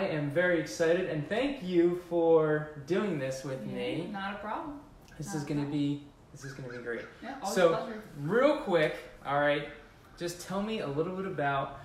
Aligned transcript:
I 0.00 0.04
am 0.04 0.30
very 0.30 0.58
excited 0.58 1.10
and 1.10 1.28
thank 1.28 1.62
you 1.62 2.00
for 2.08 2.70
doing 2.86 3.18
this 3.18 3.44
with 3.44 3.62
me. 3.66 4.08
Not 4.10 4.36
a 4.36 4.38
problem. 4.38 4.80
This 5.18 5.26
Not 5.26 5.36
is 5.36 5.44
going 5.44 5.58
to 5.58 5.64
problem. 5.64 5.78
be 5.78 6.02
this 6.32 6.44
is 6.44 6.54
to 6.54 6.62
be 6.62 6.78
great. 6.78 7.02
Yeah, 7.22 7.38
So-. 7.44 7.92
Real 8.22 8.58
quick, 8.60 8.96
all 9.26 9.40
right. 9.40 9.68
Just 10.16 10.40
tell 10.40 10.62
me 10.62 10.80
a 10.80 10.86
little 10.86 11.14
bit 11.14 11.26
about 11.26 11.80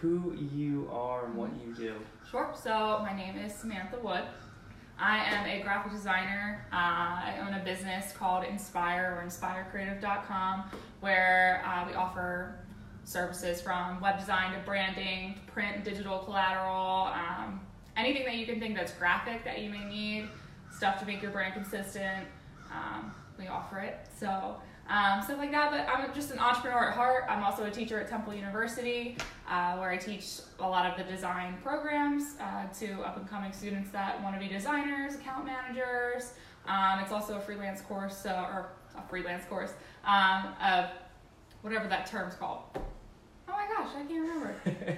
who 0.00 0.34
you 0.54 0.88
are 0.90 1.26
and 1.26 1.34
what 1.34 1.50
you 1.62 1.74
do. 1.74 1.96
Sure. 2.30 2.54
So 2.54 3.00
my 3.02 3.14
name 3.14 3.36
is 3.36 3.54
Samantha 3.54 3.98
Wood. 4.02 4.22
I 4.98 5.18
am 5.18 5.46
a 5.46 5.62
graphic 5.62 5.92
designer. 5.92 6.66
Uh, 6.72 6.76
I 6.76 7.38
own 7.46 7.52
a 7.52 7.62
business 7.62 8.12
called 8.12 8.44
Inspire 8.44 9.18
or 9.20 9.26
InspireCreative.com, 9.26 10.70
where 11.00 11.62
uh, 11.66 11.86
we 11.86 11.94
offer 11.94 12.57
services 13.08 13.60
from 13.60 14.00
web 14.00 14.18
design 14.18 14.52
to 14.52 14.58
branding, 14.66 15.34
print, 15.46 15.76
and 15.76 15.84
digital 15.84 16.18
collateral, 16.18 17.10
um, 17.14 17.58
anything 17.96 18.24
that 18.26 18.36
you 18.36 18.44
can 18.44 18.60
think 18.60 18.76
that's 18.76 18.92
graphic 18.92 19.44
that 19.44 19.62
you 19.62 19.70
may 19.70 19.84
need, 19.84 20.28
stuff 20.70 21.00
to 21.00 21.06
make 21.06 21.22
your 21.22 21.30
brand 21.30 21.54
consistent. 21.54 22.26
Um, 22.70 23.14
we 23.38 23.46
offer 23.46 23.78
it. 23.78 24.06
So 24.18 24.56
um, 24.90 25.22
stuff 25.22 25.38
like 25.38 25.50
that. 25.52 25.70
But 25.70 25.88
I'm 25.88 26.12
just 26.14 26.30
an 26.30 26.38
entrepreneur 26.38 26.90
at 26.90 26.94
heart. 26.94 27.24
I'm 27.28 27.42
also 27.42 27.64
a 27.64 27.70
teacher 27.70 27.98
at 27.98 28.08
Temple 28.08 28.34
University, 28.34 29.16
uh, 29.48 29.76
where 29.76 29.90
I 29.90 29.96
teach 29.96 30.40
a 30.58 30.68
lot 30.68 30.84
of 30.84 30.98
the 30.98 31.10
design 31.10 31.56
programs 31.62 32.36
uh, 32.40 32.66
to 32.80 33.00
up 33.02 33.16
and 33.16 33.28
coming 33.28 33.52
students 33.52 33.90
that 33.90 34.22
want 34.22 34.34
to 34.34 34.40
be 34.40 34.52
designers, 34.52 35.14
account 35.14 35.46
managers. 35.46 36.34
Um, 36.66 37.00
it's 37.00 37.12
also 37.12 37.38
a 37.38 37.40
freelance 37.40 37.80
course, 37.80 38.26
uh, 38.26 38.50
or 38.52 38.68
a 38.98 39.08
freelance 39.08 39.46
course, 39.46 39.72
um, 40.04 40.54
of 40.62 40.90
whatever 41.62 41.88
that 41.88 42.06
term's 42.06 42.34
called. 42.34 42.60
Oh 43.48 43.52
my 43.52 43.66
gosh, 43.74 43.94
I 43.96 44.04
can't 44.06 44.20
remember. 44.20 44.54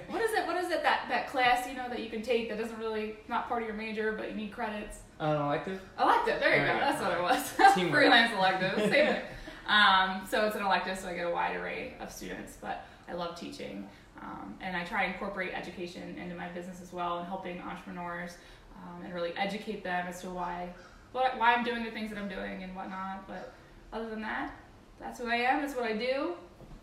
what 0.09 0.21
is 0.21 0.33
it? 0.33 0.45
What 0.45 0.57
is 0.63 0.71
it 0.71 0.83
that 0.83 1.05
that 1.09 1.29
class 1.29 1.67
you 1.67 1.75
know 1.75 1.87
that 1.89 1.99
you 1.99 2.09
can 2.09 2.21
take 2.21 2.49
that 2.49 2.57
doesn't 2.57 2.77
really 2.77 3.15
not 3.27 3.47
part 3.47 3.61
of 3.61 3.67
your 3.67 3.77
major, 3.77 4.11
but 4.13 4.29
you 4.29 4.35
need 4.35 4.51
credits? 4.51 4.99
An 5.19 5.35
elective? 5.41 5.81
Elective. 5.99 6.39
There 6.39 6.55
you 6.55 6.61
There 6.63 6.67
go. 6.67 6.73
you 6.73 6.79
That's 6.79 7.01
what 7.01 7.11
it 7.13 7.21
was. 7.21 7.73
Freelance 7.91 8.33
elective. 8.33 8.79
Same 8.91 8.91
thing. 8.91 9.21
Um, 9.67 10.27
so 10.29 10.45
it's 10.45 10.55
an 10.55 10.63
elective, 10.63 10.97
so 10.99 11.07
I 11.07 11.13
get 11.13 11.27
a 11.27 11.29
wide 11.29 11.55
array 11.55 11.93
of 11.99 12.11
students. 12.11 12.57
But 12.59 12.85
I 13.07 13.13
love 13.13 13.39
teaching, 13.39 13.87
um, 14.21 14.55
and 14.61 14.75
I 14.75 14.83
try 14.83 15.03
and 15.03 15.13
incorporate 15.13 15.53
education 15.53 16.17
into 16.17 16.35
my 16.35 16.49
business 16.49 16.81
as 16.81 16.91
well, 16.91 17.19
and 17.19 17.27
helping 17.27 17.59
entrepreneurs 17.61 18.35
um, 18.75 19.03
and 19.03 19.13
really 19.13 19.31
educate 19.37 19.83
them 19.83 20.07
as 20.07 20.21
to 20.21 20.29
why 20.29 20.73
what, 21.11 21.37
why 21.37 21.53
I'm 21.53 21.63
doing 21.63 21.83
the 21.83 21.91
things 21.91 22.09
that 22.09 22.17
I'm 22.17 22.29
doing 22.29 22.63
and 22.63 22.75
whatnot. 22.75 23.27
But 23.27 23.53
other 23.93 24.09
than 24.09 24.21
that, 24.21 24.53
that's 24.99 25.19
who 25.19 25.27
I 25.27 25.35
am. 25.35 25.61
That's 25.61 25.75
what 25.75 25.85
I 25.85 25.93
do. 25.93 26.33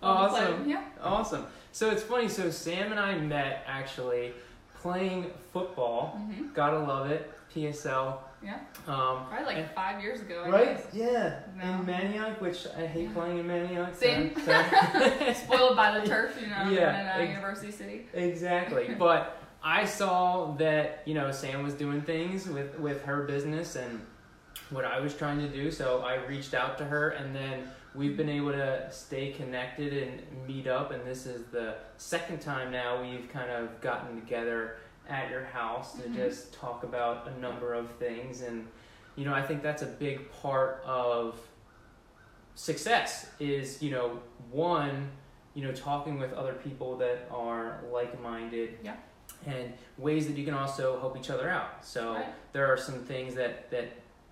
Love 0.02 0.30
to 0.30 0.36
play- 0.36 0.44
Awesome. 0.46 0.68
Yeah. 0.68 0.82
Awesome. 1.02 1.46
So 1.72 1.90
it's 1.90 2.02
funny. 2.02 2.28
So 2.28 2.50
Sam 2.50 2.90
and 2.90 3.00
I 3.00 3.16
met 3.18 3.64
actually 3.66 4.32
playing 4.80 5.30
football. 5.52 6.08
hmm 6.18 6.48
Gotta 6.54 6.78
love 6.78 7.10
it. 7.10 7.30
PSL. 7.54 8.18
Yeah. 8.44 8.58
Um, 8.86 9.26
Probably 9.28 9.46
like 9.46 9.56
And- 9.56 9.70
five 9.72 10.00
years 10.02 10.20
ago. 10.20 10.44
I 10.46 10.48
right? 10.50 10.76
guess. 10.76 10.86
Yeah. 10.92 11.40
No. 11.56 11.64
In 11.64 11.86
Manayunk, 11.86 12.40
which 12.40 12.66
I 12.76 12.86
hate 12.86 13.08
Yeah. 13.08 13.12
playing 13.14 13.38
in 13.38 13.46
Manayunk. 13.46 13.94
so- 13.94 14.00
Same. 14.00 14.34
so- 14.44 15.32
Spoiled 15.44 15.76
by 15.76 15.98
the 15.98 16.06
turf, 16.06 16.38
you 16.40 16.46
know, 16.46 16.70
Yeah, 16.70 17.00
in 17.00 17.06
uh, 17.06 17.12
ex- 17.24 17.30
University 17.30 17.72
City. 17.72 18.06
Exactly. 18.14 18.94
but 18.98 19.36
I 19.64 19.84
saw 19.86 20.52
that, 20.58 21.02
you 21.04 21.14
know, 21.14 21.32
Sam 21.32 21.64
was 21.64 21.74
doing 21.74 22.00
things 22.02 22.46
with, 22.46 22.78
with 22.78 23.02
her 23.04 23.22
business 23.24 23.74
and 23.74 24.00
what 24.70 24.84
I 24.84 25.00
was 25.00 25.14
trying 25.14 25.38
to 25.40 25.48
do. 25.48 25.72
So 25.72 26.02
I 26.02 26.24
reached 26.26 26.54
out 26.54 26.78
to 26.78 26.84
her 26.84 27.08
and 27.10 27.34
then 27.34 27.64
we've 27.98 28.16
been 28.16 28.28
able 28.28 28.52
to 28.52 28.86
stay 28.90 29.32
connected 29.32 29.92
and 29.92 30.22
meet 30.46 30.68
up. 30.68 30.92
And 30.92 31.04
this 31.04 31.26
is 31.26 31.46
the 31.50 31.74
second 31.96 32.40
time 32.40 32.70
now 32.70 33.02
we've 33.02 33.28
kind 33.28 33.50
of 33.50 33.80
gotten 33.80 34.14
together 34.20 34.76
at 35.08 35.28
your 35.30 35.42
house 35.44 35.94
to 36.00 36.08
Mhm. 36.08 36.14
just 36.14 36.54
talk 36.54 36.84
about 36.84 37.26
a 37.26 37.36
number 37.40 37.74
of 37.74 37.90
things. 37.92 38.42
And, 38.42 38.68
you 39.16 39.24
know, 39.24 39.34
I 39.34 39.42
think 39.42 39.62
that's 39.62 39.82
a 39.82 39.86
big 39.86 40.30
part 40.30 40.80
of 40.86 41.40
success 42.54 43.30
is, 43.40 43.82
you 43.82 43.90
know, 43.90 44.20
one, 44.50 45.10
you 45.54 45.64
know, 45.64 45.72
talking 45.72 46.18
with 46.20 46.32
other 46.34 46.54
people 46.54 46.96
that 46.98 47.26
are 47.32 47.80
like-minded. 47.90 48.78
Yeah. 48.82 48.96
And 49.46 49.72
ways 49.96 50.26
that 50.28 50.36
you 50.36 50.44
can 50.44 50.54
also 50.54 50.98
help 51.00 51.16
each 51.16 51.30
other 51.30 51.48
out. 51.50 51.84
So 51.84 52.14
Right. 52.14 52.52
there 52.52 52.66
are 52.66 52.76
some 52.76 53.04
things 53.04 53.34
that 53.34 53.70
that 53.70 53.88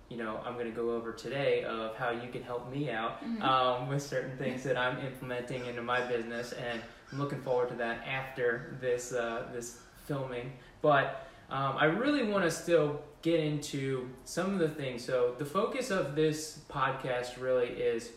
you 0.09 0.17
know 0.17 0.39
I'm 0.45 0.53
going 0.53 0.65
to 0.67 0.71
go 0.75 0.91
over 0.91 1.11
today 1.13 1.63
of 1.63 1.95
how 1.95 2.11
you 2.11 2.29
can 2.29 2.43
help 2.43 2.71
me 2.71 2.89
out 2.89 3.23
Mhm. 3.23 3.41
um, 3.41 3.87
with 3.89 4.01
certain 4.01 4.37
things 4.37 4.63
that 4.63 4.77
I'm 4.77 4.99
implementing 5.05 5.65
into 5.65 5.81
my 5.81 6.01
business, 6.07 6.53
and 6.53 6.81
I'm 7.11 7.19
looking 7.19 7.41
forward 7.41 7.69
to 7.69 7.75
that 7.75 8.05
after 8.07 8.77
this 8.79 9.13
uh, 9.13 9.47
this 9.53 9.81
filming. 10.05 10.53
But 10.81 11.27
um, 11.49 11.75
I 11.77 11.85
really 11.85 12.23
want 12.23 12.43
to 12.43 12.51
still 12.51 13.01
get 13.21 13.39
into 13.39 14.09
some 14.25 14.53
of 14.53 14.59
the 14.59 14.69
things. 14.69 15.03
So 15.03 15.35
the 15.37 15.45
focus 15.45 15.91
of 15.91 16.15
this 16.15 16.59
podcast 16.69 17.41
really 17.41 17.67
is 17.67 18.11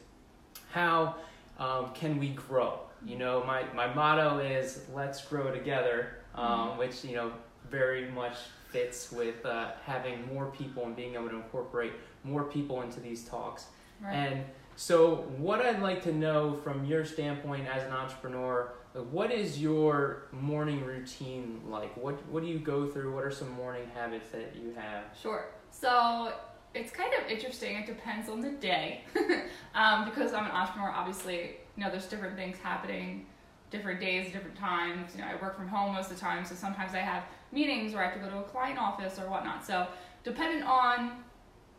how 0.70 1.16
um, 1.58 1.90
can 1.94 2.18
we 2.18 2.30
grow. 2.30 2.80
You 3.04 3.16
know, 3.18 3.42
my 3.44 3.64
my 3.74 3.92
motto 3.92 4.38
is 4.38 4.84
"Let's 4.94 5.24
grow 5.24 5.50
together," 5.52 6.16
um, 6.34 6.76
which 6.78 7.04
you 7.04 7.14
know 7.16 7.32
very 7.70 8.10
much 8.10 8.34
fits 8.70 9.12
with 9.12 9.44
uh, 9.44 9.72
having 9.84 10.26
more 10.32 10.47
people 10.47 10.84
and 10.84 10.97
being 10.97 11.14
able 11.14 11.28
to 11.28 11.36
incorporate 11.36 11.92
more 12.25 12.44
people 12.44 12.82
into 12.82 13.00
these 13.00 13.25
talks. 13.25 13.66
Right. 14.03 14.14
And 14.14 14.44
so, 14.76 15.16
what 15.36 15.60
I'd 15.60 15.82
like 15.82 16.03
to 16.04 16.12
know 16.12 16.58
from 16.64 16.84
your 16.84 17.04
standpoint 17.04 17.66
as 17.66 17.82
an 17.82 17.92
entrepreneur, 17.92 18.72
what 19.10 19.31
is 19.31 19.60
your 19.60 20.22
morning 20.32 20.84
routine 20.84 21.60
like? 21.69 21.97
What 21.97 22.26
What 22.28 22.42
do 22.42 22.48
you 22.48 22.58
go 22.58 22.86
through? 22.86 23.14
What 23.14 23.25
are 23.25 23.31
some 23.31 23.50
morning 23.50 23.88
habits 23.94 24.31
that 24.31 24.56
you 24.56 24.75
have? 24.75 25.04
Sure. 25.20 25.47
So 25.70 26.32
it's 26.75 26.91
kind 26.91 27.12
of 27.14 27.31
interesting. 27.31 27.76
It 27.76 27.87
depends 27.87 28.28
on 28.28 28.41
the 28.41 28.50
day. 28.50 29.04
um, 29.75 30.04
because 30.04 30.32
I'm 30.32 30.44
an 30.44 30.52
entrepreneur, 30.52 30.91
obviously, 30.91 31.56
you 31.76 31.84
know, 31.84 31.91
there's 31.91 32.06
different 32.06 32.37
things 32.37 32.56
happening, 32.58 33.26
different 33.70 34.00
days, 34.00 34.32
different 34.32 34.56
times. 34.56 35.12
You 35.14 35.22
know, 35.22 35.28
I 35.28 35.42
work 35.42 35.56
from 35.56 35.69
home 35.69 35.94
most 35.94 36.10
of 36.10 36.16
the 36.16 36.20
time, 36.20 36.44
so 36.44 36.54
sometimes 36.54 36.94
I 36.94 36.98
have 36.98 37.25
meetings 37.53 37.94
where 37.94 38.03
I 38.03 38.11
have 38.11 38.15
to 38.15 38.21
go 38.21 38.31
to 38.31 38.38
a 38.38 38.49
client 38.49 38.78
office 38.78 39.19
or 39.19 39.28
whatnot. 39.28 39.65
So 39.65 39.87
depending 40.25 40.62
on 40.62 41.12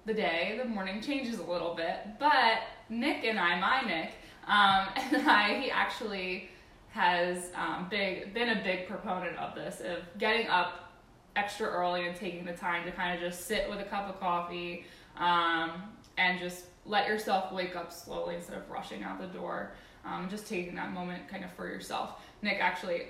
the 0.05 0.13
day, 0.13 0.59
the 0.61 0.67
morning 0.67 1.01
changes 1.01 1.39
a 1.39 1.43
little 1.43 1.75
bit. 1.75 1.99
But 2.19 2.59
Nick 2.89 3.23
and 3.23 3.39
I, 3.39 3.59
my 3.59 3.81
Nick, 3.81 4.13
um, 4.47 4.87
and 5.13 5.29
I, 5.29 5.59
he 5.59 5.71
actually 5.71 6.49
has 6.89 7.51
um, 7.55 7.87
big 7.89 8.33
been 8.33 8.49
a 8.49 8.63
big 8.63 8.87
proponent 8.87 9.37
of 9.37 9.55
this 9.55 9.79
of 9.79 9.99
getting 10.17 10.47
up 10.47 10.91
extra 11.37 11.67
early 11.67 12.05
and 12.05 12.15
taking 12.15 12.43
the 12.43 12.51
time 12.51 12.83
to 12.83 12.91
kind 12.91 13.15
of 13.15 13.21
just 13.21 13.47
sit 13.47 13.69
with 13.69 13.79
a 13.79 13.85
cup 13.85 14.09
of 14.09 14.19
coffee 14.19 14.85
um, 15.17 15.71
and 16.17 16.37
just 16.37 16.65
let 16.85 17.07
yourself 17.07 17.53
wake 17.53 17.77
up 17.77 17.93
slowly 17.93 18.35
instead 18.35 18.57
of 18.57 18.69
rushing 18.69 19.03
out 19.03 19.19
the 19.21 19.27
door. 19.27 19.71
Um, 20.03 20.27
just 20.29 20.47
taking 20.47 20.75
that 20.75 20.91
moment 20.93 21.27
kind 21.29 21.45
of 21.45 21.53
for 21.53 21.67
yourself. 21.67 22.19
Nick 22.41 22.57
actually 22.59 23.03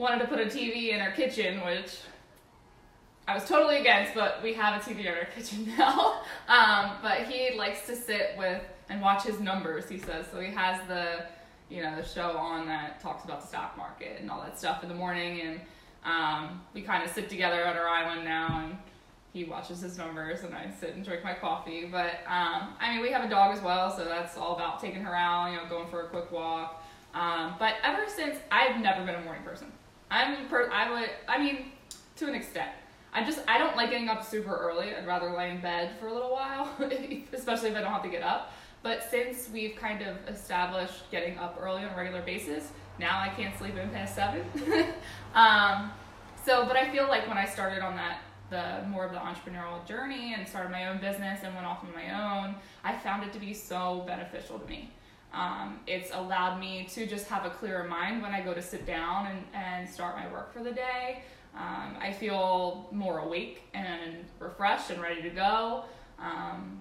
wanted 0.00 0.18
to 0.20 0.26
put 0.26 0.40
a 0.40 0.46
TV 0.46 0.92
in 0.92 1.00
our 1.00 1.12
kitchen, 1.12 1.60
which 1.60 1.98
I 3.28 3.34
was 3.34 3.44
totally 3.44 3.76
against, 3.76 4.14
but 4.14 4.42
we 4.42 4.54
have 4.54 4.80
a 4.80 4.84
TV 4.84 5.00
in 5.00 5.08
our 5.08 5.24
kitchen 5.36 5.72
now. 5.76 6.22
Um, 6.48 6.96
but 7.02 7.22
he 7.28 7.56
likes 7.56 7.86
to 7.86 7.94
sit 7.94 8.34
with 8.38 8.62
and 8.88 9.02
watch 9.02 9.24
his 9.24 9.38
numbers. 9.38 9.88
He 9.88 9.98
says 9.98 10.26
so. 10.32 10.40
He 10.40 10.50
has 10.52 10.80
the, 10.88 11.26
you 11.68 11.82
know, 11.82 11.94
the 11.94 12.02
show 12.02 12.36
on 12.38 12.66
that 12.66 13.00
talks 13.00 13.24
about 13.24 13.42
the 13.42 13.46
stock 13.46 13.76
market 13.76 14.20
and 14.20 14.30
all 14.30 14.40
that 14.40 14.58
stuff 14.58 14.82
in 14.82 14.88
the 14.88 14.94
morning, 14.94 15.42
and 15.42 15.60
um, 16.02 16.62
we 16.72 16.80
kind 16.80 17.04
of 17.04 17.10
sit 17.10 17.28
together 17.28 17.62
at 17.62 17.76
our 17.76 17.86
island 17.86 18.24
now, 18.24 18.64
and 18.64 18.78
he 19.34 19.44
watches 19.44 19.82
his 19.82 19.98
numbers, 19.98 20.44
and 20.44 20.54
I 20.54 20.70
sit 20.80 20.94
and 20.94 21.04
drink 21.04 21.22
my 21.22 21.34
coffee. 21.34 21.84
But 21.84 22.20
um, 22.26 22.74
I 22.80 22.94
mean, 22.94 23.02
we 23.02 23.10
have 23.10 23.22
a 23.22 23.28
dog 23.28 23.54
as 23.54 23.62
well, 23.62 23.94
so 23.94 24.06
that's 24.06 24.38
all 24.38 24.56
about 24.56 24.80
taking 24.80 25.02
her 25.02 25.14
out, 25.14 25.50
you 25.50 25.58
know, 25.58 25.66
going 25.68 25.88
for 25.88 26.06
a 26.06 26.08
quick 26.08 26.32
walk. 26.32 26.82
Um, 27.12 27.54
but 27.58 27.74
ever 27.84 28.04
since 28.08 28.38
I've 28.50 28.80
never 28.80 29.04
been 29.04 29.16
a 29.16 29.20
morning 29.20 29.42
person. 29.42 29.70
I'm 30.10 30.48
per- 30.48 30.70
I 30.70 30.90
would 30.90 31.10
I 31.28 31.38
mean 31.38 31.72
to 32.16 32.28
an 32.28 32.34
extent. 32.34 32.70
I 33.12 33.24
just 33.24 33.40
I 33.48 33.58
don't 33.58 33.76
like 33.76 33.90
getting 33.90 34.08
up 34.08 34.24
super 34.24 34.54
early. 34.54 34.94
I'd 34.94 35.06
rather 35.06 35.30
lay 35.30 35.50
in 35.50 35.60
bed 35.60 35.92
for 35.98 36.08
a 36.08 36.12
little 36.12 36.30
while, 36.30 36.70
especially 37.32 37.70
if 37.70 37.76
I 37.76 37.80
don't 37.80 37.92
have 37.92 38.02
to 38.02 38.08
get 38.08 38.22
up. 38.22 38.52
But 38.82 39.02
since 39.10 39.48
we've 39.52 39.76
kind 39.76 40.02
of 40.02 40.16
established 40.28 41.10
getting 41.10 41.36
up 41.38 41.58
early 41.60 41.84
on 41.84 41.90
a 41.92 41.96
regular 41.96 42.22
basis, 42.22 42.70
now 42.98 43.20
I 43.20 43.28
can't 43.28 43.56
sleep 43.58 43.76
in 43.76 43.90
past 43.90 44.14
seven. 44.14 44.42
um, 45.34 45.90
so, 46.46 46.64
but 46.64 46.76
I 46.76 46.90
feel 46.90 47.06
like 47.06 47.28
when 47.28 47.36
I 47.36 47.44
started 47.44 47.80
on 47.80 47.96
that 47.96 48.20
the 48.50 48.84
more 48.88 49.06
of 49.06 49.12
the 49.12 49.18
entrepreneurial 49.18 49.86
journey 49.86 50.34
and 50.36 50.46
started 50.46 50.70
my 50.70 50.88
own 50.88 51.00
business 51.00 51.40
and 51.44 51.54
went 51.54 51.66
off 51.66 51.84
on 51.84 51.92
my 51.94 52.10
own, 52.10 52.56
I 52.84 52.96
found 52.96 53.22
it 53.22 53.32
to 53.32 53.38
be 53.38 53.54
so 53.54 54.02
beneficial 54.06 54.58
to 54.58 54.68
me. 54.68 54.90
Um, 55.32 55.80
it's 55.86 56.10
allowed 56.12 56.58
me 56.58 56.86
to 56.92 57.06
just 57.06 57.28
have 57.28 57.44
a 57.44 57.50
clearer 57.50 57.84
mind 57.84 58.22
when 58.22 58.32
I 58.32 58.40
go 58.40 58.52
to 58.52 58.62
sit 58.62 58.86
down 58.86 59.26
and, 59.26 59.44
and 59.54 59.88
start 59.88 60.16
my 60.16 60.30
work 60.32 60.52
for 60.52 60.62
the 60.62 60.72
day. 60.72 61.22
Um, 61.54 61.96
I 62.00 62.12
feel 62.12 62.88
more 62.92 63.18
awake 63.18 63.62
and 63.74 64.24
refreshed 64.38 64.90
and 64.90 65.00
ready 65.00 65.22
to 65.22 65.30
go. 65.30 65.84
Um, 66.18 66.80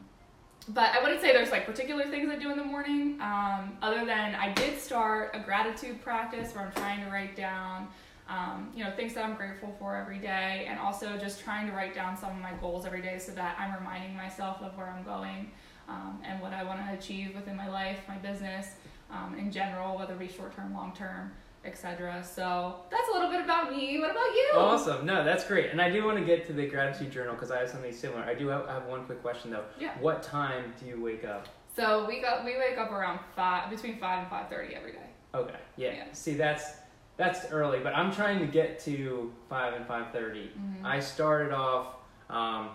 but 0.70 0.94
I 0.94 1.02
wouldn't 1.02 1.22
say 1.22 1.32
there's 1.32 1.52
like 1.52 1.66
particular 1.66 2.06
things 2.06 2.30
I 2.30 2.38
do 2.38 2.52
in 2.52 2.58
the 2.58 2.64
morning, 2.64 3.20
um, 3.22 3.78
other 3.82 4.06
than 4.06 4.36
I 4.36 4.54
did 4.54 4.78
start 4.80 5.32
a 5.34 5.40
gratitude 5.40 6.02
practice 6.02 6.54
where 6.54 6.66
I'm 6.66 6.72
trying 6.74 7.04
to 7.04 7.10
write 7.10 7.36
down 7.36 7.88
um, 8.30 8.70
you 8.76 8.84
know, 8.84 8.92
things 8.92 9.16
that 9.16 9.26
I'm 9.26 9.36
grateful 9.36 9.76
for 9.80 9.96
every 9.96 10.20
day, 10.20 10.68
and 10.70 10.80
also 10.80 11.18
just 11.18 11.44
trying 11.44 11.66
to 11.68 11.74
write 11.74 11.96
down 11.96 12.16
some 12.16 12.30
of 12.30 12.38
my 12.38 12.54
goals 12.62 12.86
every 12.86 13.02
day 13.02 13.18
so 13.18 13.32
that 13.32 13.58
I'm 13.60 13.74
reminding 13.74 14.16
myself 14.16 14.62
of 14.62 14.78
where 14.78 14.88
I'm 14.88 15.04
going 15.04 15.52
um, 15.90 16.20
and 16.24 16.40
what 16.42 16.54
I 16.54 16.64
want 16.64 16.80
to 16.86 16.94
achieve 16.94 17.36
within 17.36 17.56
my 17.56 17.68
life, 17.68 17.98
my 18.08 18.18
business, 18.18 18.68
um, 19.12 19.36
in 19.38 19.52
general, 19.52 19.98
whether 19.98 20.14
it 20.14 20.20
be 20.20 20.28
short 20.28 20.56
term, 20.56 20.74
long 20.74 20.94
term, 20.94 21.32
etc. 21.66 22.24
So 22.24 22.76
that's 22.92 23.10
a 23.10 23.12
little 23.12 23.30
bit 23.32 23.44
about 23.44 23.72
me. 23.72 24.00
What 24.00 24.12
about 24.12 24.34
you? 24.34 24.52
Awesome. 24.56 25.06
No, 25.06 25.24
that's 25.24 25.46
great. 25.46 25.72
And 25.72 25.82
I 25.82 25.90
do 25.90 26.06
want 26.06 26.18
to 26.20 26.24
get 26.24 26.46
to 26.48 26.54
the 26.54 26.68
gratitude 26.68 27.12
journal 27.12 27.34
because 27.34 27.52
I 27.52 27.60
have 27.60 27.70
something 27.70 27.92
similar. 27.92 28.22
I 28.22 28.36
do 28.36 28.48
have, 28.48 28.66
I 28.68 28.74
have 28.76 28.86
one 28.86 29.06
quick 29.06 29.22
question 29.22 29.52
though. 29.52 29.66
Yeah. 29.80 29.92
What 30.00 30.22
time 30.22 30.74
do 30.80 30.86
you 30.86 31.02
wake 31.02 31.26
up? 31.26 31.48
So 31.76 32.06
we 32.08 32.22
got 32.22 32.44
we 32.46 32.58
wake 32.58 32.78
up 32.78 32.92
around 32.92 33.20
five 33.36 33.70
between 33.70 33.98
five 34.00 34.20
and 34.20 34.28
five 34.30 34.50
thirty 34.50 34.76
every 34.76 34.92
day. 34.92 35.10
Okay. 35.34 35.56
Yeah. 35.78 35.92
Yeah. 35.92 36.04
See, 36.14 36.34
that's 36.34 36.74
that's 37.18 37.52
early, 37.52 37.80
but 37.80 37.96
I'm 37.96 38.14
trying 38.14 38.40
to 38.40 38.46
get 38.46 38.80
to 38.82 39.32
five 39.50 39.74
and 39.74 39.86
five 39.86 40.06
Mhm. 40.14 40.84
I 40.84 41.00
started 41.00 41.52
off 41.54 41.96
um, 42.30 42.70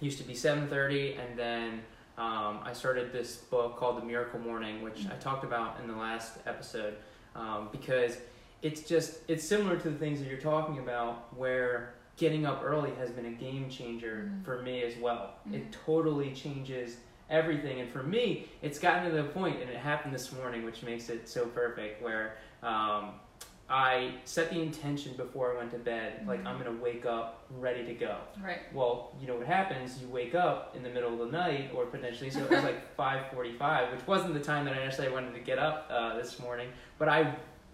used 0.00 0.18
to 0.18 0.24
be 0.24 0.34
seven 0.34 0.68
thirty, 0.68 1.14
and 1.14 1.38
then 1.38 1.82
um, 2.18 2.60
I 2.64 2.72
started 2.72 3.12
this 3.12 3.36
book 3.36 3.76
called 3.76 4.00
The 4.00 4.04
Miracle 4.04 4.40
Morning, 4.40 4.82
which 4.82 5.06
I 5.10 5.16
talked 5.16 5.44
about 5.44 5.78
in 5.80 5.88
the 5.88 5.96
last 5.96 6.38
episode, 6.46 6.96
um, 7.34 7.68
because 7.72 8.16
it's 8.62 8.82
just 8.82 9.18
it's 9.28 9.44
similar 9.46 9.76
to 9.76 9.90
the 9.90 9.98
things 9.98 10.18
that 10.20 10.28
you're 10.28 10.38
talking 10.40 10.78
about, 10.78 11.34
where 11.36 11.94
getting 12.16 12.46
up 12.46 12.62
early 12.64 12.90
has 12.98 13.10
been 13.10 13.26
a 13.26 13.30
game 13.32 13.68
changer 13.68 14.30
Mhm. 14.32 14.44
for 14.44 14.62
me 14.62 14.82
as 14.82 14.96
well. 14.96 15.34
It 15.52 15.66
Mhm. 15.70 15.72
totally 15.84 16.32
changes 16.32 16.96
everything, 17.28 17.80
and 17.80 17.90
for 17.90 18.02
me, 18.02 18.48
it's 18.62 18.78
gotten 18.78 19.10
to 19.10 19.16
the 19.22 19.24
point, 19.28 19.60
and 19.60 19.68
it 19.68 19.76
happened 19.76 20.14
this 20.14 20.32
morning, 20.32 20.64
which 20.64 20.82
makes 20.82 21.10
it 21.10 21.28
so 21.28 21.44
perfect, 21.46 22.00
where 22.02 22.36
um, 22.62 23.20
I 23.68 24.14
set 24.24 24.50
the 24.50 24.60
intention 24.62 25.14
before 25.16 25.52
I 25.52 25.56
went 25.58 25.72
to 25.72 25.78
bed, 25.78 26.24
like 26.26 26.40
Mhm. 26.42 26.46
I'm 26.46 26.58
gonna 26.58 26.80
wake 26.80 27.04
up 27.04 27.44
ready 27.50 27.84
to 27.84 27.94
go. 27.94 28.16
Right. 28.40 28.60
Well, 28.72 29.12
you 29.20 29.26
know 29.26 29.34
what 29.34 29.46
happens? 29.46 30.00
You 30.00 30.08
wake 30.08 30.36
up 30.36 30.76
in 30.76 30.82
the 30.84 30.88
middle 30.90 31.12
of 31.12 31.18
the 31.30 31.36
night, 31.36 31.72
or 31.74 31.84
potentially, 31.86 32.30
so 32.30 32.40
it 32.44 32.50
was 32.50 32.62
like 32.62 32.96
5:45, 32.96 33.90
which 33.92 34.06
wasn't 34.06 34.34
the 34.34 34.40
time 34.40 34.64
that 34.66 34.74
I 34.74 34.84
necessarily 34.84 35.12
wanted 35.12 35.34
to 35.34 35.40
get 35.40 35.58
up 35.58 35.88
uh, 35.90 36.16
this 36.16 36.38
morning. 36.38 36.68
But 36.98 37.08
I, 37.08 37.22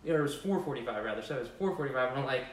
or 0.08 0.18
it 0.18 0.22
was 0.22 0.34
4:45 0.34 1.04
rather. 1.04 1.20
So 1.22 1.36
it 1.36 1.40
was 1.40 1.48
4:45, 1.50 2.10
and 2.12 2.20
I'm 2.20 2.26
like, 2.26 2.46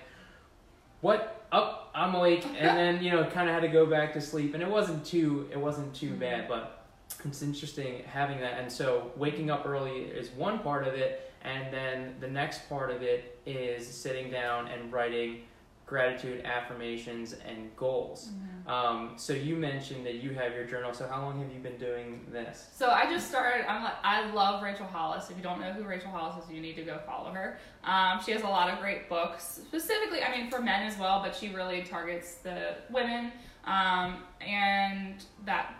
"What? 1.02 1.46
Up? 1.52 1.92
I'm 1.96 2.14
awake." 2.16 2.46
And 2.60 2.78
then 2.78 3.04
you 3.04 3.12
know, 3.12 3.24
kind 3.26 3.48
of 3.48 3.56
had 3.56 3.62
to 3.62 3.70
go 3.70 3.86
back 3.86 4.14
to 4.14 4.22
sleep, 4.22 4.54
and 4.54 4.62
it 4.62 4.70
wasn't 4.70 5.06
too, 5.06 5.48
it 5.52 5.58
wasn't 5.58 5.94
too 5.96 6.12
Mhm. 6.12 6.20
bad, 6.20 6.48
but 6.50 6.86
it's 7.26 7.42
interesting 7.42 8.04
having 8.04 8.40
that. 8.42 8.60
And 8.60 8.72
so 8.72 9.12
waking 9.16 9.50
up 9.50 9.66
early 9.66 10.02
is 10.04 10.30
one 10.32 10.60
part 10.60 10.88
of 10.88 10.94
it, 10.94 11.29
and 11.44 11.74
then 11.74 12.16
the 12.20 12.28
next 12.28 12.68
part 12.70 12.92
of 12.92 13.02
it 13.02 13.40
is 13.46 13.88
sitting 13.88 14.30
down 14.32 14.68
and 14.68 14.92
writing 14.92 15.42
gratitude 15.86 16.46
affirmations 16.46 17.34
and 17.48 17.76
goals. 17.76 18.30
Mhm. 18.30 18.70
Um, 18.70 19.14
so 19.18 19.34
you 19.34 19.56
mentioned 19.56 20.06
that 20.06 20.16
you 20.16 20.36
have 20.36 20.54
your 20.54 20.66
journal. 20.66 20.94
So 20.94 21.08
how 21.08 21.22
long 21.24 21.42
have 21.42 21.52
you 21.52 21.60
been 21.60 21.78
doing 21.78 22.28
this? 22.32 22.70
So 22.74 22.92
I 22.92 23.12
just 23.12 23.28
started. 23.28 23.68
I'm 23.68 23.84
like, 23.84 23.96
I 24.04 24.30
love 24.30 24.62
Rachel 24.62 24.86
Hollis. 24.86 25.32
If 25.32 25.38
you 25.38 25.42
don't 25.42 25.60
know 25.60 25.72
who 25.74 25.84
Rachel 25.84 26.12
Hollis 26.12 26.44
is, 26.46 26.52
you 26.52 26.62
need 26.62 26.76
to 26.76 26.84
go 26.84 27.00
follow 27.08 27.32
her. 27.32 27.58
Um, 27.84 28.22
she 28.24 28.32
has 28.34 28.44
a 28.44 28.48
lot 28.48 28.72
of 28.72 28.80
great 28.80 29.10
books, 29.10 29.44
specifically, 29.66 30.22
I 30.22 30.30
mean, 30.30 30.52
for 30.52 30.62
men 30.62 30.84
as 30.86 30.96
well, 31.00 31.24
but 31.24 31.36
she 31.36 31.50
really 31.50 31.82
targets 31.82 32.36
the 32.36 32.76
women 32.92 33.32
um, 33.66 34.22
and 34.42 35.24
that 35.46 35.74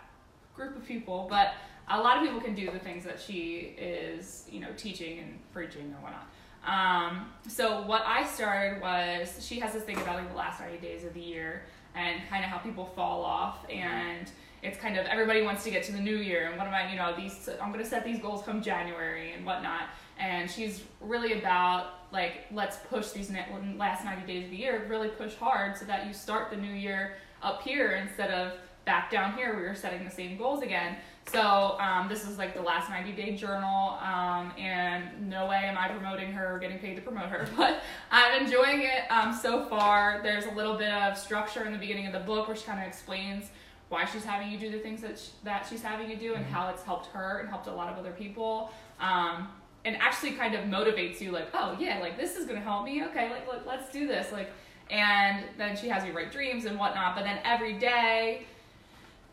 group 0.56 0.76
of 0.76 0.84
people. 0.84 1.28
But 1.30 1.54
a 1.90 2.00
lot 2.00 2.16
of 2.16 2.22
people 2.22 2.40
can 2.40 2.54
do 2.54 2.70
the 2.70 2.78
things 2.78 3.04
that 3.04 3.20
she 3.20 3.74
is, 3.76 4.46
you 4.50 4.60
know, 4.60 4.68
teaching 4.76 5.18
and 5.18 5.38
preaching 5.52 5.94
or 5.98 6.02
whatnot. 6.02 6.26
Um, 6.66 7.26
so 7.48 7.82
what 7.82 8.02
I 8.06 8.24
started 8.24 8.80
was 8.80 9.44
she 9.44 9.58
has 9.60 9.72
this 9.72 9.82
thing 9.82 9.96
about 9.96 10.16
like 10.16 10.30
the 10.30 10.36
last 10.36 10.60
90 10.60 10.78
days 10.78 11.04
of 11.04 11.14
the 11.14 11.20
year 11.20 11.64
and 11.94 12.20
kind 12.28 12.44
of 12.44 12.50
how 12.50 12.58
people 12.58 12.84
fall 12.84 13.24
off 13.24 13.64
and 13.70 14.30
it's 14.62 14.78
kind 14.78 14.98
of 14.98 15.06
everybody 15.06 15.42
wants 15.42 15.64
to 15.64 15.70
get 15.70 15.82
to 15.84 15.92
the 15.92 16.00
new 16.00 16.16
year 16.16 16.48
and 16.48 16.58
what 16.58 16.66
am 16.66 16.74
I, 16.74 16.90
you 16.90 16.98
know, 16.98 17.14
these 17.16 17.48
I'm 17.60 17.72
gonna 17.72 17.84
set 17.84 18.04
these 18.04 18.20
goals 18.20 18.42
come 18.44 18.62
January 18.62 19.32
and 19.32 19.44
whatnot. 19.44 19.88
And 20.18 20.50
she's 20.50 20.82
really 21.00 21.38
about 21.38 21.94
like 22.12 22.46
let's 22.52 22.76
push 22.88 23.10
these 23.10 23.32
last 23.76 24.04
90 24.04 24.26
days 24.26 24.44
of 24.44 24.50
the 24.50 24.56
year, 24.56 24.84
really 24.88 25.08
push 25.08 25.34
hard 25.34 25.78
so 25.78 25.86
that 25.86 26.06
you 26.06 26.12
start 26.12 26.50
the 26.50 26.56
new 26.56 26.72
year 26.72 27.14
up 27.42 27.62
here 27.62 27.92
instead 27.92 28.30
of 28.30 28.52
back 28.84 29.10
down 29.10 29.34
here 29.34 29.54
where 29.54 29.62
you're 29.62 29.74
setting 29.74 30.04
the 30.04 30.10
same 30.10 30.36
goals 30.36 30.62
again. 30.62 30.96
So 31.26 31.78
um, 31.78 32.08
this 32.08 32.26
is 32.26 32.38
like 32.38 32.54
the 32.54 32.62
last 32.62 32.90
90 32.90 33.12
day 33.12 33.36
journal, 33.36 33.98
um, 34.02 34.52
and 34.58 35.28
no 35.28 35.46
way 35.46 35.58
am 35.64 35.78
I 35.78 35.88
promoting 35.88 36.32
her 36.32 36.56
or 36.56 36.58
getting 36.58 36.78
paid 36.78 36.96
to 36.96 37.02
promote 37.02 37.28
her, 37.28 37.46
but 37.56 37.82
I'm 38.10 38.44
enjoying 38.44 38.82
it 38.82 39.10
um, 39.10 39.32
so 39.32 39.64
far. 39.66 40.20
There's 40.22 40.46
a 40.46 40.50
little 40.52 40.76
bit 40.76 40.90
of 40.90 41.16
structure 41.16 41.64
in 41.64 41.72
the 41.72 41.78
beginning 41.78 42.06
of 42.06 42.12
the 42.12 42.20
book 42.20 42.48
where 42.48 42.56
she 42.56 42.64
kind 42.64 42.80
of 42.80 42.86
explains 42.86 43.46
why 43.90 44.04
she's 44.04 44.24
having 44.24 44.50
you 44.50 44.58
do 44.58 44.70
the 44.70 44.78
things 44.78 45.02
that, 45.02 45.18
sh- 45.18 45.28
that 45.44 45.66
she's 45.68 45.82
having 45.82 46.10
you 46.10 46.16
do 46.16 46.34
and 46.34 46.44
how 46.46 46.68
it's 46.68 46.82
helped 46.82 47.06
her 47.06 47.38
and 47.38 47.48
helped 47.48 47.66
a 47.66 47.72
lot 47.72 47.88
of 47.88 47.98
other 47.98 48.12
people. 48.12 48.72
Um, 49.00 49.48
and 49.84 49.96
actually 49.96 50.32
kind 50.32 50.54
of 50.54 50.64
motivates 50.64 51.20
you 51.20 51.30
like, 51.32 51.48
oh 51.54 51.76
yeah, 51.78 51.98
like 52.00 52.16
this 52.16 52.36
is 52.36 52.46
gonna 52.46 52.60
help 52.60 52.84
me. 52.84 53.04
Okay, 53.04 53.30
like, 53.30 53.46
like 53.48 53.66
let's 53.66 53.92
do 53.92 54.06
this. 54.06 54.32
Like, 54.32 54.50
and 54.90 55.44
then 55.56 55.76
she 55.76 55.88
has 55.88 56.04
you 56.04 56.12
write 56.12 56.32
dreams 56.32 56.64
and 56.64 56.78
whatnot. 56.78 57.14
But 57.14 57.24
then 57.24 57.38
every 57.44 57.74
day 57.74 58.42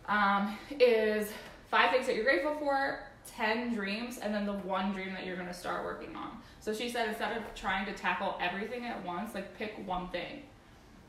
um, 0.08 0.58
is 0.80 1.30
five 1.70 1.92
things 1.92 2.08
that 2.08 2.16
you're 2.16 2.24
grateful 2.24 2.56
for, 2.56 3.00
10 3.36 3.74
dreams, 3.74 4.20
and 4.20 4.34
then 4.34 4.46
the 4.46 4.54
one 4.54 4.94
dream 4.94 5.14
that 5.14 5.26
you're 5.26 5.36
going 5.36 5.48
to 5.48 5.54
start 5.54 5.84
working 5.84 6.16
on. 6.16 6.38
So 6.60 6.74
she 6.74 6.90
said 6.90 7.10
instead 7.10 7.36
of 7.36 7.44
trying 7.56 7.86
to 7.86 7.94
tackle 7.94 8.38
everything 8.42 8.86
at 8.86 9.04
once, 9.06 9.34
like 9.34 9.58
pick 9.58 9.76
one 9.86 10.10
thing. 10.10 10.44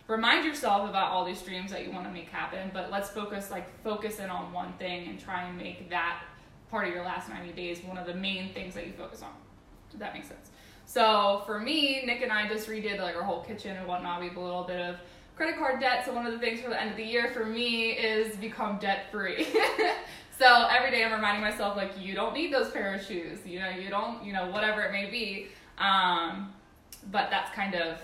Remind 0.08 0.44
yourself 0.44 0.88
about 0.88 1.10
all 1.10 1.24
these 1.24 1.42
dreams 1.42 1.70
that 1.70 1.84
you 1.84 1.92
want 1.92 2.06
to 2.06 2.10
make 2.10 2.28
happen, 2.28 2.70
but 2.72 2.90
let's 2.90 3.10
focus 3.10 3.50
like 3.50 3.68
focus 3.82 4.20
in 4.20 4.30
on 4.30 4.52
one 4.52 4.72
thing 4.74 5.08
and 5.08 5.20
try 5.20 5.42
and 5.42 5.56
make 5.58 5.90
that 5.90 6.22
part 6.70 6.88
of 6.88 6.94
your 6.94 7.04
last 7.04 7.28
90 7.28 7.52
days 7.52 7.82
one 7.84 7.98
of 7.98 8.06
the 8.06 8.14
main 8.14 8.52
things 8.54 8.74
that 8.74 8.86
you 8.86 8.92
focus 8.92 9.22
on. 9.22 9.32
Does 9.90 10.00
that 10.00 10.14
make 10.14 10.24
sense? 10.24 10.50
So 10.86 11.42
for 11.44 11.60
me, 11.60 12.02
Nick 12.06 12.22
and 12.22 12.32
I 12.32 12.48
just 12.48 12.68
redid 12.68 12.98
like 12.98 13.14
our 13.14 13.22
whole 13.22 13.42
kitchen 13.42 13.76
and 13.76 13.86
whatnot. 13.86 14.20
We 14.20 14.28
have 14.28 14.36
a 14.38 14.40
little 14.40 14.64
bit 14.64 14.80
of 14.80 14.96
credit 15.36 15.56
card 15.58 15.80
debt. 15.80 16.04
So 16.06 16.14
one 16.14 16.26
of 16.26 16.32
the 16.32 16.38
things 16.38 16.60
for 16.60 16.70
the 16.70 16.80
end 16.80 16.90
of 16.90 16.96
the 16.96 17.04
year 17.04 17.30
for 17.30 17.44
me 17.44 17.90
is 17.90 18.34
become 18.36 18.78
debt 18.78 19.10
free. 19.12 19.46
so 20.38 20.68
every 20.70 20.90
day 20.90 21.04
I'm 21.04 21.12
reminding 21.12 21.42
myself 21.42 21.76
like 21.76 21.92
you 21.98 22.14
don't 22.14 22.32
need 22.32 22.52
those 22.52 22.70
pair 22.70 22.94
of 22.94 23.02
shoes. 23.02 23.38
You 23.44 23.60
know, 23.60 23.70
you 23.70 23.90
don't, 23.90 24.24
you 24.24 24.32
know, 24.32 24.48
whatever 24.50 24.82
it 24.82 24.92
may 24.92 25.10
be. 25.10 25.48
Um, 25.78 26.52
but 27.10 27.30
that's 27.30 27.54
kind 27.54 27.74
of 27.74 27.98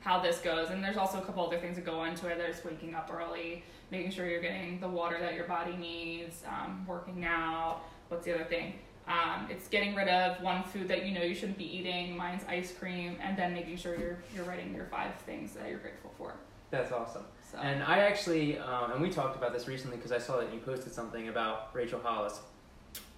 how 0.00 0.20
this 0.20 0.38
goes. 0.38 0.70
And 0.70 0.82
there's 0.82 0.96
also 0.96 1.18
a 1.18 1.22
couple 1.22 1.46
other 1.46 1.58
things 1.58 1.76
that 1.76 1.84
go 1.84 2.04
into 2.04 2.28
it. 2.28 2.38
There's 2.38 2.64
waking 2.64 2.94
up 2.94 3.10
early, 3.12 3.64
making 3.90 4.12
sure 4.12 4.28
you're 4.28 4.42
getting 4.42 4.80
the 4.80 4.88
water 4.88 5.18
that 5.20 5.34
your 5.34 5.44
body 5.44 5.76
needs, 5.76 6.42
um, 6.48 6.84
working 6.86 7.24
out. 7.24 7.80
What's 8.08 8.24
the 8.24 8.34
other 8.34 8.44
thing? 8.44 8.74
Um, 9.08 9.48
it's 9.50 9.66
getting 9.68 9.94
rid 9.94 10.08
of 10.08 10.40
one 10.42 10.62
food 10.62 10.86
that 10.88 11.04
you 11.04 11.12
know 11.12 11.22
you 11.22 11.34
shouldn't 11.34 11.58
be 11.58 11.76
eating. 11.76 12.16
Mine's 12.16 12.44
ice 12.48 12.72
cream, 12.72 13.16
and 13.20 13.36
then 13.36 13.52
making 13.52 13.76
sure 13.76 13.98
you're 13.98 14.22
you're 14.34 14.44
writing 14.44 14.72
your 14.74 14.84
five 14.86 15.14
things 15.26 15.54
that 15.54 15.68
you're 15.68 15.80
grateful 15.80 16.12
for. 16.16 16.34
That's 16.70 16.92
awesome. 16.92 17.24
So 17.52 17.58
And 17.58 17.82
I 17.82 17.98
actually, 17.98 18.58
um, 18.58 18.92
and 18.92 19.02
we 19.02 19.10
talked 19.10 19.36
about 19.36 19.52
this 19.52 19.68
recently 19.68 19.96
because 19.98 20.12
I 20.12 20.18
saw 20.18 20.38
that 20.38 20.52
you 20.52 20.60
posted 20.60 20.92
something 20.92 21.28
about 21.28 21.74
Rachel 21.74 22.00
Hollis. 22.02 22.40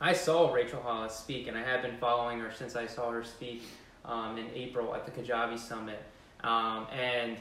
I 0.00 0.12
saw 0.12 0.52
Rachel 0.52 0.82
Hollis 0.82 1.14
speak, 1.14 1.46
and 1.46 1.56
I 1.56 1.62
have 1.62 1.82
been 1.82 1.96
following 1.98 2.40
her 2.40 2.52
since 2.52 2.74
I 2.76 2.86
saw 2.86 3.10
her 3.10 3.24
speak 3.24 3.62
um, 4.04 4.36
in 4.36 4.46
April 4.54 4.94
at 4.94 5.06
the 5.06 5.12
Kajabi 5.12 5.58
Summit. 5.58 6.02
Um, 6.42 6.86
and 6.92 7.36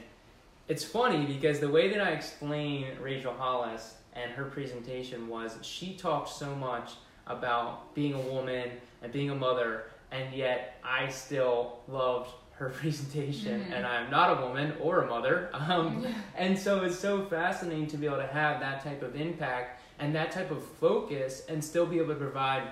it's 0.68 0.84
funny 0.84 1.26
because 1.26 1.60
the 1.60 1.68
way 1.68 1.90
that 1.90 2.00
I 2.00 2.10
explain 2.10 2.86
Rachel 3.00 3.34
Hollis 3.36 3.96
and 4.14 4.30
her 4.32 4.44
presentation 4.44 5.28
was 5.28 5.58
she 5.62 5.94
talked 5.94 6.28
so 6.28 6.54
much 6.54 6.92
about 7.26 7.94
being 7.94 8.14
a 8.14 8.20
woman 8.20 8.70
and 9.02 9.12
being 9.12 9.30
a 9.30 9.34
mother, 9.34 9.84
and 10.14 10.32
yet 10.34 10.78
I 10.84 11.08
still 11.08 11.78
loved 11.88 12.30
her 12.52 12.68
presentation, 12.80 13.60
Mhm. 13.64 13.72
and 13.76 13.86
I'm 13.86 14.10
not 14.10 14.38
a 14.38 14.46
woman 14.46 14.74
or 14.80 15.02
a 15.02 15.06
mother. 15.06 15.50
Um, 15.52 16.06
and 16.36 16.58
so 16.58 16.84
it's 16.84 16.98
so 16.98 17.24
fascinating 17.26 17.86
to 17.88 17.96
be 17.96 18.06
able 18.06 18.18
to 18.18 18.26
have 18.26 18.60
that 18.60 18.82
type 18.84 19.02
of 19.02 19.16
impact 19.20 19.80
and 19.98 20.14
that 20.14 20.30
type 20.32 20.50
of 20.50 20.62
focus 20.64 21.44
and 21.48 21.62
still 21.64 21.86
be 21.86 21.98
able 21.98 22.08
to 22.14 22.20
provide 22.20 22.62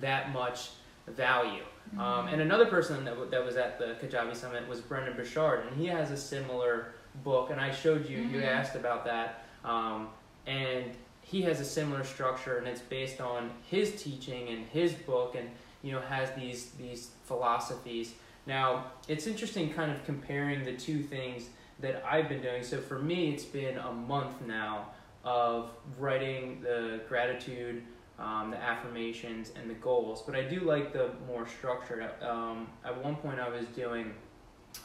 that 0.00 0.32
much 0.32 0.70
value. 1.06 1.62
Um, 1.98 2.26
and 2.26 2.40
another 2.40 2.66
person 2.66 3.04
that, 3.04 3.12
w- 3.12 3.30
that 3.30 3.44
was 3.44 3.56
at 3.56 3.78
the 3.78 3.94
Kajabi 4.04 4.34
Summit 4.34 4.66
was 4.68 4.80
Brendon 4.80 5.14
Burchard, 5.16 5.66
and 5.66 5.76
he 5.76 5.86
has 5.86 6.10
a 6.10 6.16
similar 6.16 6.88
book. 7.22 7.50
And 7.50 7.60
I 7.60 7.70
showed 7.70 8.08
you, 8.08 8.18
you 8.18 8.40
Mhm. 8.40 8.46
asked 8.46 8.74
about 8.74 9.04
that. 9.04 9.44
Um, 9.64 10.08
and 10.48 10.92
he 11.22 11.42
has 11.42 11.60
a 11.60 11.64
similar 11.64 12.02
structure, 12.02 12.58
and 12.58 12.66
it's 12.66 12.80
based 12.80 13.20
on 13.20 13.50
his 13.70 14.02
teaching 14.02 14.48
and 14.48 14.66
his 14.66 14.94
book, 14.94 15.36
and 15.36 15.48
you 15.86 15.92
know 15.92 16.00
has 16.00 16.30
these 16.32 16.70
these 16.72 17.10
philosophies. 17.24 18.14
Now 18.46 18.86
it's 19.08 19.26
interesting, 19.26 19.72
kind 19.72 19.90
of 19.92 20.04
comparing 20.04 20.64
the 20.64 20.72
two 20.72 21.00
things 21.02 21.48
that 21.80 22.02
I've 22.04 22.28
been 22.28 22.42
doing. 22.42 22.62
So 22.64 22.78
for 22.78 22.98
me, 22.98 23.30
it's 23.32 23.44
been 23.44 23.78
a 23.78 23.92
month 23.92 24.40
now 24.46 24.88
of 25.24 25.70
writing 25.98 26.60
the 26.62 27.00
gratitude, 27.08 27.82
um, 28.18 28.50
the 28.50 28.56
affirmations, 28.56 29.52
and 29.56 29.68
the 29.70 29.74
goals. 29.74 30.22
But 30.26 30.34
I 30.34 30.42
do 30.42 30.60
like 30.60 30.92
the 30.92 31.10
more 31.28 31.46
structured. 31.46 32.02
Um, 32.22 32.68
at 32.84 32.94
one 33.04 33.16
point, 33.16 33.38
I 33.38 33.48
was 33.48 33.66
doing 33.66 34.12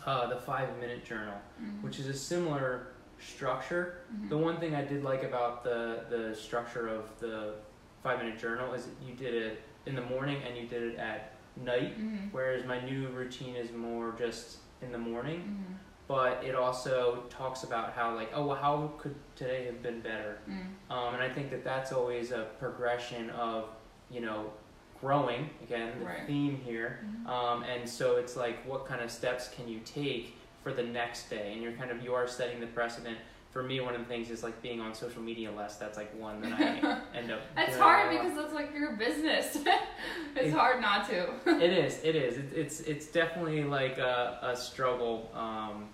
uh, 0.06 0.28
the 0.28 0.38
five 0.38 0.70
minute 0.80 1.04
journal, 1.04 1.38
Mhm. 1.62 1.82
which 1.82 1.98
is 2.00 2.08
a 2.08 2.14
similar 2.14 2.88
structure. 3.20 4.02
Mhm. 4.14 4.30
The 4.30 4.38
one 4.38 4.58
thing 4.60 4.76
I 4.76 4.84
did 4.84 5.04
like 5.04 5.24
about 5.24 5.64
the 5.64 6.06
the 6.10 6.36
structure 6.36 6.88
of 6.88 7.04
the 7.20 7.56
five 8.04 8.20
minute 8.20 8.38
journal 8.40 8.74
is 8.74 8.86
that 8.86 8.96
you 9.08 9.14
did 9.16 9.34
it 9.34 9.62
in 9.86 9.96
the 9.96 10.02
morning 10.02 10.42
and 10.48 10.56
you 10.58 10.68
did 10.68 10.84
it 10.84 10.98
at 11.00 11.32
night, 11.56 11.98
Mhm. 12.00 12.30
whereas 12.32 12.66
my 12.66 12.80
new 12.82 13.08
routine 13.10 13.56
is 13.56 13.72
more 13.72 14.14
just 14.18 14.58
in 14.82 14.92
the 14.92 14.98
morning. 14.98 15.40
Mhm. 15.42 15.76
But 16.08 16.44
it 16.44 16.56
also 16.56 17.24
talks 17.30 17.64
about 17.64 17.94
how 17.94 18.14
like 18.16 18.32
oh 18.34 18.46
well, 18.48 18.58
how 18.58 18.92
could 18.98 19.16
today 19.36 19.66
have 19.66 19.82
been 19.82 20.02
better, 20.02 20.40
Mhm. 20.48 20.92
um, 20.92 21.14
and 21.16 21.24
I 21.24 21.30
think 21.30 21.50
that 21.52 21.64
that's 21.64 21.92
always 21.94 22.32
a 22.32 22.48
progression 22.60 23.30
of 23.32 23.70
you 24.10 24.22
know 24.22 24.52
growing 25.00 25.50
again 25.64 25.98
the 26.00 26.06
Right. 26.06 26.28
theme 26.28 26.58
here 26.58 27.00
Mhm. 27.04 27.28
um, 27.28 27.64
and 27.64 27.90
so 27.90 28.18
it's 28.18 28.36
like 28.36 28.64
what 28.66 28.86
kind 28.86 29.02
of 29.02 29.10
steps 29.10 29.48
can 29.48 29.68
you 29.68 29.80
take 29.80 30.38
for 30.64 30.72
the 30.74 30.84
next 30.84 31.28
day 31.30 31.54
and 31.54 31.62
you're 31.64 31.72
kind 31.72 31.90
of 31.90 32.04
you 32.04 32.14
are 32.14 32.28
setting 32.28 32.60
the 32.60 32.68
precedent 32.68 33.18
for 33.52 33.62
me 33.64 33.82
one 33.82 33.94
of 33.94 34.00
the 34.02 34.08
things 34.08 34.30
is 34.32 34.44
like 34.44 34.62
being 34.62 34.80
on 34.80 34.94
social 34.94 35.22
media 35.22 35.52
less 35.52 35.76
that's 35.78 35.98
like 35.98 36.10
one 36.20 36.42
that 36.42 36.54
i 36.54 37.02
end 37.18 37.32
up 37.32 37.42
It's 37.58 37.78
hard 37.78 38.10
because 38.10 38.38
it's 38.38 38.54
like 38.54 38.74
your 38.74 38.94
business. 38.96 39.56
it's 40.36 40.48
It- 40.48 40.54
hard 40.54 40.82
not 40.82 41.08
to. 41.10 41.30
it 41.64 41.72
is 41.74 42.00
it 42.04 42.16
is 42.16 42.38
it, 42.38 42.46
it's 42.56 42.80
it's 42.82 43.08
definitely 43.08 43.64
like 43.64 43.98
a, 43.98 44.40
a 44.42 44.56
struggle 44.56 45.30
um, 45.34 45.90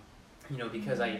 you 0.50 0.58
know 0.58 0.70
because 0.70 1.00
i 1.00 1.20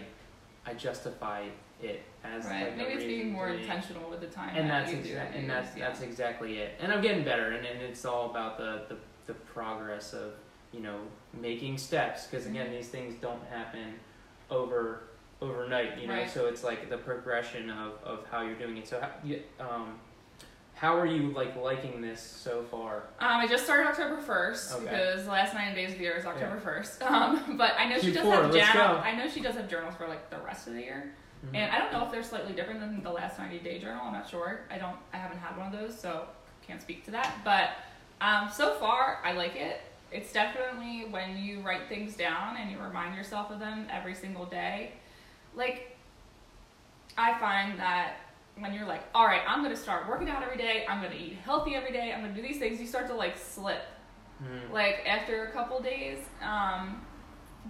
i 0.66 0.74
justify 0.74 1.46
it 1.82 2.02
as 2.24 2.46
Right. 2.46 2.64
like 2.70 2.78
Maybe 2.78 2.94
it's 2.94 3.04
being 3.04 3.32
more 3.32 3.50
intentional 3.50 4.10
with 4.10 4.20
the 4.22 4.28
time. 4.28 4.56
and 4.56 4.70
that 4.70 4.88
that's 4.88 4.92
you 5.08 5.14
exa- 5.16 5.30
it, 5.32 5.36
and 5.36 5.50
that's 5.50 5.78
yeah. 5.78 5.88
that's 5.88 6.02
exactly 6.02 6.58
it. 6.58 6.74
And 6.82 6.92
I'm 6.92 7.02
getting 7.02 7.24
better, 7.24 7.52
and, 7.52 7.66
and 7.66 7.82
it's 7.84 8.04
all 8.04 8.30
about 8.32 8.58
the, 8.58 8.82
the 8.90 8.98
the 9.28 9.34
progress 9.34 10.14
of 10.14 10.34
you 10.74 10.80
know 10.82 11.00
making 11.40 11.78
steps 11.78 12.26
because 12.28 12.46
again 12.48 12.68
Mhm. 12.68 12.78
these 12.78 12.90
things 12.90 13.14
don't 13.22 13.44
happen 13.48 13.94
over 14.50 15.04
overnight. 15.42 16.00
You 16.00 16.08
know, 16.08 16.14
Right. 16.14 16.30
so 16.30 16.48
it's 16.48 16.64
like 16.64 16.90
the 16.90 16.98
progression 16.98 17.70
of, 17.70 17.94
of 18.04 18.26
how 18.32 18.42
you're 18.42 18.56
doing 18.56 18.78
it. 18.78 18.88
So 18.88 19.00
how, 19.00 19.10
you, 19.24 19.42
um, 19.60 20.00
how 20.76 20.98
are 20.98 21.06
you 21.06 21.32
like 21.32 21.56
liking 21.56 22.02
this 22.02 22.22
so 22.22 22.64
far? 22.70 23.04
Um, 23.20 23.40
I 23.40 23.48
just 23.48 23.64
started 23.66 23.88
October 23.88 24.18
first 24.22 24.74
Okay. 24.76 24.84
because 24.86 25.26
the 25.26 25.32
last 25.32 25.54
nine 25.54 25.74
days 25.76 25.92
of 25.92 25.98
the 25.98 26.04
year 26.04 26.16
is 26.18 26.26
October 26.26 26.60
first. 26.60 27.02
Um, 27.08 27.58
but 27.58 27.74
I 27.78 27.88
know 27.90 28.00
she 28.00 28.12
does 28.12 28.26
Q4, 28.26 28.32
have 28.44 28.54
let's 28.54 28.74
journal. 28.74 28.98
I 29.04 29.16
know 29.16 29.28
she 29.30 29.42
does 29.42 29.56
have 29.56 29.70
journals 29.70 29.96
for 29.96 30.08
like 30.08 30.30
the 30.30 30.38
rest 30.40 30.68
of 30.68 30.74
the 30.74 30.82
year, 30.82 31.14
Mhm. 31.46 31.56
and 31.56 31.72
I 31.72 31.78
don't 31.80 31.92
know 31.94 32.04
if 32.06 32.12
they're 32.12 32.24
slightly 32.24 32.54
different 32.54 32.80
than 32.80 33.02
the 33.04 33.12
last 33.12 33.38
ninety 33.40 33.60
day 33.60 33.80
journal. 33.80 34.02
I'm 34.06 34.14
not 34.14 34.30
sure. 34.30 34.62
I 34.72 34.78
don't. 34.78 34.98
I 35.14 35.18
haven't 35.18 35.38
had 35.40 35.58
one 35.58 35.68
of 35.68 35.74
those, 35.80 35.98
so 36.00 36.26
can't 36.66 36.82
speak 36.82 37.06
to 37.06 37.12
that. 37.12 37.34
But 37.44 37.70
um, 38.22 38.50
so 38.52 38.74
far, 38.76 39.20
I 39.24 39.32
like 39.34 39.56
it. 39.56 39.82
It's 40.12 40.32
definitely 40.32 41.06
when 41.10 41.38
you 41.38 41.62
write 41.62 41.88
things 41.90 42.16
down 42.16 42.56
and 42.58 42.70
you 42.72 42.78
remind 42.80 43.16
yourself 43.16 43.50
of 43.52 43.60
them 43.60 43.88
every 43.92 44.14
single 44.16 44.46
day. 44.46 44.94
Like, 45.58 45.98
I 47.18 47.38
find 47.40 47.78
that 47.80 48.18
when 48.58 48.74
you're 48.74 48.86
like, 48.88 49.04
all 49.14 49.26
right, 49.26 49.42
I'm 49.48 49.62
gonna 49.64 49.76
start 49.76 50.08
working 50.08 50.30
out 50.30 50.42
every 50.44 50.58
day. 50.58 50.86
I'm 50.88 51.02
gonna 51.02 51.16
eat 51.16 51.34
healthy 51.44 51.76
every 51.76 51.92
day. 51.92 52.14
I'm 52.14 52.22
gonna 52.22 52.34
do 52.34 52.42
these 52.42 52.58
things. 52.60 52.80
You 52.80 52.88
start 52.88 53.08
to 53.08 53.14
like 53.16 53.38
slip 53.38 53.82
Mhm. 54.44 54.72
like 54.72 55.04
after 55.08 55.46
a 55.46 55.52
couple 55.52 55.80
days 55.82 56.20
um, 56.44 57.04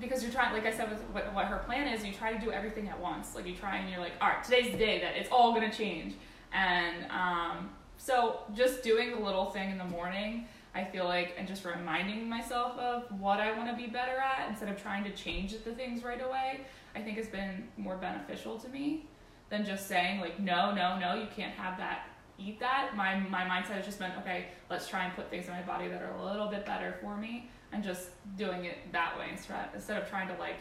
because 0.02 0.22
you're 0.22 0.34
trying 0.34 0.52
like 0.52 0.66
i 0.66 0.72
said 0.72 0.90
with 0.90 1.00
what, 1.14 1.34
what 1.34 1.46
her 1.46 1.60
plan 1.60 1.88
is 1.88 2.06
you 2.06 2.12
try 2.12 2.34
to 2.34 2.40
do 2.44 2.52
everything 2.52 2.90
at 2.90 3.00
once 3.00 3.36
like 3.36 3.48
you 3.48 3.56
try 3.56 3.78
and 3.78 3.90
you're 3.90 4.02
like 4.02 4.12
all 4.22 4.28
right 4.28 4.44
today's 4.44 4.70
the 4.74 4.78
day 4.78 5.00
that 5.00 5.16
it's 5.16 5.30
all 5.32 5.56
to 5.56 5.72
change 5.72 6.16
and 6.52 7.10
um, 7.10 7.70
so 7.96 8.42
just 8.54 8.84
doing 8.84 9.12
the 9.12 9.18
little 9.20 9.46
thing 9.50 9.72
in 9.72 9.78
the 9.78 9.86
morning 9.86 10.46
i 10.76 10.84
feel 10.84 11.06
like 11.06 11.34
and 11.38 11.48
just 11.48 11.64
reminding 11.64 12.28
myself 12.28 12.78
of 12.78 13.06
what 13.18 13.40
i 13.40 13.58
want 13.58 13.70
to 13.70 13.76
be 13.82 13.88
better 13.90 14.18
at 14.18 14.50
instead 14.50 14.68
of 14.68 14.76
trying 14.80 15.06
to 15.06 15.12
change 15.12 15.54
the 15.64 15.72
things 15.72 16.04
right 16.04 16.22
away 16.22 16.60
i 16.98 17.02
think 17.02 17.18
has 17.18 17.28
been 17.28 17.68
more 17.78 17.98
beneficial 17.98 18.58
to 18.58 18.70
me 18.70 19.06
than 19.50 19.66
just 19.66 19.88
saying 19.88 20.20
like 20.20 20.40
no 20.40 20.74
no 20.74 20.98
no 21.00 21.14
you 21.14 21.28
can't 21.36 21.54
have 21.54 21.78
that 21.78 22.10
eat 22.40 22.60
that 22.60 22.96
my 22.96 23.20
my 23.20 23.44
mindset 23.44 23.76
has 23.76 23.86
just 23.86 24.00
been 24.00 24.12
okay 24.20 24.48
let's 24.70 24.88
try 24.88 25.06
and 25.06 25.16
put 25.16 25.30
things 25.30 25.48
in 25.48 25.52
my 25.52 25.62
body 25.62 25.88
that 25.88 26.02
are 26.02 26.16
a 26.18 26.26
little 26.26 26.48
bit 26.48 26.66
better 26.66 26.96
for 27.02 27.18
me 27.18 27.50
and 27.72 27.84
just 27.84 28.10
doing 28.38 28.66
it 28.66 28.78
that 28.92 29.18
way 29.18 29.28
instead 29.32 29.70
instead 29.74 30.02
of 30.02 30.10
trying 30.10 30.28
to 30.28 30.36
like 30.36 30.58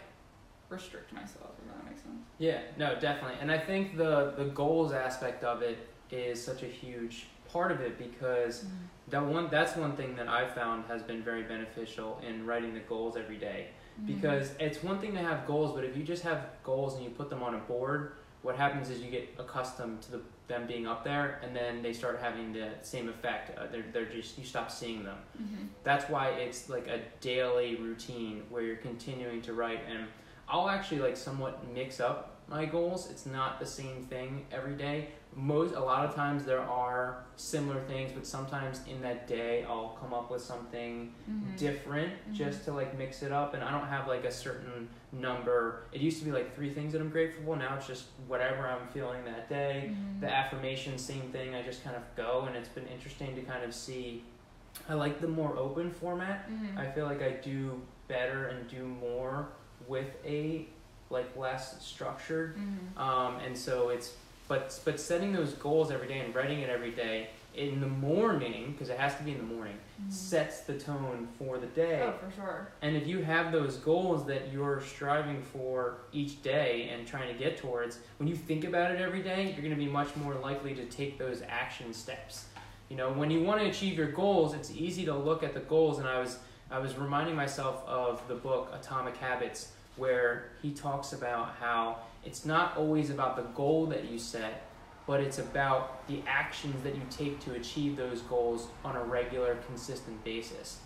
restrict 0.69 1.13
myself 1.13 1.51
if 1.59 1.75
that 1.75 1.85
makes 1.85 2.03
sense 2.03 2.17
Yeah, 2.39 2.61
no, 2.77 2.95
definitely. 2.99 3.39
And 3.41 3.51
I 3.51 3.59
think 3.59 3.97
the 3.97 4.35
the 4.37 4.47
goals 4.47 4.93
aspect 4.93 5.45
of 5.45 5.63
it 5.63 5.89
is 6.11 6.43
such 6.43 6.63
a 6.63 6.67
huge 6.67 7.27
part 7.53 7.73
of 7.73 7.81
it 7.81 7.99
because 7.99 8.59
mm-hmm. 8.59 8.75
that 9.09 9.25
one 9.25 9.49
that's 9.51 9.77
one 9.77 9.97
thing 9.97 10.17
that 10.17 10.29
I 10.29 10.47
found 10.47 10.85
has 10.87 11.03
been 11.03 11.23
very 11.23 11.43
beneficial 11.43 12.21
in 12.27 12.45
writing 12.47 12.75
the 12.75 12.81
goals 12.81 13.17
every 13.17 13.37
day. 13.37 13.69
Mm-hmm. 14.01 14.15
Because 14.15 14.53
it's 14.61 14.83
one 14.83 14.99
thing 14.99 15.13
to 15.15 15.21
have 15.21 15.47
goals, 15.47 15.75
but 15.75 15.85
if 15.85 15.97
you 15.97 16.03
just 16.03 16.23
have 16.23 16.49
goals 16.63 16.95
and 16.97 17.05
you 17.05 17.11
put 17.11 17.31
them 17.31 17.43
on 17.43 17.55
a 17.55 17.59
board, 17.59 18.13
what 18.43 18.57
happens 18.57 18.91
is 18.91 19.01
you 19.01 19.11
get 19.11 19.29
accustomed 19.39 20.03
to 20.03 20.13
the, 20.13 20.21
them 20.49 20.67
being 20.67 20.87
up 20.87 21.03
there, 21.03 21.41
and 21.43 21.57
then 21.57 21.83
they 21.83 21.93
start 21.93 22.21
having 22.21 22.53
the 22.53 22.69
same 22.83 23.09
effect. 23.09 23.59
Uh, 23.59 23.67
they're, 23.73 23.85
they're 23.93 24.05
just 24.05 24.39
you 24.39 24.45
stop 24.45 24.71
seeing 24.71 25.03
them. 25.03 25.17
Mhm. 25.41 25.69
That's 25.83 26.09
why 26.09 26.29
it's 26.29 26.69
like 26.69 26.87
a 26.87 27.01
daily 27.21 27.77
routine 27.77 28.43
where 28.51 28.63
you're 28.63 28.77
continuing 28.77 29.43
to 29.43 29.55
write 29.55 29.81
and 29.91 30.07
I'll 30.49 30.69
actually 30.69 31.01
like 31.01 31.17
somewhat 31.17 31.67
mix 31.75 31.99
up 32.01 32.37
my 32.49 32.65
goals. 32.65 33.11
It's 33.11 33.27
not 33.27 33.59
the 33.59 33.67
same 33.67 34.03
thing 34.05 34.47
every 34.53 34.75
day. 34.75 35.09
Most 35.39 35.75
a 35.75 35.81
lot 35.81 36.07
of 36.07 36.15
times 36.15 36.45
there 36.47 36.63
are 36.63 37.19
similar 37.37 37.79
things, 37.83 38.11
but 38.13 38.27
sometimes 38.27 38.81
in 38.89 39.03
that 39.03 39.29
day 39.29 39.65
I'll 39.69 39.91
come 40.01 40.15
up 40.15 40.31
with 40.31 40.41
something 40.41 41.13
Mhm. 41.29 41.59
different 41.59 42.13
just 42.33 42.65
to 42.65 42.73
like 42.73 42.97
mix 42.97 43.23
it 43.23 43.33
up 43.33 43.53
and 43.53 43.63
I 43.63 43.71
don't 43.71 43.87
have 43.87 44.09
like 44.09 44.25
a 44.25 44.33
certain 44.33 44.89
number. 45.13 45.83
It 45.93 46.01
used 46.01 46.19
to 46.21 46.25
be 46.25 46.33
like 46.33 46.55
three 46.55 46.73
things 46.73 46.95
that 46.95 47.03
I'm 47.03 47.11
grateful 47.11 47.45
for. 47.45 47.55
Now 47.57 47.77
it's 47.77 47.87
just 47.87 48.07
whatever 48.27 48.67
I'm 48.67 48.89
feeling 48.89 49.25
that 49.27 49.49
day 49.51 49.91
Mhm. 49.95 50.21
the 50.21 50.31
affirmation 50.35 50.97
same 50.99 51.31
thing 51.31 51.55
i 51.55 51.61
just 51.63 51.85
kind 51.85 51.95
of 51.95 52.03
go 52.17 52.45
and 52.47 52.57
it's 52.57 52.71
been 52.71 52.87
interesting 52.87 53.35
to 53.37 53.43
kind 53.43 53.63
of 53.63 53.75
see 53.75 54.25
i 54.89 54.95
like 54.95 55.21
the 55.21 55.29
more 55.29 55.55
open 55.59 55.91
format 55.91 56.49
Mhm. 56.51 56.79
i 56.79 56.91
feel 56.91 57.05
like 57.05 57.21
i 57.23 57.31
do 57.33 57.81
better 58.09 58.47
and 58.47 58.67
do 58.69 58.83
more 58.87 59.49
with 59.87 60.17
a 60.25 60.67
like 61.11 61.37
less 61.37 61.81
structured 61.85 62.57
Mhm. 62.57 62.99
um, 63.01 63.37
and 63.41 63.57
so 63.57 63.91
it's 63.91 64.17
but 64.49 64.79
but 64.85 64.99
setting 65.01 65.33
those 65.33 65.55
goals 65.55 65.91
every 65.91 66.09
day 66.09 66.19
and 66.21 66.35
writing 66.35 66.61
it 66.61 66.71
every 66.71 66.91
day 66.91 67.29
in 67.55 67.81
the 67.81 67.87
morning 67.87 68.73
because 68.73 68.91
it 68.91 68.99
has 68.99 69.15
to 69.17 69.23
be 69.23 69.33
in 69.33 69.39
the 69.39 69.55
morning 69.55 69.77
Mhm. 69.99 70.13
sets 70.13 70.61
the 70.61 70.79
tone 70.79 71.27
for 71.39 71.57
the 71.57 71.67
day 71.69 72.03
oh 72.05 72.13
for 72.13 72.31
sure 72.31 72.69
and 72.83 72.95
if 72.95 73.07
you 73.07 73.23
have 73.23 73.51
those 73.51 73.79
goals 73.79 74.27
that 74.27 74.53
you're 74.53 74.81
striving 74.83 75.41
for 75.41 75.99
each 76.13 76.43
day 76.43 76.91
and 76.93 77.07
trying 77.07 77.33
to 77.33 77.39
get 77.39 77.57
towards, 77.57 77.99
when 78.19 78.29
you 78.29 78.37
think 78.37 78.65
about 78.65 78.91
it 78.91 79.01
every 79.01 79.23
day, 79.23 79.45
you're 79.53 79.63
going 79.63 79.71
to 79.71 79.77
be 79.77 79.89
much 79.91 80.15
more 80.17 80.35
likely 80.35 80.75
to 80.75 80.85
take 80.87 81.19
those 81.19 81.41
action 81.49 81.95
steps. 81.95 82.45
You 82.91 82.97
know, 82.97 83.11
when 83.11 83.31
you 83.31 83.43
want 83.43 83.61
to 83.61 83.67
achieve 83.67 83.97
your 83.97 84.13
goals, 84.13 84.53
it's 84.55 84.71
easy 84.71 85.05
to 85.07 85.15
look 85.15 85.43
at 85.43 85.55
the 85.55 85.61
goals 85.61 85.99
and 85.99 86.07
I 86.07 86.19
was 86.21 86.39
I 86.71 86.79
was 86.79 86.97
reminding 86.97 87.37
myself 87.37 87.83
of 87.87 88.21
the 88.29 88.35
book 88.35 88.71
Atomic 88.75 89.17
Habits 89.17 89.73
where 89.97 90.51
he 90.63 90.73
talks 90.73 91.13
about 91.13 91.55
how 91.61 91.99
it's 92.25 92.45
not 92.45 92.77
always 92.77 93.11
about 93.11 93.37
the 93.37 93.43
goal 93.55 93.87
that 93.87 94.05
you 94.11 94.19
set, 94.19 94.69
but 95.07 95.21
it's 95.21 95.39
about 95.39 96.07
the 96.09 96.21
actions 96.27 96.83
that 96.83 96.95
you 96.95 97.03
take 97.11 97.39
to 97.41 97.55
achieve 97.55 97.97
those 97.97 98.23
goals 98.23 98.69
on 98.85 98.97
a 98.97 99.03
regular, 99.05 99.57
consistent 99.67 100.23
basis. 100.25 100.79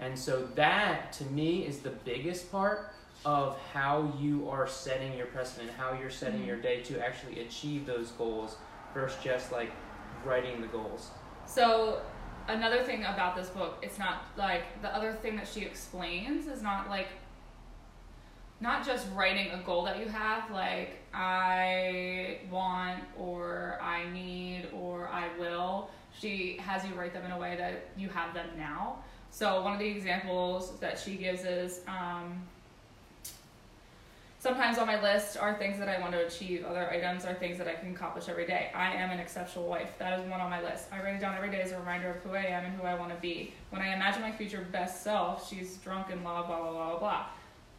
And 0.00 0.18
so 0.18 0.46
that 0.54 1.12
to 1.14 1.24
me 1.24 1.66
is 1.66 1.78
the 1.80 1.90
biggest 1.90 2.50
part 2.50 2.90
of 3.24 3.58
how 3.72 4.12
you 4.20 4.48
are 4.48 4.66
setting 4.66 5.16
your 5.16 5.26
precedent, 5.26 5.70
how 5.76 5.92
you're 5.98 6.10
setting 6.10 6.40
mm-hmm. 6.40 6.48
your 6.48 6.56
day 6.56 6.82
to 6.82 7.04
actually 7.04 7.40
achieve 7.40 7.86
those 7.86 8.10
goals 8.12 8.56
versus 8.94 9.18
just 9.22 9.50
like 9.52 9.70
writing 10.24 10.60
the 10.60 10.68
goals. 10.68 11.10
So 11.46 12.00
another 12.48 12.82
thing 12.82 13.04
about 13.04 13.36
this 13.36 13.48
book, 13.48 13.78
it's 13.82 13.98
not 13.98 14.24
like 14.36 14.80
the 14.82 14.94
other 14.94 15.12
thing 15.12 15.36
that 15.36 15.48
she 15.48 15.62
explains 15.62 16.46
is 16.46 16.62
not 16.62 16.88
like 16.88 17.08
not 18.60 18.84
just 18.84 19.06
writing 19.14 19.50
a 19.52 19.58
goal 19.58 19.84
that 19.84 19.98
you 19.98 20.08
have 20.08 20.50
like 20.50 20.98
I 21.14 22.38
want 22.50 23.04
or 23.16 23.78
I 23.82 24.10
need 24.10 24.68
or 24.72 25.08
I 25.08 25.28
will. 25.38 25.90
She 26.18 26.58
has 26.60 26.84
you 26.84 26.94
write 26.94 27.12
them 27.12 27.24
in 27.24 27.30
a 27.30 27.38
way 27.38 27.56
that 27.56 27.90
you 27.96 28.08
have 28.08 28.34
them 28.34 28.48
now. 28.56 28.96
So 29.30 29.62
one 29.62 29.74
of 29.74 29.78
the 29.78 29.86
examples 29.88 30.78
that 30.80 30.98
she 30.98 31.16
gives 31.16 31.44
is 31.44 31.80
um, 31.86 32.42
Sometimes 34.40 34.78
on 34.78 34.86
my 34.86 35.02
list 35.02 35.36
are 35.36 35.58
things 35.58 35.80
that 35.80 35.88
I 35.88 35.98
want 36.00 36.12
to 36.12 36.24
achieve. 36.24 36.64
Other 36.64 36.88
items 36.88 37.24
are 37.24 37.34
things 37.34 37.58
that 37.58 37.66
I 37.66 37.74
can 37.74 37.90
accomplish 37.90 38.28
every 38.28 38.46
day. 38.46 38.70
I 38.72 38.92
am 38.92 39.10
an 39.10 39.18
exceptional 39.18 39.66
wife. 39.66 39.90
That 39.98 40.20
is 40.20 40.30
one 40.30 40.40
on 40.40 40.48
my 40.48 40.62
list. 40.62 40.86
I 40.92 41.02
write 41.02 41.16
it 41.16 41.20
down 41.20 41.34
every 41.34 41.50
day 41.50 41.60
as 41.60 41.72
a 41.72 41.78
reminder 41.78 42.10
of 42.10 42.16
who 42.18 42.36
I 42.36 42.44
am 42.44 42.64
and 42.64 42.72
who 42.76 42.84
I 42.86 42.94
want 42.94 43.12
to 43.12 43.20
be. 43.20 43.52
When 43.70 43.82
I 43.82 43.92
imagine 43.92 44.22
my 44.22 44.30
future 44.30 44.64
best 44.70 45.02
self, 45.02 45.48
she's 45.48 45.78
drunk 45.78 46.12
and 46.12 46.22
blah, 46.22 46.46
blah, 46.46 46.56
blah, 46.56 46.70
blah, 46.70 46.90
blah, 46.90 46.98
blah. 47.00 47.26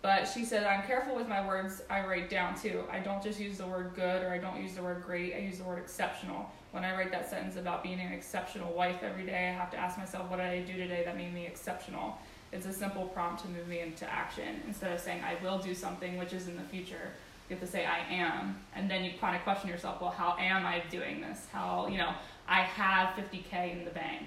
But 0.01 0.25
she 0.25 0.46
said, 0.46 0.63
I'm 0.63 0.84
careful 0.84 1.15
with 1.15 1.27
my 1.27 1.46
words 1.46 1.82
I 1.89 2.06
write 2.06 2.29
down 2.29 2.58
too. 2.58 2.84
I 2.89 3.00
don't 3.00 3.22
just 3.22 3.39
use 3.39 3.58
the 3.58 3.68
word 3.68 3.91
good 3.96 4.24
or 4.24 4.29
I 4.29 4.38
don't 4.38 4.62
use 4.62 4.75
the 4.75 4.82
word 4.82 5.03
great. 5.06 5.36
I 5.36 5.39
use 5.39 5.58
the 5.58 5.65
word 5.65 5.79
exceptional. 5.79 6.50
When 6.72 6.86
I 6.86 6.96
write 6.96 7.12
that 7.12 7.29
sentence 7.29 7.58
about 7.58 7.84
being 7.84 8.00
an 8.00 8.13
exceptional 8.13 8.72
wife 8.74 9.03
every 9.03 9.25
day, 9.25 9.50
I 9.50 9.51
have 9.51 9.72
to 9.72 9.77
ask 9.77 9.98
myself, 9.98 10.29
what 10.29 10.38
did 10.38 10.46
I 10.46 10.62
do 10.62 10.74
today 10.74 11.03
that 11.03 11.18
made 11.18 11.34
me 11.34 11.46
exceptional? 11.46 12.18
It's 12.53 12.65
a 12.65 12.74
simple 12.74 13.08
prompt 13.08 13.44
to 13.44 13.50
move 13.50 13.68
me 13.68 13.79
into 13.79 14.10
action 14.10 14.62
instead 14.68 14.94
of 14.94 15.00
saying 15.01 15.22
I 15.24 15.44
will 15.44 15.60
do 15.60 15.74
something 15.74 16.18
which 16.18 16.32
is 16.32 16.48
in 16.48 16.56
the 16.56 16.63
future. 16.63 17.12
You 17.50 17.56
have 17.56 17.65
to 17.65 17.72
say 17.72 17.86
I 17.86 18.00
am, 18.13 18.58
and 18.75 18.89
then 18.89 19.03
you 19.03 19.12
kind 19.20 19.36
of 19.36 19.41
question 19.41 19.70
yourself. 19.70 20.01
Well, 20.01 20.12
how 20.12 20.38
am 20.39 20.65
I 20.65 20.84
doing 20.91 21.20
this? 21.20 21.48
How 21.51 21.88
you 21.88 21.98
know 21.98 22.13
I 22.48 22.62
have 22.62 23.15
50k 23.15 23.72
in 23.74 23.86
the 23.86 23.91
bank. 23.91 24.24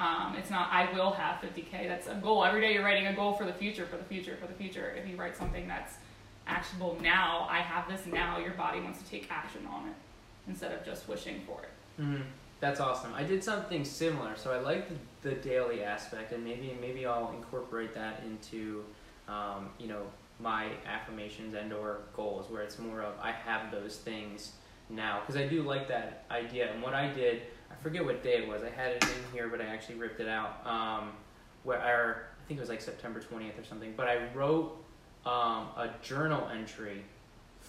Um, 0.00 0.34
it's 0.36 0.50
not 0.50 0.70
I 0.72 0.90
will 0.94 1.10
have 1.10 1.42
50k. 1.42 1.86
That's 1.86 2.06
a 2.06 2.14
goal. 2.14 2.42
Every 2.42 2.62
day 2.62 2.72
you're 2.72 2.84
writing 2.84 3.08
a 3.08 3.12
goal 3.12 3.34
for 3.34 3.44
the 3.44 3.52
future, 3.52 3.84
for 3.84 3.98
the 3.98 4.04
future, 4.04 4.36
for 4.40 4.46
the 4.46 4.54
future. 4.54 4.94
If 4.96 5.06
you 5.06 5.16
write 5.16 5.36
something 5.36 5.68
that's 5.68 5.96
actionable 6.46 6.96
now, 7.02 7.46
I 7.50 7.58
have 7.58 7.86
this 7.86 8.06
now. 8.06 8.38
Your 8.38 8.52
body 8.52 8.80
wants 8.80 9.02
to 9.02 9.08
take 9.08 9.30
action 9.30 9.66
on 9.70 9.88
it 9.88 9.94
instead 10.48 10.72
of 10.72 10.84
just 10.86 11.06
wishing 11.06 11.42
for 11.46 11.62
it. 11.62 12.02
Mm-hmm. 12.02 12.22
That's 12.60 12.80
awesome. 12.80 13.12
I 13.14 13.24
did 13.24 13.44
something 13.44 13.84
similar, 13.84 14.36
so 14.36 14.52
I 14.52 14.58
like 14.58 14.88
the, 14.88 15.30
the 15.30 15.34
daily 15.36 15.82
aspect, 15.82 16.32
and 16.32 16.42
maybe 16.42 16.74
maybe 16.80 17.04
I'll 17.04 17.32
incorporate 17.36 17.94
that 17.94 18.22
into, 18.24 18.84
um, 19.28 19.68
you 19.78 19.88
know, 19.88 20.02
my 20.38 20.68
affirmations 20.86 21.54
and 21.54 21.74
or 21.74 21.98
goals, 22.16 22.50
where 22.50 22.62
it's 22.62 22.78
more 22.78 23.02
of 23.02 23.12
I 23.20 23.32
have 23.32 23.70
those 23.70 23.96
things 23.96 24.52
now, 24.88 25.20
because 25.20 25.36
I 25.36 25.46
do 25.46 25.62
like 25.62 25.88
that 25.88 26.24
idea. 26.30 26.72
And 26.72 26.82
what 26.82 26.94
I 26.94 27.12
did, 27.12 27.42
I 27.80 27.82
forget 27.82 28.04
what 28.04 28.22
day 28.22 28.42
it 28.42 28.48
was. 28.48 28.62
I 28.62 28.68
had 28.68 28.92
it 28.92 29.02
in 29.04 29.32
here, 29.32 29.48
but 29.48 29.60
I 29.60 29.64
actually 29.64 29.94
ripped 29.94 30.20
it 30.20 30.28
out. 30.28 30.60
Um, 30.66 31.12
where 31.64 31.80
I 31.80 32.46
think 32.46 32.58
it 32.58 32.60
was 32.60 32.68
like 32.68 32.82
September 32.82 33.20
twentieth 33.20 33.58
or 33.58 33.64
something. 33.64 33.94
But 33.96 34.08
I 34.08 34.28
wrote 34.34 34.76
um, 35.24 35.68
a 35.76 35.90
journal 36.02 36.48
entry 36.48 37.04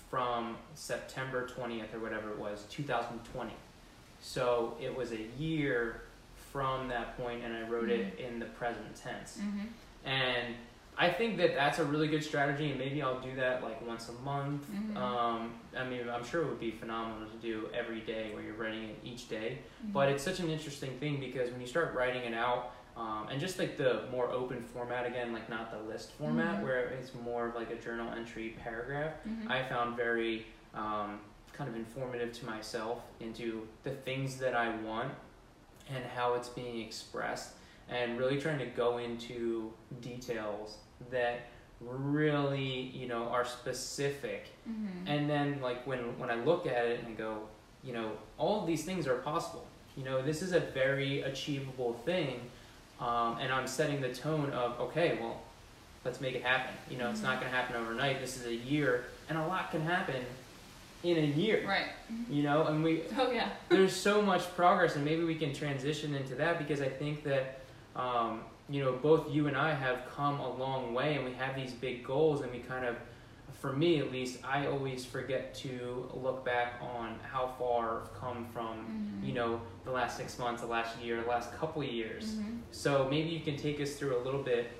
from 0.09 0.57
September 0.75 1.47
20th 1.47 1.93
or 1.93 1.99
whatever 1.99 2.31
it 2.31 2.37
was, 2.37 2.65
2020. 2.69 3.53
So 4.19 4.75
it 4.81 4.93
was 4.95 5.13
a 5.13 5.21
year 5.37 6.01
from 6.51 6.89
that 6.89 7.17
point, 7.17 7.43
and 7.43 7.55
I 7.55 7.61
wrote 7.61 7.89
it 7.89 8.19
in 8.19 8.39
the 8.39 8.45
present 8.45 8.93
tense. 8.95 9.37
Mm-hmm. 9.41 10.09
And 10.09 10.55
I 11.01 11.09
think 11.09 11.37
that 11.37 11.55
that's 11.55 11.79
a 11.79 11.83
really 11.83 12.07
good 12.07 12.23
strategy, 12.23 12.69
and 12.69 12.77
maybe 12.77 13.01
I'll 13.01 13.19
do 13.19 13.35
that 13.35 13.63
like 13.63 13.81
once 13.87 14.07
a 14.09 14.13
month. 14.23 14.67
Mhm. 14.71 14.95
Um, 14.95 15.53
I 15.75 15.83
mean, 15.83 16.07
I'm 16.07 16.23
sure 16.23 16.43
it 16.43 16.47
would 16.47 16.59
be 16.59 16.69
phenomenal 16.69 17.27
to 17.27 17.37
do 17.37 17.69
every 17.73 18.01
day 18.01 18.29
where 18.35 18.43
you're 18.43 18.53
writing 18.53 18.83
it 18.89 18.99
each 19.03 19.27
day. 19.27 19.57
Mm-hmm. 19.81 19.93
But 19.93 20.09
it's 20.09 20.23
such 20.23 20.39
an 20.39 20.49
interesting 20.49 20.91
thing 20.99 21.19
because 21.19 21.49
when 21.49 21.59
you 21.59 21.65
start 21.65 21.95
writing 21.95 22.21
it 22.31 22.35
out, 22.35 22.73
um, 22.95 23.27
and 23.31 23.39
just 23.39 23.57
like 23.57 23.77
the 23.77 24.03
more 24.11 24.29
open 24.29 24.61
format 24.61 25.07
again, 25.07 25.33
like 25.33 25.49
not 25.49 25.71
the 25.71 25.79
list 25.91 26.11
format 26.11 26.59
Mhm. 26.59 26.63
where 26.65 26.79
it's 26.89 27.15
more 27.15 27.47
of 27.47 27.55
like 27.55 27.71
a 27.71 27.77
journal 27.77 28.11
entry 28.13 28.55
paragraph, 28.63 29.13
Mhm. 29.27 29.49
I 29.49 29.63
found 29.63 29.97
very 29.97 30.45
um, 30.75 31.19
kind 31.51 31.67
of 31.69 31.75
informative 31.75 32.31
to 32.31 32.45
myself 32.45 32.99
into 33.19 33.67
the 33.83 33.91
things 33.91 34.37
that 34.37 34.55
I 34.55 34.69
want 34.77 35.13
and 35.89 36.05
how 36.15 36.35
it's 36.35 36.47
being 36.49 36.79
expressed, 36.79 37.55
and 37.89 38.17
really 38.19 38.39
trying 38.39 38.59
to 38.59 38.67
go 38.67 38.99
into 38.99 39.73
details 39.99 40.77
that 41.09 41.47
really 41.79 42.63
you 42.93 43.07
know 43.07 43.23
are 43.29 43.43
specific 43.45 44.45
Mhm. 44.69 45.07
and 45.07 45.29
then 45.29 45.59
like 45.61 45.85
when 45.87 45.99
when 46.19 46.29
I 46.29 46.35
look 46.35 46.67
at 46.67 46.85
it 46.85 47.03
and 47.05 47.17
go, 47.17 47.47
you 47.83 47.93
know, 47.93 48.11
all 48.37 48.61
of 48.61 48.67
these 48.67 48.83
things 48.85 49.07
are 49.07 49.15
possible. 49.15 49.65
You 49.97 50.03
know, 50.05 50.21
this 50.21 50.41
is 50.41 50.53
a 50.53 50.59
very 50.59 51.21
achievable 51.21 51.93
thing, 52.05 52.39
um, 52.99 53.37
and 53.41 53.51
I'm 53.51 53.67
setting 53.67 53.99
the 54.01 54.13
tone 54.13 54.51
of 54.51 54.79
okay, 54.79 55.17
well, 55.19 55.41
let's 56.05 56.21
make 56.21 56.35
it 56.35 56.43
happen. 56.43 56.73
You 56.89 56.97
know, 56.97 57.09
it's 57.09 57.21
not 57.23 57.39
going 57.39 57.51
to 57.51 57.57
happen 57.57 57.75
overnight. 57.75 58.21
This 58.21 58.37
is 58.37 58.45
a 58.45 58.53
year, 58.55 59.05
and 59.27 59.37
a 59.37 59.45
lot 59.47 59.71
can 59.71 59.81
happen 59.81 60.23
in 61.03 61.17
a 61.17 61.21
year. 61.25 61.65
right. 61.67 61.87
You 62.29 62.43
know, 62.43 62.65
and 62.67 62.83
we 62.83 63.01
Oh 63.17 63.31
yeah. 63.31 63.49
there's 63.69 63.95
so 63.95 64.21
much 64.21 64.43
progress, 64.55 64.95
and 64.95 65.03
maybe 65.03 65.23
we 65.23 65.35
can 65.35 65.51
transition 65.53 66.13
into 66.13 66.35
that 66.35 66.59
because 66.59 66.81
I 66.81 66.89
think 66.89 67.23
that 67.23 67.59
um, 67.95 68.41
you 68.71 68.83
know 68.83 68.93
both 68.93 69.29
you 69.29 69.47
and 69.47 69.57
I 69.57 69.73
have 69.73 69.99
come 70.15 70.39
a 70.39 70.49
long 70.49 70.93
way, 70.93 71.15
and 71.15 71.25
we 71.25 71.33
have 71.33 71.55
these 71.55 71.71
big 71.73 72.03
goals, 72.03 72.41
and 72.41 72.51
we 72.51 72.59
kind 72.59 72.85
of, 72.85 72.95
for 73.59 73.73
me 73.73 73.99
at 73.99 74.11
least, 74.11 74.39
I 74.45 74.67
always 74.67 75.05
forget 75.05 75.53
to 75.55 76.09
look 76.13 76.45
back 76.45 76.75
on 76.81 77.19
how 77.31 77.53
far 77.59 78.01
I've 78.01 78.13
come 78.19 78.47
from 78.53 79.19
Mhm. 79.21 79.27
you 79.27 79.33
know 79.33 79.61
the 79.83 79.91
last 79.91 80.15
six 80.17 80.39
months, 80.39 80.61
the 80.61 80.67
last 80.67 80.97
year, 80.99 81.21
the 81.21 81.27
last 81.29 81.53
couple 81.57 81.81
of 81.81 81.87
years. 81.89 82.35
Mhm. 82.35 82.59
So 82.71 83.07
maybe 83.09 83.29
you 83.29 83.41
can 83.41 83.57
take 83.57 83.81
us 83.81 83.95
through 83.95 84.17
a 84.17 84.21
little 84.23 84.41
bit 84.43 84.71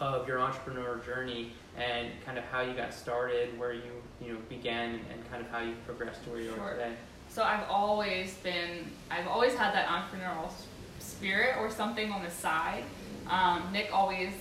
of 0.00 0.26
your 0.26 0.40
entrepreneur 0.40 0.96
journey 0.98 1.52
and 1.76 2.08
kind 2.24 2.36
of 2.38 2.44
how 2.44 2.62
you 2.62 2.72
got 2.74 2.92
started, 2.92 3.58
where 3.58 3.72
you 3.72 4.02
you 4.20 4.32
know 4.34 4.38
began, 4.48 4.94
and, 4.96 5.04
and 5.12 5.30
kind 5.30 5.42
of 5.44 5.50
how 5.50 5.60
you 5.60 5.74
progressed 5.86 6.22
to 6.24 6.30
where 6.30 6.40
you 6.40 6.52
Sure. 6.54 6.60
are 6.64 6.72
today. 6.74 6.94
So 7.30 7.42
I've 7.44 7.68
always 7.70 8.34
been, 8.38 8.90
I've 9.10 9.28
always 9.28 9.54
had 9.54 9.72
that 9.72 9.86
entrepreneurial 9.86 10.50
spirit 10.98 11.56
or 11.58 11.70
something 11.70 12.10
on 12.12 12.22
the 12.24 12.30
side. 12.30 12.82
Um, 13.30 13.72
Nick 13.72 13.90
always 13.92 14.32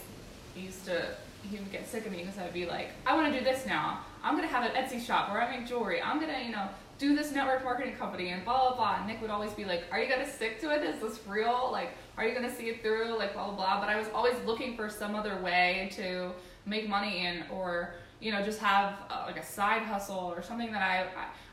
used 0.56 0.86
to, 0.86 1.16
he 1.50 1.58
would 1.58 1.72
get 1.72 1.88
sick 1.88 2.06
of 2.06 2.12
me 2.12 2.20
because 2.20 2.38
I'd 2.38 2.54
be 2.54 2.66
like, 2.66 2.90
I 3.06 3.16
want 3.16 3.32
to 3.32 3.40
do 3.40 3.46
this 3.46 3.66
now. 3.66 4.00
I'm 4.24 4.36
gonna 4.36 4.48
have 4.48 4.64
an 4.64 4.72
Etsy 4.72 5.00
shop 5.00 5.32
where 5.32 5.42
I 5.42 5.58
make 5.58 5.68
jewelry. 5.68 6.02
I'm 6.02 6.20
gonna, 6.20 6.40
you 6.44 6.52
know, 6.52 6.68
do 6.98 7.16
this 7.16 7.32
network 7.32 7.64
marketing 7.64 7.96
company 7.96 8.30
and 8.30 8.44
blah 8.44 8.70
blah 8.70 8.76
blah. 8.76 8.98
And 8.98 9.08
Nick 9.08 9.22
would 9.22 9.30
always 9.30 9.54
be 9.54 9.64
like, 9.64 9.84
Are 9.92 10.02
you 10.02 10.10
gonna 10.10 10.30
stick 10.30 10.60
to 10.62 10.72
it? 10.72 10.84
Is 10.84 11.00
this 11.02 11.26
real? 11.26 11.70
Like, 11.72 11.92
are 12.18 12.28
you 12.28 12.34
gonna 12.34 12.54
see 12.54 12.66
it 12.66 12.82
through? 12.82 13.18
Like 13.18 13.34
blah 13.34 13.46
blah 13.46 13.56
blah. 13.56 13.80
But 13.80 13.88
I 13.88 13.98
was 13.98 14.08
always 14.14 14.36
looking 14.46 14.76
for 14.76 14.90
some 14.90 15.16
other 15.16 15.38
way 15.38 15.90
to 15.96 16.32
make 16.66 16.90
money 16.90 17.26
in 17.26 17.44
or 17.50 17.94
you 18.20 18.32
know 18.32 18.44
just 18.44 18.60
have 18.60 18.96
uh, 19.10 19.24
like 19.26 19.38
a 19.38 19.46
side 19.46 19.84
hustle 19.84 20.34
or 20.36 20.42
something 20.42 20.72
that 20.72 20.82
I, 20.82 21.08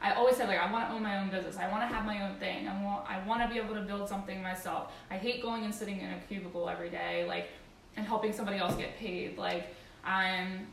I 0.04 0.10
I 0.10 0.14
always 0.14 0.36
said 0.36 0.48
like 0.48 0.58
I 0.58 0.70
want 0.70 0.88
to 0.88 0.94
own 0.94 1.02
my 1.02 1.18
own 1.18 1.30
business. 1.30 1.56
I 1.56 1.70
want 1.70 1.88
to 1.88 1.94
have 1.94 2.04
my 2.04 2.28
own 2.28 2.36
thing. 2.36 2.68
I 2.68 2.82
want 2.82 3.08
I 3.08 3.24
want 3.26 3.42
to 3.42 3.48
be 3.48 3.60
able 3.60 3.74
to 3.74 3.82
build 3.82 4.08
something 4.08 4.42
myself. 4.42 4.92
I 5.10 5.16
hate 5.16 5.42
going 5.42 5.64
and 5.64 5.74
sitting 5.74 6.00
in 6.00 6.10
a 6.10 6.18
cubicle 6.28 6.68
every 6.68 6.90
day 6.90 7.24
like 7.26 7.48
and 7.96 8.06
helping 8.06 8.32
somebody 8.32 8.58
else 8.58 8.74
get 8.74 8.96
paid. 8.98 9.38
Like 9.38 9.74
I'm 10.04 10.66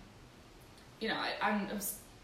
you 0.99 1.09
know, 1.09 1.15
I, 1.15 1.31
I'm 1.41 1.67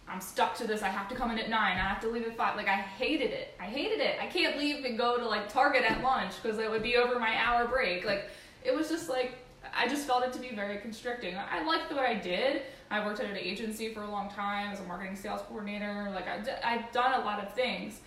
I'm 0.08 0.22
stuck 0.22 0.56
to 0.56 0.66
this. 0.66 0.82
I 0.82 0.88
have 0.88 1.08
to 1.10 1.16
come 1.16 1.30
in 1.32 1.38
at 1.38 1.50
nine. 1.50 1.78
I 1.78 1.88
have 1.88 2.02
to 2.02 2.10
leave 2.10 2.26
at 2.26 2.36
five. 2.36 2.56
Like 2.56 2.68
I 2.68 2.78
hated 2.78 3.32
it. 3.32 3.54
I 3.60 3.66
hated 3.66 4.00
it. 4.00 4.16
I 4.20 4.26
can't 4.26 4.58
leave 4.58 4.84
and 4.84 4.98
go 4.98 5.18
to 5.18 5.28
like 5.28 5.52
Target 5.52 5.84
at 5.84 6.02
lunch 6.02 6.34
because 6.42 6.58
it 6.58 6.70
would 6.70 6.82
be 6.82 6.98
over 6.98 7.20
my 7.20 7.36
hour 7.38 7.68
break. 7.68 8.06
Like 8.06 8.30
it 8.64 8.76
was 8.76 8.90
just 8.90 9.10
like 9.10 9.34
I 9.78 9.88
just 9.88 10.08
felt 10.08 10.24
it 10.24 10.34
to 10.34 10.40
be 10.40 10.56
very 10.56 10.78
constricting. 10.78 11.36
I 11.36 11.64
liked 11.64 11.92
what 11.92 12.06
I 12.06 12.16
did. 12.16 12.64
I 12.92 13.06
worked 13.06 13.20
at 13.20 13.30
an 13.30 13.38
agency 13.38 13.94
for 13.94 14.04
a 14.04 14.10
long 14.10 14.30
time 14.30 14.72
as 14.72 14.80
a 14.80 14.84
marketing 14.84 15.16
sales 15.16 15.42
coordinator. 15.48 16.12
Like 16.14 16.28
I, 16.28 16.40
d- 16.40 16.52
I've 16.64 16.92
done 16.92 17.22
a 17.22 17.24
lot 17.24 17.42
of 17.44 17.54
things, 17.54 18.00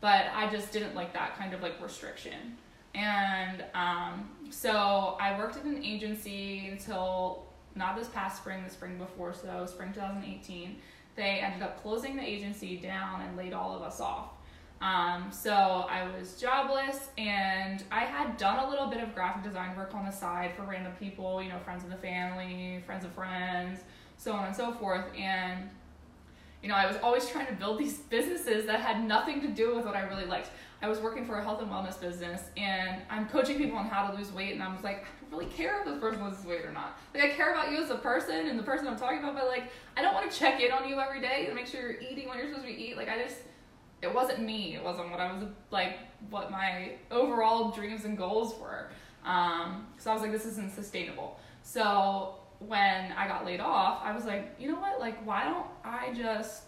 but 0.00 0.26
I 0.34 0.48
just 0.50 0.72
didn't 0.72 0.94
like 0.94 1.12
that 1.12 1.36
kind 1.36 1.52
of 1.52 1.62
like 1.62 1.80
restriction. 1.82 2.56
And 2.94 3.64
um, 3.74 4.30
so 4.50 5.16
I 5.20 5.38
worked 5.38 5.56
at 5.56 5.64
an 5.64 5.84
agency 5.84 6.68
until 6.68 7.44
not 7.74 7.96
this 7.96 8.08
past 8.08 8.38
spring, 8.38 8.64
the 8.64 8.70
spring 8.70 8.98
before, 8.98 9.34
so 9.34 9.66
spring 9.66 9.92
2018. 9.92 10.76
They 11.16 11.40
ended 11.40 11.62
up 11.62 11.82
closing 11.82 12.16
the 12.16 12.22
agency 12.22 12.76
down 12.76 13.20
and 13.22 13.36
laid 13.36 13.52
all 13.52 13.76
of 13.76 13.82
us 13.82 14.00
off. 14.00 14.30
Um, 14.80 15.30
so 15.30 15.52
I 15.90 16.08
was 16.16 16.40
jobless 16.40 17.10
and 17.18 17.84
I 17.92 18.00
had 18.00 18.38
done 18.38 18.64
a 18.64 18.70
little 18.70 18.86
bit 18.86 19.02
of 19.02 19.14
graphic 19.14 19.44
design 19.44 19.76
work 19.76 19.94
on 19.94 20.06
the 20.06 20.10
side 20.10 20.52
for 20.56 20.62
random 20.62 20.92
people, 20.98 21.42
you 21.42 21.50
know, 21.50 21.58
friends 21.58 21.84
of 21.84 21.90
the 21.90 21.96
family, 21.96 22.82
friends 22.86 23.04
of 23.04 23.12
friends, 23.12 23.80
so 24.20 24.32
on 24.32 24.44
and 24.44 24.54
so 24.54 24.70
forth. 24.72 25.06
And, 25.16 25.70
you 26.62 26.68
know, 26.68 26.74
I 26.74 26.86
was 26.86 26.96
always 27.02 27.26
trying 27.26 27.46
to 27.46 27.54
build 27.54 27.78
these 27.78 27.96
businesses 27.98 28.66
that 28.66 28.80
had 28.80 29.02
nothing 29.02 29.40
to 29.40 29.48
do 29.48 29.74
with 29.74 29.86
what 29.86 29.96
I 29.96 30.02
really 30.02 30.26
liked. 30.26 30.50
I 30.82 30.88
was 30.88 30.98
working 30.98 31.24
for 31.24 31.38
a 31.38 31.42
health 31.42 31.62
and 31.62 31.70
wellness 31.70 31.98
business 31.98 32.42
and 32.56 33.00
I'm 33.08 33.28
coaching 33.28 33.56
people 33.56 33.78
on 33.78 33.86
how 33.86 34.08
to 34.08 34.16
lose 34.16 34.30
weight 34.30 34.52
and 34.52 34.62
I 34.62 34.70
was 34.72 34.84
like, 34.84 35.04
I 35.04 35.06
don't 35.22 35.38
really 35.38 35.50
care 35.52 35.80
if 35.80 35.86
this 35.86 35.98
person 35.98 36.22
loses 36.22 36.44
weight 36.44 36.66
or 36.66 36.72
not. 36.72 36.98
Like 37.14 37.24
I 37.24 37.28
care 37.30 37.52
about 37.52 37.70
you 37.72 37.78
as 37.82 37.88
a 37.88 37.96
person 37.96 38.46
and 38.48 38.58
the 38.58 38.62
person 38.62 38.86
I'm 38.86 38.98
talking 38.98 39.20
about, 39.20 39.34
but 39.34 39.46
like 39.46 39.64
I 39.96 40.02
don't 40.02 40.12
want 40.12 40.30
to 40.30 40.38
check 40.38 40.60
in 40.60 40.70
on 40.70 40.86
you 40.86 41.00
every 41.00 41.20
day 41.22 41.46
and 41.46 41.54
make 41.54 41.66
sure 41.66 41.80
you're 41.80 42.00
eating 42.00 42.28
what 42.28 42.36
you're 42.36 42.48
supposed 42.48 42.66
to 42.66 42.72
eat. 42.72 42.96
Like 42.96 43.08
I 43.08 43.22
just 43.22 43.38
it 44.02 44.14
wasn't 44.14 44.40
me. 44.40 44.74
It 44.74 44.82
wasn't 44.82 45.10
what 45.10 45.20
I 45.20 45.32
was 45.32 45.44
like 45.70 45.98
what 46.28 46.50
my 46.50 46.92
overall 47.10 47.70
dreams 47.70 48.04
and 48.04 48.18
goals 48.18 48.54
were. 48.58 48.90
Um, 49.24 49.86
so 49.98 50.10
I 50.10 50.14
was 50.14 50.22
like, 50.22 50.32
this 50.32 50.46
isn't 50.46 50.74
sustainable. 50.74 51.38
So 51.62 52.39
when 52.60 53.12
I 53.12 53.26
got 53.26 53.44
laid 53.44 53.60
off, 53.60 54.00
I 54.04 54.12
was 54.12 54.24
like, 54.24 54.54
you 54.58 54.70
know 54.70 54.78
what? 54.78 55.00
Like, 55.00 55.24
why 55.26 55.44
don't 55.44 55.66
I 55.84 56.12
just 56.14 56.64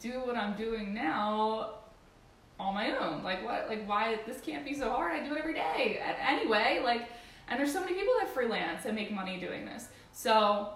do 0.00 0.20
what 0.20 0.36
I'm 0.36 0.54
doing 0.54 0.92
now 0.92 1.76
on 2.60 2.74
my 2.74 2.96
own. 2.96 3.22
Like 3.22 3.44
what? 3.44 3.68
Like 3.68 3.88
why 3.88 4.18
this 4.26 4.40
can't 4.40 4.64
be 4.64 4.74
so 4.74 4.90
hard? 4.90 5.12
I 5.12 5.26
do 5.26 5.34
it 5.34 5.38
every 5.38 5.54
day 5.54 6.00
A- 6.02 6.30
anyway. 6.30 6.80
Like, 6.84 7.08
and 7.48 7.58
there's 7.58 7.72
so 7.72 7.80
many 7.80 7.94
people 7.94 8.12
that 8.20 8.28
freelance 8.32 8.84
and 8.84 8.94
make 8.94 9.10
money 9.10 9.38
doing 9.40 9.64
this. 9.64 9.88
So 10.12 10.74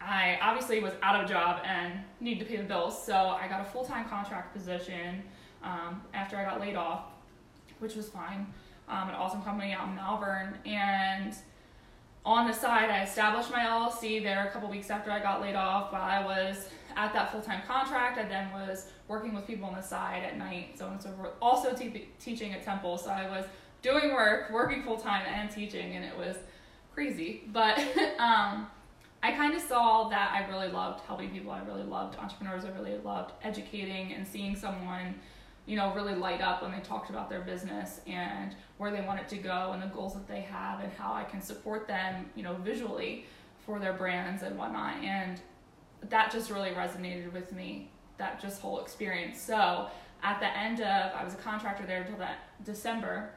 I 0.00 0.38
obviously 0.42 0.80
was 0.80 0.94
out 1.02 1.16
of 1.22 1.26
a 1.26 1.32
job 1.32 1.62
and 1.64 2.00
needed 2.20 2.40
to 2.40 2.46
pay 2.46 2.56
the 2.56 2.64
bills. 2.64 3.04
So 3.04 3.14
I 3.14 3.46
got 3.48 3.60
a 3.60 3.64
full 3.64 3.84
time 3.84 4.08
contract 4.08 4.54
position 4.54 5.22
um, 5.62 6.02
after 6.14 6.36
I 6.36 6.44
got 6.44 6.60
laid 6.60 6.76
off, 6.76 7.04
which 7.78 7.94
was 7.94 8.08
fine. 8.08 8.52
Um, 8.88 9.08
an 9.08 9.14
awesome 9.16 9.42
company 9.42 9.72
out 9.72 9.88
in 9.88 9.94
Malvern 9.96 10.58
and. 10.64 11.34
On 12.26 12.44
the 12.44 12.52
side, 12.52 12.90
I 12.90 13.04
established 13.04 13.52
my 13.52 13.60
LLC 13.60 14.20
there 14.20 14.48
a 14.48 14.50
couple 14.50 14.68
weeks 14.68 14.90
after 14.90 15.12
I 15.12 15.20
got 15.20 15.40
laid 15.40 15.54
off. 15.54 15.92
While 15.92 16.02
I 16.02 16.24
was 16.24 16.68
at 16.96 17.12
that 17.12 17.30
full 17.30 17.40
time 17.40 17.62
contract, 17.68 18.18
I 18.18 18.24
then 18.24 18.50
was 18.50 18.88
working 19.06 19.32
with 19.32 19.46
people 19.46 19.66
on 19.66 19.76
the 19.76 19.80
side 19.80 20.24
at 20.24 20.36
night, 20.36 20.76
so 20.76 20.86
on 20.86 20.94
and 20.94 21.02
so 21.02 21.10
forth. 21.12 21.30
Also 21.40 21.72
te- 21.72 22.08
teaching 22.18 22.52
at 22.52 22.64
Temple, 22.64 22.98
so 22.98 23.10
I 23.10 23.30
was 23.30 23.44
doing 23.80 24.12
work, 24.12 24.50
working 24.50 24.82
full 24.82 24.96
time, 24.96 25.22
and 25.24 25.48
teaching, 25.48 25.94
and 25.94 26.04
it 26.04 26.18
was 26.18 26.34
crazy. 26.92 27.44
But 27.52 27.78
um, 28.18 28.66
I 29.22 29.30
kind 29.30 29.54
of 29.54 29.62
saw 29.62 30.08
that 30.08 30.32
I 30.32 30.50
really 30.50 30.72
loved 30.72 31.02
helping 31.06 31.30
people. 31.30 31.52
I 31.52 31.62
really 31.62 31.84
loved 31.84 32.18
entrepreneurs. 32.18 32.64
I 32.64 32.70
really 32.70 32.98
loved 33.04 33.34
educating 33.44 34.14
and 34.14 34.26
seeing 34.26 34.56
someone, 34.56 35.14
you 35.66 35.76
know, 35.76 35.92
really 35.94 36.14
light 36.14 36.40
up 36.40 36.62
when 36.62 36.70
they 36.70 36.80
talked 36.80 37.10
about 37.10 37.28
their 37.28 37.40
business 37.40 38.00
and 38.06 38.54
where 38.78 38.90
they 38.92 39.00
want 39.00 39.20
it 39.20 39.28
to 39.28 39.36
go 39.36 39.72
and 39.72 39.82
the 39.82 39.86
goals 39.86 40.14
that 40.14 40.28
they 40.28 40.40
have 40.40 40.80
and 40.80 40.92
how 40.92 41.12
I 41.12 41.24
can 41.24 41.42
support 41.42 41.88
them, 41.88 42.30
you 42.36 42.42
know, 42.42 42.54
visually 42.54 43.26
for 43.64 43.80
their 43.80 43.92
brands 43.92 44.42
and 44.42 44.56
whatnot. 44.56 45.02
And 45.02 45.40
that 46.08 46.30
just 46.30 46.50
really 46.50 46.70
resonated 46.70 47.32
with 47.32 47.52
me, 47.52 47.90
that 48.18 48.40
just 48.40 48.60
whole 48.60 48.80
experience. 48.80 49.40
So 49.40 49.88
at 50.22 50.38
the 50.38 50.56
end 50.56 50.80
of, 50.80 51.12
I 51.14 51.24
was 51.24 51.34
a 51.34 51.38
contractor 51.38 51.84
there 51.84 52.02
until 52.02 52.18
that 52.18 52.38
December. 52.64 53.30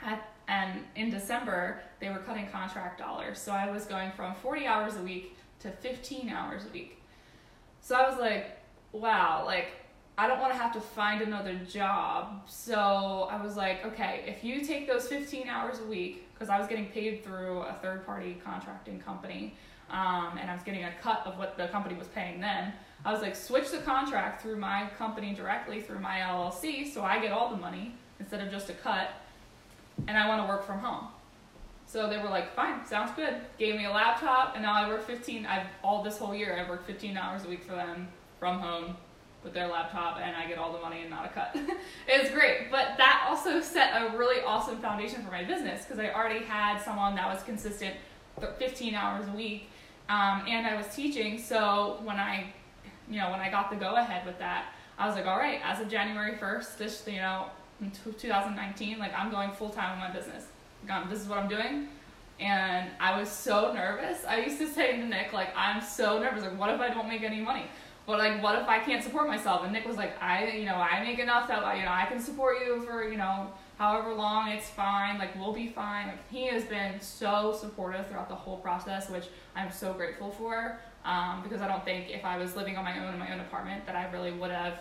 At, 0.00 0.32
and 0.48 0.80
in 0.94 1.10
December, 1.10 1.80
they 2.00 2.08
were 2.08 2.18
cutting 2.18 2.48
contract 2.48 2.98
dollars. 2.98 3.38
So 3.38 3.52
I 3.52 3.70
was 3.70 3.84
going 3.84 4.12
from 4.12 4.34
40 4.36 4.66
hours 4.66 4.96
a 4.96 5.02
week 5.02 5.36
to 5.60 5.70
15 5.70 6.30
hours 6.30 6.64
a 6.64 6.72
week. 6.72 7.02
So 7.80 7.96
I 7.96 8.08
was 8.08 8.18
like, 8.18 8.58
wow, 8.92 9.42
like, 9.44 9.72
I 10.18 10.26
don't 10.26 10.40
want 10.40 10.52
to 10.52 10.58
have 10.58 10.72
to 10.72 10.80
find 10.80 11.20
another 11.20 11.54
job. 11.68 12.48
So 12.48 13.28
I 13.30 13.42
was 13.42 13.56
like, 13.56 13.84
okay, 13.84 14.24
if 14.26 14.42
you 14.42 14.64
take 14.64 14.88
those 14.88 15.06
15 15.08 15.46
hours 15.46 15.78
a 15.80 15.84
week, 15.84 16.26
because 16.32 16.48
I 16.48 16.58
was 16.58 16.66
getting 16.66 16.86
paid 16.86 17.22
through 17.22 17.60
a 17.60 17.74
third 17.82 18.06
party 18.06 18.40
contracting 18.42 18.98
company, 18.98 19.54
um, 19.90 20.38
and 20.40 20.50
I 20.50 20.54
was 20.54 20.62
getting 20.62 20.84
a 20.84 20.92
cut 21.02 21.22
of 21.26 21.38
what 21.38 21.58
the 21.58 21.68
company 21.68 21.96
was 21.96 22.08
paying 22.08 22.40
then. 22.40 22.72
I 23.04 23.12
was 23.12 23.20
like, 23.20 23.36
switch 23.36 23.70
the 23.70 23.78
contract 23.78 24.40
through 24.40 24.56
my 24.56 24.88
company 24.96 25.34
directly 25.34 25.82
through 25.82 26.00
my 26.00 26.20
LLC, 26.20 26.92
so 26.92 27.02
I 27.02 27.20
get 27.20 27.30
all 27.30 27.50
the 27.50 27.56
money 27.56 27.94
instead 28.18 28.40
of 28.40 28.50
just 28.50 28.70
a 28.70 28.72
cut, 28.72 29.10
and 30.08 30.16
I 30.16 30.26
want 30.28 30.42
to 30.42 30.48
work 30.48 30.64
from 30.66 30.78
home. 30.78 31.08
So 31.84 32.08
they 32.08 32.16
were 32.16 32.30
like, 32.30 32.54
fine, 32.56 32.84
sounds 32.86 33.12
good. 33.14 33.36
Gave 33.58 33.76
me 33.76 33.84
a 33.84 33.90
laptop, 33.90 34.54
and 34.54 34.62
now 34.62 34.72
I 34.72 34.88
work 34.88 35.06
15. 35.06 35.44
I've 35.44 35.66
all 35.84 36.02
this 36.02 36.16
whole 36.16 36.34
year 36.34 36.58
I've 36.58 36.70
worked 36.70 36.86
15 36.86 37.16
hours 37.18 37.44
a 37.44 37.48
week 37.48 37.62
for 37.62 37.74
them 37.74 38.08
from 38.40 38.58
home 38.58 38.96
with 39.46 39.54
their 39.54 39.68
laptop, 39.68 40.18
and 40.20 40.34
I 40.34 40.46
get 40.46 40.58
all 40.58 40.72
the 40.72 40.80
money 40.80 41.02
and 41.02 41.10
not 41.10 41.24
a 41.24 41.28
cut. 41.28 41.56
it's 42.08 42.30
great, 42.30 42.68
but 42.68 42.96
that 42.98 43.24
also 43.28 43.60
set 43.60 43.92
a 43.94 44.18
really 44.18 44.42
awesome 44.42 44.78
foundation 44.78 45.24
for 45.24 45.30
my 45.30 45.44
business 45.44 45.84
because 45.84 46.00
I 46.00 46.10
already 46.10 46.44
had 46.44 46.82
someone 46.82 47.14
that 47.14 47.32
was 47.32 47.42
consistent 47.44 47.94
15 48.58 48.94
hours 48.94 49.26
a 49.28 49.30
week 49.30 49.70
um, 50.08 50.42
and 50.48 50.66
I 50.66 50.76
was 50.76 50.92
teaching. 50.94 51.38
So 51.38 52.00
when 52.02 52.16
I, 52.16 52.52
you 53.08 53.20
know, 53.20 53.30
when 53.30 53.38
I 53.38 53.48
got 53.48 53.70
the 53.70 53.76
go 53.76 53.94
ahead 53.94 54.26
with 54.26 54.38
that, 54.40 54.72
I 54.98 55.06
was 55.06 55.14
like, 55.14 55.26
all 55.26 55.38
right, 55.38 55.60
as 55.64 55.80
of 55.80 55.88
January 55.88 56.32
1st, 56.32 56.76
this, 56.76 57.04
you 57.06 57.18
know, 57.18 57.46
2019, 58.02 58.98
like 58.98 59.12
I'm 59.16 59.30
going 59.30 59.52
full 59.52 59.70
time 59.70 59.92
in 59.92 60.00
my 60.00 60.10
business. 60.10 60.46
this 61.08 61.20
is 61.20 61.28
what 61.28 61.38
I'm 61.38 61.48
doing. 61.48 61.88
And 62.40 62.90
I 62.98 63.18
was 63.18 63.30
so 63.30 63.72
nervous. 63.72 64.24
I 64.26 64.40
used 64.40 64.58
to 64.58 64.66
say 64.66 64.96
to 64.96 65.06
Nick, 65.06 65.32
like, 65.32 65.50
I'm 65.56 65.80
so 65.80 66.18
nervous. 66.18 66.42
Like, 66.42 66.58
what 66.58 66.68
if 66.68 66.80
I 66.80 66.90
don't 66.90 67.08
make 67.08 67.22
any 67.22 67.40
money? 67.40 67.66
But 68.06 68.18
like, 68.18 68.42
what 68.42 68.60
if 68.60 68.68
I 68.68 68.78
can't 68.78 69.02
support 69.02 69.26
myself? 69.26 69.64
And 69.64 69.72
Nick 69.72 69.86
was 69.86 69.96
like, 69.96 70.20
I, 70.22 70.48
you 70.52 70.64
know, 70.64 70.76
I 70.76 71.02
make 71.02 71.18
enough 71.18 71.48
that, 71.48 71.76
you 71.76 71.84
know, 71.84 71.90
I 71.90 72.06
can 72.06 72.20
support 72.20 72.58
you 72.64 72.80
for, 72.82 73.08
you 73.08 73.16
know, 73.16 73.48
however 73.78 74.14
long, 74.14 74.48
it's 74.50 74.68
fine. 74.68 75.18
Like, 75.18 75.34
we'll 75.34 75.52
be 75.52 75.66
fine. 75.66 76.06
Like, 76.06 76.30
he 76.30 76.46
has 76.46 76.64
been 76.64 77.00
so 77.00 77.56
supportive 77.58 78.06
throughout 78.06 78.28
the 78.28 78.34
whole 78.34 78.58
process, 78.58 79.10
which 79.10 79.26
I'm 79.56 79.72
so 79.72 79.92
grateful 79.92 80.30
for. 80.30 80.78
Um, 81.04 81.42
because 81.42 81.60
I 81.60 81.68
don't 81.68 81.84
think 81.84 82.10
if 82.10 82.24
I 82.24 82.36
was 82.36 82.56
living 82.56 82.76
on 82.76 82.84
my 82.84 82.98
own 82.98 83.12
in 83.12 83.18
my 83.18 83.32
own 83.32 83.40
apartment 83.40 83.86
that 83.86 83.94
I 83.94 84.10
really 84.10 84.32
would 84.32 84.50
have 84.50 84.80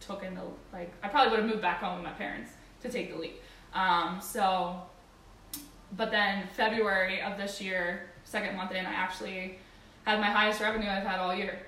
taken 0.00 0.34
the 0.34 0.42
like 0.72 0.92
I 1.02 1.08
probably 1.08 1.30
would 1.30 1.40
have 1.40 1.48
moved 1.48 1.62
back 1.62 1.80
home 1.80 1.96
with 1.96 2.04
my 2.04 2.12
parents 2.12 2.52
to 2.82 2.88
take 2.88 3.12
the 3.12 3.18
leap. 3.18 3.42
Um, 3.74 4.20
so, 4.22 4.80
but 5.96 6.10
then 6.10 6.48
February 6.56 7.20
of 7.20 7.36
this 7.36 7.60
year, 7.60 8.06
second 8.24 8.56
month 8.56 8.72
in, 8.72 8.86
I 8.86 8.92
actually 8.92 9.58
had 10.04 10.18
my 10.18 10.30
highest 10.30 10.60
revenue 10.60 10.88
I've 10.88 11.06
had 11.06 11.18
all 11.18 11.34
year. 11.34 11.58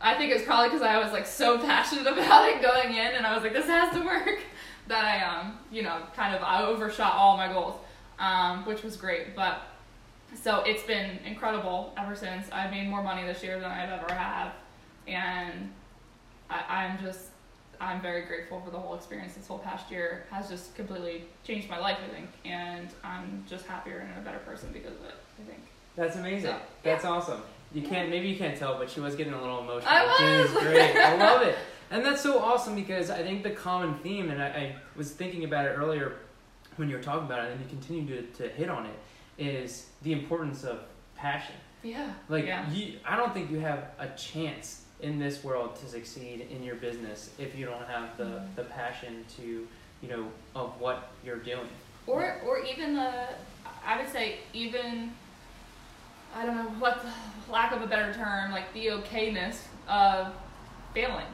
I 0.00 0.14
think 0.14 0.32
it's 0.32 0.44
probably 0.44 0.68
because 0.68 0.82
I 0.82 0.98
was 0.98 1.12
like 1.12 1.26
so 1.26 1.58
passionate 1.66 2.06
about 2.06 2.48
it 2.48 2.62
going 2.62 2.94
in, 2.94 3.14
and 3.14 3.26
I 3.26 3.34
was 3.34 3.42
like, 3.42 3.52
this 3.52 3.66
has 3.66 3.92
to 3.94 4.04
work 4.04 4.40
that 4.88 5.04
I 5.04 5.24
um 5.24 5.58
you 5.70 5.82
know 5.82 6.02
kind 6.14 6.34
of 6.34 6.42
I 6.42 6.64
overshot 6.64 7.12
all 7.14 7.36
my 7.36 7.52
goals, 7.52 7.74
um, 8.18 8.64
which 8.64 8.82
was 8.82 8.96
great. 8.96 9.34
But 9.34 9.62
so 10.42 10.62
it's 10.66 10.82
been 10.82 11.18
incredible 11.24 11.92
ever 11.96 12.14
since. 12.14 12.46
I've 12.52 12.70
made 12.70 12.88
more 12.88 13.02
money 13.02 13.26
this 13.26 13.42
year 13.42 13.58
than 13.58 13.70
I've 13.70 13.90
ever 13.90 14.12
have, 14.12 14.52
and 15.06 15.72
I, 16.50 16.62
I'm 16.68 17.02
just 17.02 17.28
I'm 17.80 18.00
very 18.00 18.22
grateful 18.22 18.60
for 18.60 18.70
the 18.70 18.78
whole 18.78 18.94
experience. 18.94 19.34
This 19.34 19.46
whole 19.46 19.58
past 19.58 19.90
year 19.90 20.26
has 20.30 20.48
just 20.48 20.74
completely 20.74 21.24
changed 21.44 21.70
my 21.70 21.78
life, 21.78 21.98
I 22.04 22.14
think, 22.14 22.30
and 22.44 22.88
I'm 23.04 23.44
just 23.48 23.66
happier 23.66 23.98
and 23.98 24.18
a 24.18 24.24
better 24.24 24.40
person 24.40 24.70
because 24.72 24.92
of 24.92 25.04
it. 25.04 25.14
I 25.40 25.46
think. 25.46 25.60
That's 25.96 26.16
amazing. 26.16 26.50
So, 26.50 26.56
That's 26.82 27.04
awesome. 27.04 27.42
You 27.72 27.82
can't 27.82 28.08
maybe 28.08 28.28
you 28.28 28.36
can't 28.36 28.56
tell, 28.56 28.78
but 28.78 28.90
she 28.90 29.00
was 29.00 29.14
getting 29.14 29.34
a 29.34 29.40
little 29.40 29.60
emotional. 29.60 29.92
I 29.92 30.42
was. 30.42 30.50
Which 30.50 30.62
great. 30.62 30.96
I 30.96 31.16
love 31.18 31.42
it. 31.42 31.56
And 31.90 32.04
that's 32.04 32.22
so 32.22 32.38
awesome 32.38 32.74
because 32.74 33.10
I 33.10 33.22
think 33.22 33.42
the 33.42 33.50
common 33.50 33.94
theme, 33.98 34.30
and 34.30 34.42
I, 34.42 34.46
I, 34.46 34.76
was 34.96 35.10
thinking 35.10 35.44
about 35.44 35.64
it 35.64 35.70
earlier 35.70 36.16
when 36.76 36.88
you 36.90 36.96
were 36.96 37.02
talking 37.02 37.24
about 37.24 37.44
it, 37.44 37.52
and 37.52 37.60
you 37.60 37.66
continue 37.66 38.06
to, 38.14 38.22
to 38.42 38.48
hit 38.48 38.68
on 38.68 38.86
it, 38.86 38.98
is 39.38 39.86
the 40.02 40.12
importance 40.12 40.64
of 40.64 40.80
passion. 41.16 41.54
Yeah. 41.82 42.12
Like, 42.28 42.44
yeah. 42.44 42.70
You, 42.70 42.94
I 43.06 43.16
don't 43.16 43.32
think 43.32 43.50
you 43.50 43.60
have 43.60 43.92
a 43.98 44.08
chance 44.10 44.82
in 45.00 45.18
this 45.18 45.42
world 45.44 45.76
to 45.76 45.86
succeed 45.86 46.46
in 46.50 46.62
your 46.62 46.74
business 46.74 47.30
if 47.38 47.56
you 47.56 47.64
don't 47.64 47.86
have 47.86 48.16
the, 48.16 48.24
mm-hmm. 48.24 48.54
the 48.56 48.64
passion 48.64 49.24
to, 49.36 49.66
you 50.02 50.08
know, 50.08 50.26
of 50.54 50.78
what 50.80 51.10
you're 51.24 51.36
doing. 51.36 51.68
Or, 52.06 52.40
or 52.46 52.58
even 52.64 52.94
the, 52.94 53.12
I 53.86 54.00
would 54.00 54.10
say, 54.10 54.38
even, 54.52 55.12
I 56.34 56.46
don't 56.46 56.56
know 56.56 56.70
what, 56.78 57.02
the, 57.02 57.52
lack 57.52 57.72
of 57.72 57.82
a 57.82 57.86
better 57.86 58.12
term, 58.12 58.50
like 58.50 58.72
the 58.74 58.88
okayness 58.88 59.60
of 59.88 60.34
failing 60.92 61.24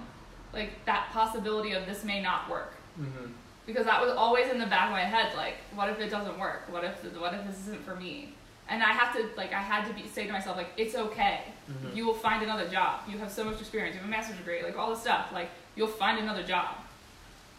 like 0.55 0.85
that 0.87 1.11
possibility 1.11 1.73
of 1.73 1.85
this 1.87 2.05
may 2.05 2.23
not 2.23 2.49
work. 2.49 2.75
Mm-hmm. 2.99 3.33
Because 3.67 3.87
that 3.87 4.01
was 4.01 4.13
always 4.13 4.51
in 4.51 4.59
the 4.59 4.67
back 4.67 4.87
of 4.87 4.93
my 4.93 5.01
head, 5.01 5.35
like, 5.37 5.55
what 5.75 5.89
if 5.89 5.99
it 5.99 6.11
doesn't 6.11 6.39
work? 6.39 6.71
What 6.71 6.85
if 6.85 7.03
what 7.19 7.35
if 7.35 7.47
this 7.47 7.59
isn't 7.61 7.85
for 7.85 7.97
me? 7.97 8.35
And 8.69 8.83
I 8.83 8.93
have 8.93 9.15
to 9.15 9.29
like 9.37 9.53
I 9.53 9.61
had 9.61 9.87
to 9.89 9.95
be, 9.95 10.07
say 10.07 10.27
to 10.27 10.33
myself 10.33 10.57
like, 10.57 10.71
it's 10.77 10.95
okay. 10.95 11.41
Mm-hmm. 11.71 11.97
You 11.97 12.07
will 12.07 12.15
find 12.15 12.43
another 12.43 12.69
job. 12.69 13.01
You 13.11 13.19
have 13.19 13.31
so 13.31 13.45
much 13.45 13.61
experience. 13.61 13.95
You 13.95 14.01
have 14.01 14.09
a 14.09 14.11
master's 14.11 14.37
degree, 14.37 14.63
like 14.63 14.79
all 14.79 14.91
this 14.91 15.01
stuff. 15.01 15.31
Like 15.33 15.51
you'll 15.77 15.89
find 15.89 16.19
another 16.19 16.43
job. 16.43 16.77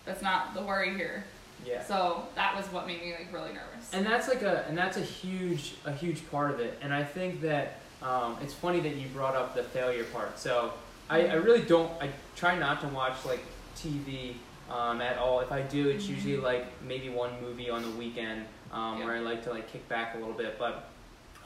That's 0.05 0.21
not 0.21 0.53
the 0.53 0.61
worry 0.61 0.95
here. 0.95 1.25
Yeah. 1.65 1.83
So 1.83 2.27
that 2.35 2.55
was 2.55 2.65
what 2.67 2.87
made 2.87 3.01
me 3.01 3.13
like 3.13 3.33
really 3.33 3.53
nervous. 3.53 3.91
And 3.93 4.05
that's 4.05 4.27
like 4.27 4.41
a 4.41 4.65
and 4.67 4.77
that's 4.77 4.97
a 4.97 5.01
huge 5.01 5.75
a 5.85 5.91
huge 5.91 6.29
part 6.29 6.51
of 6.51 6.59
it. 6.59 6.77
And 6.81 6.93
I 6.93 7.03
think 7.03 7.41
that 7.41 7.79
um, 8.01 8.37
it's 8.41 8.53
funny 8.53 8.79
that 8.81 8.95
you 8.95 9.07
brought 9.07 9.35
up 9.35 9.55
the 9.55 9.63
failure 9.63 10.03
part. 10.05 10.37
So 10.39 10.73
I, 11.09 11.27
I 11.27 11.33
really 11.35 11.63
don't. 11.63 11.91
I 12.01 12.09
try 12.35 12.57
not 12.57 12.81
to 12.81 12.87
watch 12.87 13.25
like 13.25 13.43
TV 13.75 14.35
um, 14.69 15.01
at 15.01 15.17
all. 15.17 15.39
If 15.39 15.51
I 15.51 15.61
do, 15.61 15.89
it's 15.89 16.07
usually 16.07 16.35
mm-hmm. 16.35 16.45
like 16.45 16.65
maybe 16.83 17.09
one 17.09 17.31
movie 17.41 17.69
on 17.69 17.81
the 17.81 17.91
weekend 17.91 18.45
um, 18.71 18.99
yeah. 18.99 19.05
where 19.05 19.15
I 19.15 19.19
like 19.19 19.43
to 19.45 19.51
like 19.51 19.71
kick 19.71 19.87
back 19.89 20.15
a 20.15 20.17
little 20.17 20.33
bit. 20.33 20.57
But 20.57 20.89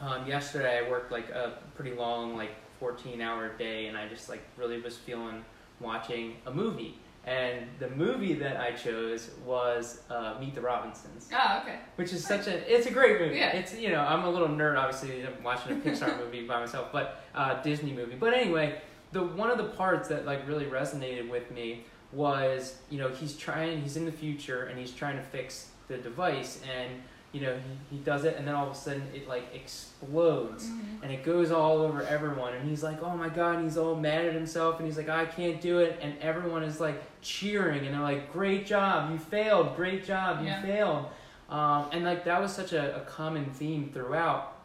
um, 0.01 0.27
yesterday 0.27 0.85
I 0.85 0.89
worked 0.89 1.11
like 1.11 1.29
a 1.29 1.53
pretty 1.75 1.95
long 1.95 2.35
like 2.35 2.51
14 2.79 3.21
hour 3.21 3.49
day, 3.57 3.87
and 3.87 3.97
I 3.97 4.07
just 4.07 4.29
like 4.29 4.41
really 4.57 4.79
was 4.81 4.97
feeling 4.97 5.43
watching 5.79 6.35
a 6.45 6.51
movie. 6.51 6.97
And 7.29 7.67
the 7.77 7.91
movie 7.91 8.33
that 8.33 8.57
I 8.57 8.71
chose 8.71 9.29
was 9.45 10.01
uh, 10.09 10.37
Meet 10.39 10.55
the 10.55 10.61
Robinsons. 10.61 11.29
Oh, 11.31 11.59
okay. 11.61 11.77
Which 11.95 12.11
is 12.11 12.25
such 12.25 12.47
a 12.47 12.75
it's 12.75 12.87
a 12.87 12.91
great 12.91 13.21
movie. 13.21 13.37
Yeah. 13.37 13.55
It's 13.55 13.75
you 13.75 13.89
know 13.91 13.99
I'm 13.99 14.23
a 14.23 14.29
little 14.29 14.47
nerd 14.47 14.79
obviously 14.79 15.23
I'm 15.23 15.43
watching 15.43 15.73
a 15.73 15.75
Pixar 15.85 16.17
movie 16.17 16.47
by 16.47 16.59
myself, 16.59 16.87
but 16.91 17.23
uh, 17.35 17.61
Disney 17.61 17.93
movie. 17.93 18.15
But 18.15 18.33
anyway, 18.33 18.81
the 19.11 19.21
one 19.21 19.51
of 19.51 19.59
the 19.59 19.65
parts 19.65 20.09
that 20.09 20.25
like 20.25 20.47
really 20.47 20.65
resonated 20.65 21.29
with 21.29 21.51
me 21.51 21.85
was 22.11 22.77
you 22.89 22.97
know 22.97 23.09
he's 23.09 23.37
trying 23.37 23.79
he's 23.79 23.95
in 23.95 24.05
the 24.05 24.11
future 24.11 24.63
and 24.63 24.79
he's 24.79 24.91
trying 24.91 25.15
to 25.15 25.23
fix 25.23 25.69
the 25.87 25.97
device 25.97 26.61
and 26.75 26.99
you 27.31 27.41
know 27.41 27.55
he, 27.55 27.97
he 27.97 28.03
does 28.03 28.25
it 28.25 28.35
and 28.37 28.47
then 28.47 28.55
all 28.55 28.67
of 28.67 28.71
a 28.71 28.75
sudden 28.75 29.03
it 29.13 29.27
like 29.27 29.43
explodes 29.53 30.65
mm-hmm. 30.65 31.03
and 31.03 31.11
it 31.11 31.23
goes 31.23 31.51
all 31.51 31.77
over 31.77 32.01
everyone 32.03 32.53
and 32.53 32.67
he's 32.67 32.81
like 32.81 33.01
oh 33.03 33.15
my 33.15 33.29
god 33.29 33.55
and 33.55 33.63
he's 33.65 33.77
all 33.77 33.95
mad 33.95 34.25
at 34.25 34.33
himself 34.33 34.77
and 34.79 34.87
he's 34.87 34.97
like 34.97 35.09
i 35.09 35.25
can't 35.25 35.61
do 35.61 35.79
it 35.79 35.99
and 36.01 36.17
everyone 36.21 36.63
is 36.63 36.79
like 36.79 37.01
cheering 37.21 37.85
and 37.85 37.93
they're 37.93 38.01
like 38.01 38.31
great 38.31 38.65
job 38.65 39.11
you 39.11 39.17
failed 39.17 39.75
great 39.75 40.03
job 40.03 40.41
you 40.41 40.47
yeah. 40.47 40.61
failed 40.61 41.05
um, 41.49 41.87
and 41.91 42.03
like 42.03 42.23
that 42.25 42.39
was 42.41 42.53
such 42.53 42.73
a, 42.73 42.95
a 42.95 43.01
common 43.01 43.45
theme 43.51 43.89
throughout 43.93 44.57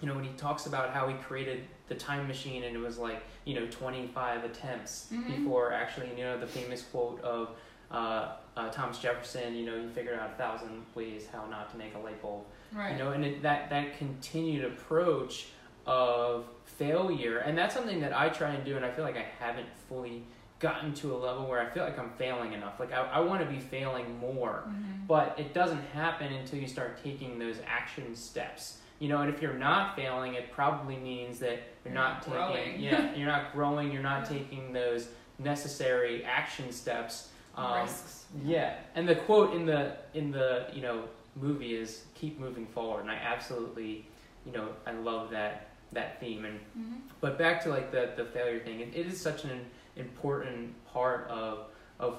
you 0.00 0.08
know 0.08 0.14
when 0.14 0.24
he 0.24 0.30
talks 0.36 0.66
about 0.66 0.90
how 0.90 1.08
he 1.08 1.14
created 1.14 1.64
the 1.88 1.94
time 1.94 2.26
machine 2.28 2.62
and 2.64 2.76
it 2.76 2.78
was 2.78 2.98
like 2.98 3.22
you 3.44 3.54
know 3.54 3.66
25 3.66 4.44
attempts 4.44 5.08
mm-hmm. 5.12 5.44
before 5.44 5.72
actually 5.72 6.08
you 6.16 6.22
know 6.22 6.38
the 6.38 6.46
famous 6.46 6.82
quote 6.82 7.20
of 7.22 7.50
uh, 7.92 8.32
uh, 8.56 8.68
Thomas 8.70 8.98
Jefferson 8.98 9.54
you 9.54 9.64
know 9.64 9.80
he 9.80 9.88
figured 9.88 10.18
out 10.18 10.30
a 10.30 10.34
thousand 10.34 10.82
ways 10.94 11.26
how 11.32 11.46
not 11.46 11.70
to 11.72 11.76
make 11.76 11.94
a 11.94 11.98
light 11.98 12.20
bulb 12.20 12.44
right. 12.72 12.92
you 12.92 12.98
know 12.98 13.12
and 13.12 13.24
it, 13.24 13.42
that 13.42 13.70
that 13.70 13.98
continued 13.98 14.64
approach 14.64 15.46
of 15.86 16.46
failure 16.64 17.38
and 17.38 17.56
that's 17.56 17.74
something 17.74 18.00
that 18.00 18.16
I 18.16 18.28
try 18.28 18.50
and 18.50 18.64
do 18.64 18.76
and 18.76 18.84
I 18.84 18.90
feel 18.90 19.04
like 19.04 19.16
I 19.16 19.26
haven't 19.38 19.68
fully 19.88 20.24
gotten 20.58 20.94
to 20.94 21.12
a 21.12 21.18
level 21.18 21.48
where 21.48 21.60
I 21.60 21.68
feel 21.70 21.82
like 21.82 21.98
I'm 21.98 22.12
failing 22.18 22.52
enough 22.52 22.78
like 22.78 22.92
I, 22.92 23.00
I 23.00 23.20
want 23.20 23.42
to 23.42 23.46
be 23.46 23.58
failing 23.58 24.18
more 24.20 24.64
mm-hmm. 24.68 25.06
but 25.08 25.34
it 25.38 25.54
doesn't 25.54 25.82
happen 25.92 26.32
until 26.32 26.60
you 26.60 26.68
start 26.68 27.02
taking 27.02 27.38
those 27.38 27.56
action 27.66 28.14
steps 28.14 28.78
you 29.02 29.08
know, 29.08 29.20
and 29.20 29.34
if 29.34 29.42
you're 29.42 29.52
not 29.52 29.96
failing, 29.96 30.34
it 30.34 30.52
probably 30.52 30.94
means 30.96 31.40
that 31.40 31.58
you're, 31.84 31.92
You're 31.92 31.94
not, 31.94 32.28
not 32.28 32.54
taking, 32.54 32.80
yeah, 32.80 33.12
you're 33.16 33.26
not 33.26 33.52
growing, 33.52 33.90
you're 33.90 34.00
not 34.00 34.30
Yeah. 34.30 34.38
taking 34.38 34.72
those 34.72 35.08
necessary 35.40 36.24
action 36.24 36.70
steps. 36.70 37.30
Um, 37.56 37.82
Risks. 37.82 38.24
yeah, 38.44 38.76
and 38.94 39.06
the 39.08 39.14
quote 39.16 39.54
in 39.54 39.66
the 39.66 39.96
in 40.14 40.30
the 40.30 40.66
you 40.72 40.80
know 40.82 41.04
movie 41.36 41.74
is 41.74 42.04
"keep 42.14 42.38
moving 42.40 42.66
forward," 42.66 43.00
and 43.02 43.10
I 43.10 43.14
absolutely, 43.16 44.06
you 44.46 44.52
know, 44.52 44.68
I 44.86 44.92
love 44.92 45.30
that 45.30 45.68
that 45.92 46.18
theme. 46.20 46.44
And 46.44 46.58
hmm 46.74 46.94
but 47.20 47.38
back 47.38 47.62
to 47.64 47.68
like 47.68 47.90
the 47.92 48.10
the 48.16 48.24
failure 48.24 48.58
thing, 48.60 48.80
it, 48.80 48.88
it 48.94 49.06
is 49.06 49.20
such 49.20 49.44
an 49.44 49.60
important 49.96 50.72
part 50.86 51.28
of 51.28 51.66
of 52.00 52.18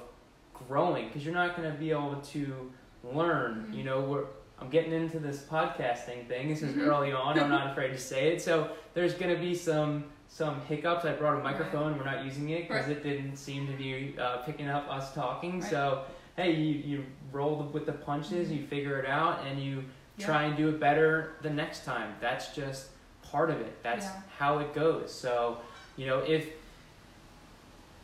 growing 0.68 1.08
because 1.08 1.24
you're 1.24 1.34
not 1.34 1.56
going 1.56 1.70
to 1.70 1.76
be 1.78 1.90
able 1.90 2.16
to 2.16 2.70
learn. 3.12 3.66
Mhm. 3.70 3.76
You 3.76 3.84
know, 3.84 4.00
we're 4.02 4.24
I'm 4.60 4.70
getting 4.70 4.92
into 4.92 5.18
this 5.18 5.42
podcasting 5.42 6.28
thing. 6.28 6.48
This 6.48 6.62
is 6.62 6.74
Mhm. 6.76 6.86
early 6.86 7.12
on. 7.12 7.38
I'm 7.38 7.50
not 7.50 7.66
afraid 7.72 7.88
to 7.88 7.98
say 7.98 8.28
it. 8.32 8.40
So 8.40 8.70
there's 8.94 9.14
going 9.14 9.34
to 9.34 9.40
be 9.40 9.52
some 9.54 10.04
some 10.34 10.60
hiccups. 10.62 11.04
I 11.04 11.12
brought 11.12 11.38
a 11.38 11.42
microphone. 11.44 11.96
We're 11.96 12.04
not 12.04 12.24
using 12.24 12.48
it 12.50 12.66
because 12.66 12.88
Right. 12.88 12.96
it 12.96 13.04
didn't 13.04 13.36
seem 13.36 13.68
to 13.68 13.72
be 13.74 14.16
uh, 14.18 14.38
picking 14.38 14.68
up 14.68 14.88
us 14.90 15.14
talking. 15.14 15.60
Right. 15.60 15.70
So 15.70 16.02
hey, 16.36 16.50
you 16.52 16.74
you 16.74 17.04
roll 17.30 17.62
with 17.72 17.86
the 17.86 17.92
punches. 17.92 18.50
You 18.50 18.66
figure 18.66 18.98
it 18.98 19.06
out, 19.08 19.46
and 19.46 19.62
you 19.62 19.84
Yeah. 20.16 20.26
try 20.26 20.42
and 20.44 20.56
do 20.56 20.68
it 20.70 20.80
better 20.80 21.34
the 21.42 21.50
next 21.50 21.84
time. 21.84 22.16
That's 22.20 22.48
just 22.52 22.88
part 23.22 23.48
of 23.48 23.60
it. 23.60 23.80
That's 23.84 24.06
Yeah. 24.06 24.22
how 24.38 24.58
it 24.58 24.74
goes. 24.74 25.12
So 25.14 25.58
you 25.96 26.06
know 26.06 26.18
if 26.18 26.48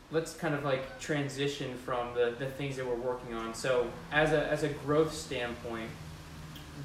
let's 0.09 0.33
kind 0.33 0.53
of 0.55 0.63
like 0.63 0.99
transition 1.01 1.77
from 1.77 2.13
the, 2.15 2.35
the 2.39 2.45
things 2.45 2.75
that 2.77 2.85
we're 2.85 2.95
working 2.95 3.33
on. 3.33 3.53
So 3.53 3.87
as 4.13 4.31
a 4.31 4.47
as 4.47 4.63
a 4.63 4.69
growth 4.69 5.13
standpoint, 5.13 5.89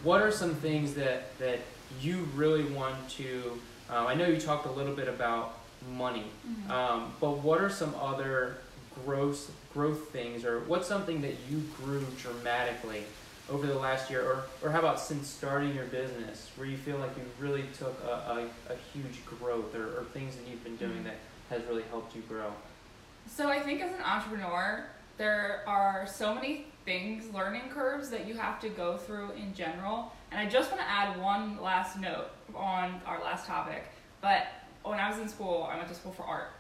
what 0.03 0.21
are 0.23 0.33
some 0.33 0.57
things 0.57 0.95
that 0.95 1.39
that 1.39 1.61
you 2.01 2.27
really 2.35 2.65
want 2.65 3.09
to? 3.11 3.61
Um, 3.89 4.07
I 4.07 4.15
know 4.15 4.27
you 4.27 4.41
talked 4.41 4.67
a 4.67 4.71
little 4.71 4.95
bit 4.95 5.09
about 5.09 5.59
money, 5.91 6.27
Mhm. 6.49 6.71
um, 6.71 7.13
but 7.21 7.39
what 7.39 7.61
are 7.61 7.71
some 7.71 7.95
other 8.01 8.57
growth 9.05 9.51
growth 9.73 10.09
things, 10.11 10.45
or 10.45 10.61
what's 10.61 10.89
something 10.89 11.21
that 11.21 11.35
you 11.51 11.59
grew 11.83 12.05
dramatically 12.19 13.05
over 13.51 13.67
the 13.67 13.75
last 13.79 14.11
year, 14.11 14.23
or 14.23 14.45
or 14.63 14.71
how 14.71 14.79
about 14.79 14.99
since 14.99 15.29
starting 15.29 15.75
your 15.75 15.85
business, 15.85 16.51
where 16.57 16.67
you 16.67 16.77
feel 16.79 16.97
like 16.99 17.11
you 17.17 17.23
really 17.39 17.65
took 17.79 18.03
a, 18.05 18.11
a, 18.69 18.73
a 18.73 18.77
huge 18.93 19.25
growth, 19.27 19.75
or, 19.75 20.01
or 20.01 20.05
things 20.15 20.35
that 20.37 20.47
you've 20.49 20.65
been 20.65 20.77
doing 20.77 21.03
Mhm. 21.03 21.05
that 21.05 21.17
has 21.51 21.63
really 21.69 21.85
helped 21.91 22.17
you 22.17 22.23
grow? 22.23 22.53
So 23.29 23.51
I 23.51 23.61
think 23.61 23.83
as 23.83 23.93
an 23.93 24.01
entrepreneur, 24.03 24.87
there 25.17 25.63
are 25.67 26.07
so 26.07 26.35
many 26.35 26.67
things, 26.85 27.33
learning 27.35 27.69
curves 27.71 28.11
that 28.11 28.27
you 28.27 28.35
have 28.35 28.61
to 28.61 28.69
go 28.69 28.97
through 28.97 29.33
in 29.33 29.55
general. 29.55 30.13
And 30.31 30.41
I 30.41 30.49
just 30.49 30.71
want 30.71 30.83
to 30.83 30.89
add 30.89 31.21
one 31.21 31.61
last 31.61 31.99
note 31.99 32.29
on 32.55 33.01
our 33.07 33.21
last 33.23 33.47
topic. 33.47 33.85
But 34.21 34.47
when 34.83 34.99
I 34.99 35.09
was 35.11 35.19
in 35.19 35.29
school, 35.29 35.69
I 35.71 35.77
went 35.77 35.89
to 35.89 35.95
school 35.95 36.13
for 36.13 36.23
art. 36.23 36.53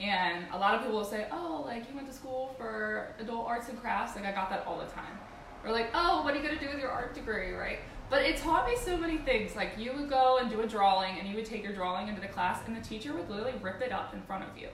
And 0.00 0.46
a 0.52 0.58
lot 0.58 0.74
of 0.74 0.82
people 0.82 0.96
will 0.96 1.04
say, 1.04 1.26
oh, 1.32 1.62
like 1.66 1.88
you 1.88 1.94
went 1.94 2.06
to 2.08 2.14
school 2.14 2.54
for 2.56 3.14
adult 3.18 3.46
arts 3.46 3.68
and 3.68 3.80
crafts. 3.80 4.16
Like 4.16 4.24
I 4.24 4.32
got 4.32 4.48
that 4.50 4.64
all 4.66 4.78
the 4.78 4.86
time. 4.86 5.18
Or 5.64 5.72
like, 5.72 5.90
oh, 5.92 6.22
what 6.22 6.34
are 6.34 6.36
you 6.36 6.42
going 6.42 6.58
to 6.58 6.64
do 6.64 6.70
with 6.70 6.80
your 6.80 6.90
art 6.90 7.14
degree, 7.14 7.52
right? 7.52 7.80
But 8.08 8.22
it 8.22 8.36
taught 8.36 8.66
me 8.66 8.76
so 8.76 8.96
many 8.96 9.18
things. 9.18 9.54
Like 9.54 9.72
you 9.76 9.92
would 9.92 10.08
go 10.08 10.38
and 10.38 10.48
do 10.48 10.60
a 10.60 10.66
drawing 10.66 11.18
and 11.18 11.28
you 11.28 11.34
would 11.34 11.44
take 11.44 11.62
your 11.62 11.74
drawing 11.74 12.08
into 12.08 12.20
the 12.20 12.28
class 12.28 12.60
and 12.66 12.76
the 12.76 12.80
teacher 12.80 13.12
would 13.12 13.28
literally 13.28 13.54
rip 13.60 13.82
it 13.82 13.92
up 13.92 14.14
in 14.14 14.22
front 14.22 14.44
of 14.44 14.56
you 14.56 14.68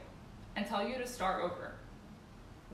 and 0.57 0.66
tell 0.66 0.87
you 0.87 0.99
to 0.99 1.07
start 1.07 1.42
over. 1.42 1.73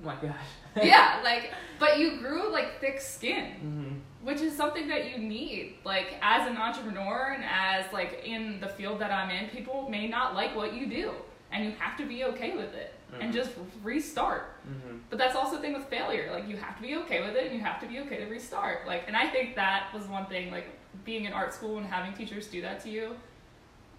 Oh 0.02 0.06
my 0.06 0.14
gosh. 0.16 0.34
yeah, 0.82 1.20
like, 1.22 1.52
but 1.78 1.98
you 1.98 2.18
grew 2.18 2.50
like 2.52 2.80
thick 2.80 3.00
skin, 3.00 3.52
hmm 3.60 3.94
which 4.22 4.42
is 4.42 4.54
something 4.54 4.86
that 4.88 5.10
you 5.10 5.16
need. 5.16 5.76
Like, 5.82 6.16
as 6.20 6.46
an 6.46 6.58
entrepreneur 6.58 7.32
and 7.34 7.42
as 7.42 7.90
like 7.90 8.22
in 8.24 8.60
the 8.60 8.68
field 8.68 8.98
that 9.00 9.10
I'm 9.10 9.30
in, 9.30 9.48
people 9.48 9.88
may 9.88 10.08
not 10.08 10.34
like 10.34 10.54
what 10.54 10.74
you 10.74 10.86
do, 10.86 11.12
and 11.50 11.64
you 11.64 11.72
have 11.78 11.96
to 11.98 12.04
be 12.06 12.24
okay 12.24 12.54
with 12.54 12.74
it 12.74 12.92
and 13.18 13.30
Mhm. 13.32 13.34
just 13.34 13.50
restart. 13.82 14.56
hmm 14.64 14.98
But 15.08 15.18
that's 15.18 15.34
also 15.34 15.56
the 15.56 15.62
thing 15.62 15.72
with 15.72 15.86
failure. 15.86 16.30
Like, 16.32 16.46
you 16.46 16.56
have 16.58 16.76
to 16.76 16.82
be 16.82 16.96
okay 16.96 17.22
with 17.26 17.34
it, 17.34 17.46
and 17.46 17.54
you 17.54 17.60
have 17.60 17.80
to 17.80 17.86
be 17.86 17.98
okay 18.00 18.18
to 18.18 18.26
restart. 18.26 18.86
Like, 18.86 19.04
and 19.08 19.16
I 19.16 19.26
think 19.26 19.56
that 19.56 19.88
was 19.94 20.06
one 20.06 20.26
thing. 20.26 20.50
Like, 20.52 20.68
being 21.04 21.24
in 21.24 21.32
art 21.32 21.52
school 21.54 21.78
and 21.78 21.86
having 21.86 22.12
teachers 22.12 22.46
do 22.46 22.60
that 22.62 22.80
to 22.84 22.90
you, 22.90 23.16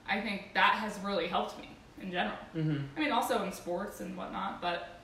I 0.08 0.22
think 0.22 0.54
that 0.54 0.74
has 0.76 0.98
really 1.04 1.28
helped 1.28 1.60
me 1.60 1.70
in 2.02 2.12
general. 2.12 2.38
hmm 2.54 2.78
I 2.96 3.00
mean, 3.00 3.12
also 3.12 3.44
in 3.44 3.52
sports 3.52 4.00
and 4.02 4.16
whatnot, 4.16 4.62
but 4.62 5.01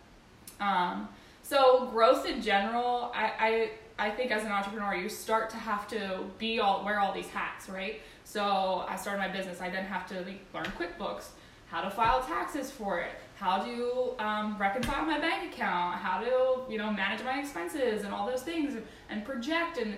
um, 0.60 1.08
so 1.44 1.88
growth 1.92 2.26
in 2.26 2.42
general, 2.42 3.12
I, 3.16 3.32
I 3.40 4.08
I 4.08 4.12
think 4.12 4.32
as 4.32 4.44
an 4.44 4.52
entrepreneur, 4.52 4.94
you 4.94 5.10
start 5.10 5.50
to 5.52 5.58
have 5.58 5.88
to 5.90 6.26
be 6.38 6.60
all 6.60 6.84
wear 6.86 7.00
all 7.00 7.14
these 7.14 7.30
hats, 7.30 7.70
right? 7.70 8.02
So 8.24 8.86
I 8.88 8.96
started 8.96 9.20
my 9.20 9.30
business. 9.30 9.62
I 9.62 9.70
then 9.70 9.86
have 9.86 10.06
to 10.10 10.22
like, 10.22 10.42
learn 10.54 10.66
QuickBooks, 10.78 11.30
how 11.68 11.82
to 11.82 11.90
file 11.90 12.22
taxes 12.22 12.70
for 12.70 13.00
it, 13.00 13.12
how 13.36 13.64
to 13.64 14.14
um, 14.20 14.58
reconcile 14.60 15.06
my 15.06 15.20
bank 15.20 15.54
account, 15.54 15.96
how 15.96 16.20
to 16.20 16.72
you 16.72 16.78
know 16.78 16.92
manage 16.92 17.24
my 17.24 17.40
expenses 17.40 18.04
and 18.04 18.14
all 18.14 18.28
those 18.28 18.44
things, 18.44 18.78
and 19.10 19.26
project 19.26 19.78
and 19.78 19.96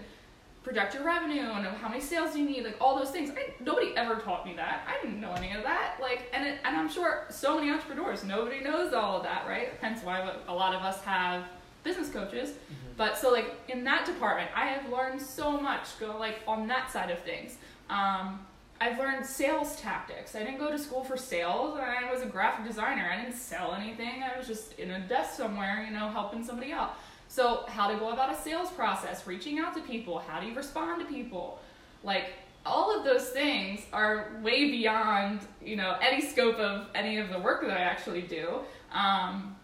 project 0.64 0.94
your 0.94 1.04
revenue 1.04 1.42
and 1.42 1.66
how 1.66 1.88
many 1.88 2.02
sales 2.02 2.34
do 2.34 2.40
you 2.40 2.50
need, 2.50 2.64
like 2.64 2.78
all 2.82 2.98
those 2.98 3.12
things. 3.12 3.32
I, 3.32 3.54
nobody 3.64 3.96
ever 3.96 4.16
taught 4.16 4.46
me 4.46 4.54
that. 4.56 4.88
I 4.88 5.02
didn't 5.02 5.22
know 5.22 5.34
any 5.34 5.52
of 5.52 5.64
that. 5.64 5.96
Like, 6.02 6.30
and 6.34 6.46
it, 6.46 6.60
and 6.64 6.76
I'm 6.76 6.90
sure 6.90 7.26
so 7.30 7.58
many 7.58 7.72
entrepreneurs, 7.72 8.24
nobody 8.24 8.62
knows 8.62 8.94
all 8.94 9.18
of 9.18 9.24
that, 9.24 9.48
right? 9.48 9.70
Hence 9.82 10.04
why 10.04 10.34
a 10.48 10.54
lot 10.54 10.76
of 10.76 10.82
us 10.82 11.02
have 11.04 11.44
business 11.84 12.10
coaches. 12.10 12.54
But 12.98 13.18
so 13.18 13.32
like 13.32 13.56
in 13.70 13.84
that 13.86 14.06
department, 14.06 14.50
I 14.54 14.66
have 14.66 14.92
learned 14.92 15.22
so 15.22 15.60
much. 15.60 15.98
Go 16.00 16.18
like 16.18 16.40
on 16.48 16.68
that 16.68 16.92
side 16.92 17.10
of 17.10 17.20
things. 17.20 17.58
Um, 17.90 18.40
I've 18.82 18.98
learned 18.98 19.26
sales 19.26 19.76
tactics. 19.78 20.36
I 20.36 20.40
didn't 20.40 20.58
go 20.58 20.72
to 20.72 20.80
school 20.80 21.04
for 21.04 21.18
sales, 21.18 21.78
I 21.78 22.12
was 22.12 22.22
a 22.22 22.26
graphic 22.26 22.66
designer. 22.66 23.10
I 23.12 23.22
didn't 23.22 23.36
sell 23.38 23.74
anything. 23.74 24.24
I 24.24 24.38
was 24.38 24.48
just 24.48 24.80
in 24.80 24.92
a 24.92 25.00
desk 25.02 25.36
somewhere, 25.36 25.86
you 25.86 25.94
know, 25.94 26.10
helping 26.10 26.44
somebody 26.46 26.72
out. 26.72 26.98
So, 27.32 27.64
how 27.68 27.88
to 27.88 27.96
go 27.98 28.10
about 28.10 28.34
a 28.34 28.42
sales 28.42 28.72
process, 28.72 29.28
reaching 29.28 29.60
out 29.60 29.76
to 29.76 29.82
people, 29.82 30.18
how 30.18 30.40
do 30.40 30.48
you 30.48 30.56
respond 30.56 31.00
to 31.00 31.06
people? 31.06 31.60
Like, 32.04 32.34
all 32.66 32.98
of 32.98 33.06
those 33.06 33.30
things 33.30 33.82
are 33.94 34.32
way 34.42 34.72
beyond, 34.72 35.42
you 35.64 35.76
know, 35.76 35.96
any 36.02 36.22
scope 36.22 36.58
of 36.58 36.88
any 36.96 37.18
of 37.18 37.30
the 37.30 37.40
work 37.40 37.62
that 37.62 37.70
I 37.70 37.82
actually 37.82 38.24
do. 38.24 38.62
Um, 38.92 39.56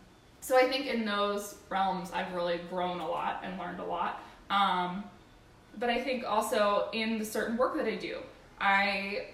so, 0.42 0.56
I 0.56 0.70
think 0.70 0.86
in 0.86 1.06
those 1.06 1.56
realms, 1.70 2.12
I've 2.14 2.32
really 2.34 2.60
grown 2.70 3.00
a 3.00 3.08
lot 3.08 3.42
and 3.44 3.58
learned 3.58 3.80
a 3.80 3.86
lot. 3.86 4.22
Um, 4.52 5.04
but 5.80 5.90
I 5.90 6.00
think 6.04 6.24
also 6.24 6.90
in 6.94 7.18
the 7.18 7.26
certain 7.26 7.58
work 7.58 7.76
that 7.78 7.88
I 7.88 7.96
do, 7.96 8.20
I 8.62 9.30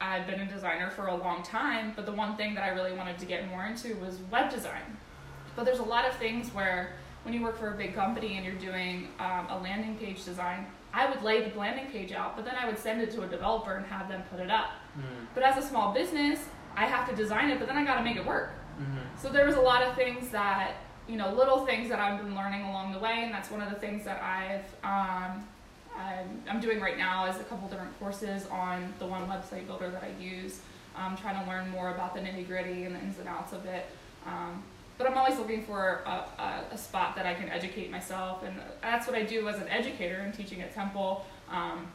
I've 0.00 0.26
been 0.26 0.40
a 0.40 0.46
designer 0.46 0.88
for 0.90 1.08
a 1.08 1.16
long 1.16 1.42
time, 1.42 1.92
but 1.96 2.06
the 2.06 2.12
one 2.12 2.36
thing 2.36 2.54
that 2.54 2.62
I 2.62 2.68
really 2.68 2.92
wanted 2.92 3.18
to 3.18 3.26
get 3.26 3.48
more 3.48 3.66
into 3.66 3.96
was 3.96 4.18
web 4.30 4.50
design. 4.50 4.98
But 5.54 5.64
there's 5.64 5.80
a 5.80 5.84
lot 5.84 6.08
of 6.08 6.14
things 6.16 6.48
where 6.54 6.94
when 7.24 7.34
you 7.34 7.42
work 7.42 7.58
for 7.58 7.72
a 7.72 7.76
big 7.76 7.94
company 7.94 8.36
and 8.36 8.44
you're 8.44 8.54
doing 8.54 9.08
um, 9.18 9.46
a 9.50 9.58
landing 9.62 9.96
page 9.96 10.24
design, 10.24 10.66
I 10.92 11.08
would 11.08 11.22
lay 11.22 11.48
the 11.48 11.58
landing 11.58 11.86
page 11.86 12.12
out, 12.12 12.36
but 12.36 12.44
then 12.44 12.54
I 12.60 12.66
would 12.66 12.78
send 12.78 13.00
it 13.00 13.10
to 13.12 13.22
a 13.22 13.26
developer 13.26 13.76
and 13.76 13.86
have 13.86 14.08
them 14.08 14.22
put 14.30 14.40
it 14.40 14.50
up. 14.50 14.70
hmm 14.94 15.24
But 15.34 15.42
as 15.42 15.62
a 15.62 15.66
small 15.66 15.92
business, 15.92 16.40
I 16.76 16.86
have 16.86 17.08
to 17.08 17.14
design 17.14 17.50
it, 17.50 17.58
but 17.58 17.68
then 17.68 17.76
I 17.76 17.84
got 17.84 17.96
to 17.96 18.04
make 18.04 18.16
it 18.16 18.26
work. 18.26 18.50
hmm 18.76 18.98
So 19.20 19.28
there 19.28 19.46
was 19.46 19.54
a 19.56 19.60
lot 19.60 19.82
of 19.82 19.94
things 19.94 20.28
that, 20.30 20.74
you 21.08 21.16
know, 21.16 21.32
little 21.32 21.64
things 21.64 21.88
that 21.88 21.98
I've 21.98 22.20
been 22.22 22.34
learning 22.34 22.62
along 22.62 22.92
the 22.92 22.98
way, 22.98 23.22
and 23.24 23.32
that's 23.32 23.50
one 23.50 23.60
of 23.62 23.70
the 23.70 23.78
things 23.78 24.04
that 24.04 24.20
I've, 24.22 24.64
um, 24.84 25.46
I'm, 25.96 26.42
I'm 26.48 26.60
doing 26.60 26.80
right 26.80 26.98
now 26.98 27.26
is 27.26 27.36
a 27.36 27.44
couple 27.44 27.68
different 27.68 27.98
courses 27.98 28.46
on 28.50 28.92
the 28.98 29.06
one 29.06 29.26
website 29.28 29.66
builder 29.66 29.90
that 29.90 30.02
I 30.02 30.22
use. 30.22 30.60
I'm 30.96 31.16
trying 31.16 31.42
to 31.42 31.50
learn 31.50 31.70
more 31.70 31.90
about 31.90 32.14
the 32.14 32.20
nitty 32.20 32.46
gritty 32.46 32.84
and 32.84 32.94
the 32.94 33.00
ins 33.00 33.18
and 33.18 33.28
outs 33.28 33.52
of 33.52 33.64
it. 33.66 33.86
Um, 34.26 34.62
but 35.02 35.10
I'm 35.10 35.18
always 35.18 35.38
looking 35.38 35.64
for 35.64 36.02
a, 36.06 36.10
a, 36.38 36.64
a 36.72 36.78
spot 36.78 37.16
that 37.16 37.26
I 37.26 37.34
can 37.34 37.48
educate 37.48 37.90
myself, 37.90 38.44
and 38.44 38.54
that's 38.80 39.06
what 39.06 39.16
I 39.16 39.24
do 39.24 39.48
as 39.48 39.56
an 39.56 39.68
educator 39.68 40.20
and 40.20 40.32
teaching 40.32 40.62
at 40.62 40.72
Temple. 40.72 41.24
Um, 41.50 41.88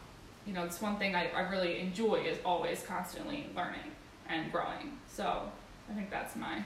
you 0.45 0.53
know, 0.53 0.65
it's 0.65 0.81
one 0.81 0.97
thing 0.97 1.15
I, 1.15 1.29
I 1.29 1.49
really 1.49 1.79
enjoy 1.79 2.15
is 2.15 2.37
always 2.43 2.83
constantly 2.85 3.47
learning 3.55 3.91
and 4.29 4.51
growing. 4.51 4.97
So 5.09 5.43
I 5.89 5.93
think 5.93 6.09
that's 6.09 6.35
my 6.35 6.63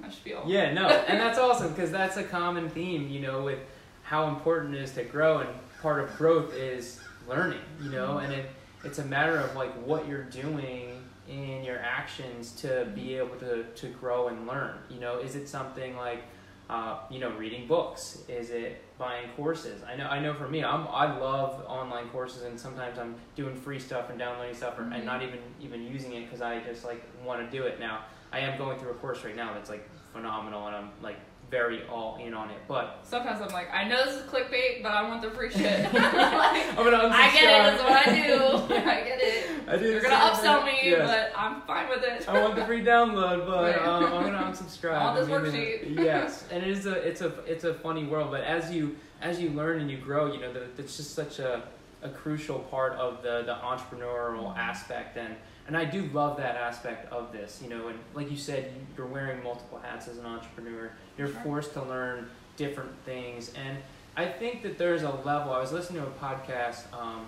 my 0.00 0.10
spiel. 0.10 0.44
Yeah, 0.46 0.72
no, 0.72 0.86
and 1.08 1.18
that's 1.18 1.38
awesome 1.38 1.72
because 1.72 1.90
that's 1.90 2.16
a 2.16 2.24
common 2.24 2.68
theme, 2.68 3.08
you 3.08 3.20
know, 3.20 3.42
with 3.42 3.58
how 4.04 4.28
important 4.28 4.74
it 4.74 4.82
is 4.82 4.92
to 4.92 5.04
grow, 5.04 5.38
and 5.38 5.50
part 5.82 6.04
of 6.04 6.16
growth 6.16 6.54
is 6.54 7.00
learning, 7.28 7.62
you 7.82 7.90
know, 7.90 8.18
and 8.18 8.32
it 8.32 8.46
it's 8.84 9.00
a 9.00 9.04
matter 9.04 9.38
of 9.38 9.56
like 9.56 9.72
what 9.84 10.06
you're 10.06 10.24
doing 10.24 11.03
in 11.28 11.64
your 11.64 11.78
actions 11.78 12.52
to 12.52 12.86
be 12.94 13.14
able 13.14 13.36
to 13.36 13.64
to 13.64 13.88
grow 13.88 14.28
and 14.28 14.46
learn. 14.46 14.76
You 14.90 15.00
know, 15.00 15.18
is 15.18 15.36
it 15.36 15.48
something 15.48 15.96
like 15.96 16.22
uh, 16.70 16.98
you 17.10 17.18
know, 17.18 17.30
reading 17.32 17.66
books? 17.66 18.22
Is 18.28 18.50
it 18.50 18.82
buying 18.96 19.28
courses? 19.36 19.82
I 19.82 19.96
know, 19.96 20.06
I 20.06 20.18
know. 20.18 20.32
For 20.32 20.48
me, 20.48 20.64
I'm 20.64 20.86
I 20.88 21.18
love 21.18 21.62
online 21.66 22.08
courses, 22.08 22.44
and 22.44 22.58
sometimes 22.58 22.98
I'm 22.98 23.16
doing 23.36 23.54
free 23.54 23.78
stuff 23.78 24.08
and 24.08 24.18
downloading 24.18 24.54
stuff, 24.54 24.78
or, 24.78 24.84
and 24.84 25.04
not 25.04 25.22
even 25.22 25.40
even 25.60 25.82
using 25.86 26.14
it 26.14 26.24
because 26.24 26.40
I 26.40 26.60
just 26.60 26.84
like 26.84 27.04
want 27.22 27.44
to 27.44 27.56
do 27.56 27.64
it 27.64 27.78
now. 27.78 28.04
I 28.32 28.40
am 28.40 28.56
going 28.56 28.78
through 28.78 28.90
a 28.90 28.94
course 28.94 29.24
right 29.24 29.36
now 29.36 29.52
that's 29.52 29.68
like 29.68 29.86
phenomenal, 30.12 30.66
and 30.66 30.76
I'm 30.76 30.90
like 31.02 31.18
very 31.50 31.82
all 31.88 32.16
in 32.16 32.34
on 32.34 32.50
it. 32.50 32.58
But 32.66 33.00
Sometimes 33.02 33.40
I'm 33.40 33.48
like, 33.48 33.72
I 33.72 33.86
know 33.86 34.04
this 34.04 34.16
is 34.16 34.22
clickbait, 34.30 34.82
but 34.82 34.92
I 34.92 35.08
want 35.08 35.22
the 35.22 35.30
free 35.30 35.50
shit. 35.50 35.62
like, 35.92 35.94
I'm 35.94 36.76
gonna 36.76 36.98
unsubscribe. 36.98 37.12
I 37.12 37.30
get 37.32 37.44
it. 37.44 37.78
That's 37.78 37.82
what 37.82 38.08
I 38.08 38.26
do. 38.68 38.74
I 38.74 39.00
get 39.04 39.20
it. 39.20 39.50
I 39.68 39.76
do 39.76 39.90
You're 39.90 40.00
gonna 40.02 40.14
upsell 40.16 40.64
me, 40.64 40.90
Yes. 40.90 41.08
but 41.08 41.38
I'm 41.38 41.62
fine 41.62 41.88
with 41.88 42.02
it. 42.02 42.28
I 42.28 42.42
want 42.42 42.56
the 42.56 42.64
free 42.66 42.82
download, 42.82 43.46
but 43.46 43.78
um, 43.86 44.04
I'm 44.04 44.24
gonna 44.24 44.38
unsubscribe. 44.52 45.00
Want 45.00 45.18
this 45.18 45.28
worksheet. 45.28 45.96
yes, 45.96 46.44
and 46.50 46.62
it 46.62 46.68
is 46.70 46.86
a 46.86 46.92
it's 46.94 47.20
a 47.20 47.28
it's 47.46 47.64
a 47.64 47.74
funny 47.74 48.04
world, 48.04 48.30
but 48.30 48.42
as 48.42 48.70
you 48.72 48.96
as 49.22 49.40
you 49.40 49.50
learn 49.50 49.80
and 49.80 49.90
you 49.90 49.96
grow, 49.98 50.32
you 50.32 50.40
know 50.40 50.52
that 50.52 50.62
it's 50.78 50.96
just 50.96 51.14
such 51.14 51.38
a 51.38 51.62
a 52.04 52.08
crucial 52.10 52.60
part 52.60 52.92
of 52.92 53.22
the 53.22 53.42
the 53.42 53.54
entrepreneurial 53.54 54.56
aspect, 54.56 55.16
and 55.16 55.34
and 55.66 55.76
I 55.76 55.84
do 55.86 56.02
love 56.12 56.36
that 56.36 56.56
aspect 56.56 57.10
of 57.12 57.32
this. 57.32 57.60
You 57.62 57.70
know, 57.70 57.88
and 57.88 57.98
like 58.14 58.30
you 58.30 58.36
said, 58.36 58.70
you- 58.76 58.86
you're 58.98 59.06
wearing 59.06 59.42
multiple 59.42 59.80
hats 59.82 60.06
as 60.08 60.18
an 60.18 60.26
entrepreneur. 60.26 60.90
You're 61.18 61.28
Sure. 61.28 61.40
forced 61.42 61.72
to 61.72 61.82
learn 61.82 62.30
different 62.56 62.92
things, 63.04 63.52
and 63.54 63.78
I 64.16 64.26
think 64.26 64.62
that 64.62 64.78
there's 64.78 65.02
a 65.02 65.10
level. 65.10 65.52
I 65.52 65.58
was 65.58 65.72
listening 65.72 66.02
to 66.02 66.08
a 66.08 66.12
podcast. 66.12 66.80
Um, 66.92 67.26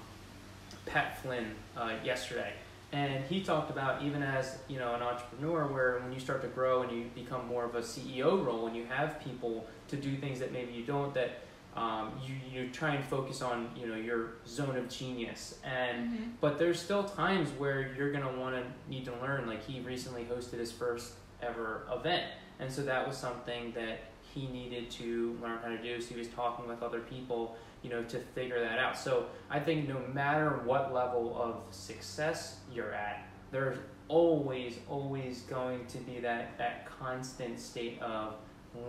Pat 0.85 1.21
Flynn 1.21 1.53
uh, 1.77 1.95
yesterday, 2.05 2.53
and 2.93 3.25
he 3.25 3.43
talked 3.43 3.71
about 3.71 4.03
even 4.03 4.23
as 4.23 4.59
you 4.69 4.79
know 4.79 4.95
an 4.95 5.03
entrepreneur, 5.03 5.67
where 5.67 5.99
when 5.99 6.13
you 6.13 6.21
start 6.21 6.43
to 6.43 6.49
grow 6.49 6.83
and 6.83 6.93
you 6.93 7.11
become 7.15 7.47
more 7.49 7.65
of 7.65 7.75
a 7.75 7.83
CEO 7.83 8.37
role, 8.45 8.67
and 8.69 8.77
you 8.77 8.85
have 8.87 9.19
people 9.21 9.67
to 9.89 9.97
do 9.97 10.17
things 10.17 10.39
that 10.39 10.53
maybe 10.53 10.73
you 10.73 10.85
don't, 10.85 11.13
that 11.15 11.31
um, 11.77 12.13
you 12.25 12.35
you 12.51 12.71
try 12.71 12.95
and 12.95 13.05
focus 13.05 13.43
on 13.43 13.71
you 13.77 13.87
know 13.87 13.97
your 13.97 14.35
zone 14.47 14.77
of 14.77 14.89
genius, 14.89 15.59
and 15.65 16.11
Mhm. 16.11 16.33
but 16.41 16.59
there's 16.59 16.81
still 16.81 17.05
times 17.05 17.51
where 17.59 17.93
you're 17.97 18.13
gonna 18.13 18.37
want 18.41 18.57
to 18.57 18.65
need 18.91 19.05
to 19.05 19.13
learn. 19.21 19.47
Like 19.47 19.63
he 19.63 19.81
recently 19.81 20.25
hosted 20.25 20.59
his 20.59 20.73
first 20.73 21.15
ever 21.43 21.87
event, 21.93 22.25
and 22.59 22.73
so 22.73 22.83
that 22.83 23.07
was 23.07 23.17
something 23.17 23.73
that 23.73 23.99
he 24.35 24.47
needed 24.49 24.91
to 24.91 25.39
learn 25.43 25.59
how 25.63 25.69
to 25.69 25.79
do. 25.83 26.01
So 26.01 26.15
he 26.15 26.19
was 26.19 26.29
talking 26.29 26.67
with 26.69 26.83
other 26.83 27.01
people, 27.01 27.57
you 27.83 27.91
know, 27.91 28.03
to 28.05 28.19
figure 28.19 28.61
that 28.61 28.79
out. 28.79 28.97
So 28.97 29.27
I 29.51 29.61
think 29.61 29.89
no 29.89 29.99
matter 30.13 30.61
what 30.65 30.93
level 30.93 31.41
of 31.41 31.63
success 31.75 32.61
you're 32.73 32.93
at, 32.93 33.29
there's 33.51 33.79
always, 34.09 34.79
always 34.89 35.43
going 35.43 35.87
to 35.87 35.99
be 35.99 36.21
that 36.21 36.57
that 36.59 36.87
constant 36.87 37.59
state 37.61 38.01
of 38.03 38.35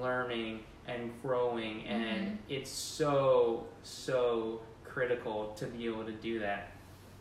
learning 0.02 0.60
and 0.88 1.12
growing, 1.22 1.86
and 1.86 2.38
it's 2.50 2.72
so 2.72 3.66
so 3.84 4.62
critical 4.84 5.54
to 5.58 5.66
be 5.68 5.86
able 5.86 6.06
to 6.06 6.12
do 6.12 6.40
that. 6.40 6.72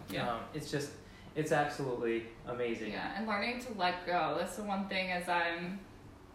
Yeah. 0.09 0.31
Um, 0.31 0.41
it's 0.55 0.71
just, 0.71 0.91
it's 1.35 1.53
absolutely 1.53 2.25
amazing. 2.47 2.93
Yeah, 2.93 3.13
and 3.17 3.27
learning 3.27 3.61
to 3.61 3.73
let 3.77 4.07
go. 4.07 4.37
That's 4.39 4.57
the 4.57 4.63
one 4.63 4.89
thing 4.89 5.11
as 5.11 5.29
I'm 5.29 5.81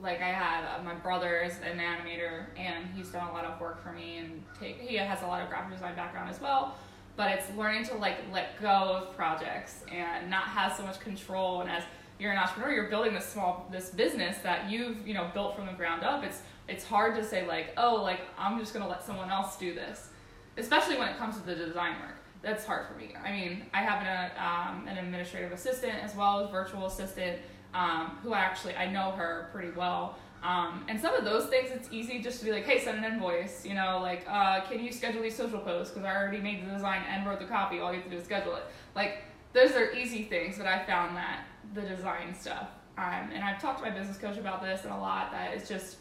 like 0.02 0.22
I 0.22 0.30
have 0.30 0.80
uh, 0.80 0.84
my 0.84 0.96
brother's 0.96 1.54
an 1.64 1.80
animator 1.80 2.46
and 2.58 2.88
he's 2.96 3.10
done 3.10 3.28
a 3.28 3.32
lot 3.32 3.46
of 3.46 3.60
work 3.62 3.82
for 3.84 3.92
me 3.92 4.18
and 4.18 4.44
take 4.60 4.80
he 4.80 4.96
has 4.98 5.22
a 5.22 5.28
lot 5.28 5.42
of 5.42 5.50
graphic 5.50 5.74
design 5.74 5.96
background 5.96 6.30
as 6.30 6.42
well. 6.42 6.76
But 7.16 7.32
it's 7.32 7.56
learning 7.56 7.86
to 7.86 7.96
like 7.96 8.18
let 8.32 8.60
go 8.60 8.68
of 8.68 9.16
projects 9.16 9.84
and 9.92 10.30
not 10.30 10.44
have 10.44 10.76
so 10.76 10.84
much 10.84 11.00
control 11.00 11.62
and 11.62 11.70
as 11.70 11.84
you're 12.22 12.32
an 12.32 12.38
entrepreneur, 12.38 12.72
you're 12.72 12.90
building 12.90 13.14
this 13.14 13.26
small 13.26 13.68
this 13.72 13.90
business 13.90 14.38
that 14.40 14.70
you've, 14.70 15.08
you 15.08 15.14
know, 15.14 15.30
built 15.34 15.56
from 15.56 15.66
the 15.66 15.74
ground 15.74 16.04
up. 16.04 16.24
It's 16.24 16.42
it's 16.68 16.86
hard 16.86 17.16
to 17.16 17.24
say 17.24 17.48
like, 17.48 17.74
oh, 17.78 17.96
like 17.96 18.22
I'm 18.38 18.60
just 18.60 18.74
gonna 18.74 18.88
let 18.88 19.04
someone 19.04 19.30
else 19.30 19.58
do 19.58 19.74
this. 19.74 20.10
Especially 20.58 20.98
when 20.98 21.08
it 21.08 21.18
comes 21.18 21.38
to 21.38 21.46
the 21.46 21.56
design 21.56 22.00
work 22.02 22.18
that's 22.42 22.66
hard 22.66 22.88
for 22.88 22.96
me. 22.96 23.14
I 23.24 23.32
mean, 23.32 23.66
I 23.74 23.82
have 23.82 24.02
an, 24.02 24.32
um, 24.38 24.88
an 24.88 24.98
administrative 24.98 25.52
assistant 25.52 25.94
as 26.04 26.16
well 26.16 26.44
as 26.44 26.50
virtual 26.50 26.88
assistant 26.88 27.40
um, 27.74 28.18
who 28.24 28.34
I 28.34 28.40
actually 28.40 28.76
I 28.76 28.92
know 28.92 29.12
her 29.12 29.50
pretty 29.52 29.72
well. 29.72 30.18
Um, 30.44 30.86
and 30.88 31.00
some 31.00 31.14
of 31.14 31.24
those 31.24 31.46
things, 31.46 31.70
it's 31.72 31.88
easy 31.92 32.20
just 32.20 32.40
to 32.40 32.46
be 32.46 32.52
like, 32.52 32.66
hey, 32.66 32.80
send 32.80 33.06
an 33.06 33.14
invoice. 33.14 33.64
You 33.64 33.76
know, 33.76 34.00
like, 34.02 34.26
uh, 34.28 34.62
can 34.62 34.84
you 34.84 34.92
schedule 34.92 35.22
these 35.22 35.36
social 35.36 35.60
posts? 35.60 35.94
Because 35.94 36.06
I 36.06 36.16
already 36.16 36.40
made 36.40 36.66
the 36.66 36.72
design 36.72 37.04
and 37.08 37.28
wrote 37.28 37.40
the 37.40 37.46
copy. 37.46 37.80
All 37.80 37.92
you 37.92 37.98
have 37.98 38.06
to 38.06 38.10
do 38.10 38.18
is 38.18 38.26
schedule 38.26 38.56
it. 38.56 38.64
Like, 38.96 39.20
those 39.54 39.72
are 39.74 39.92
easy 39.92 40.24
things, 40.24 40.58
but 40.58 40.66
I 40.66 40.84
found 40.84 41.16
that 41.16 41.46
the 41.74 41.82
design 41.82 42.34
stuff. 42.34 42.70
Um, 42.98 43.30
and 43.34 43.44
I've 43.44 43.62
talked 43.62 43.80
to 43.80 43.90
my 43.90 43.96
business 43.96 44.18
coach 44.18 44.38
about 44.38 44.62
this 44.62 44.84
and 44.84 44.94
a 44.94 44.98
lot 44.98 45.32
that 45.32 45.54
it's 45.54 45.68
just 45.68 45.98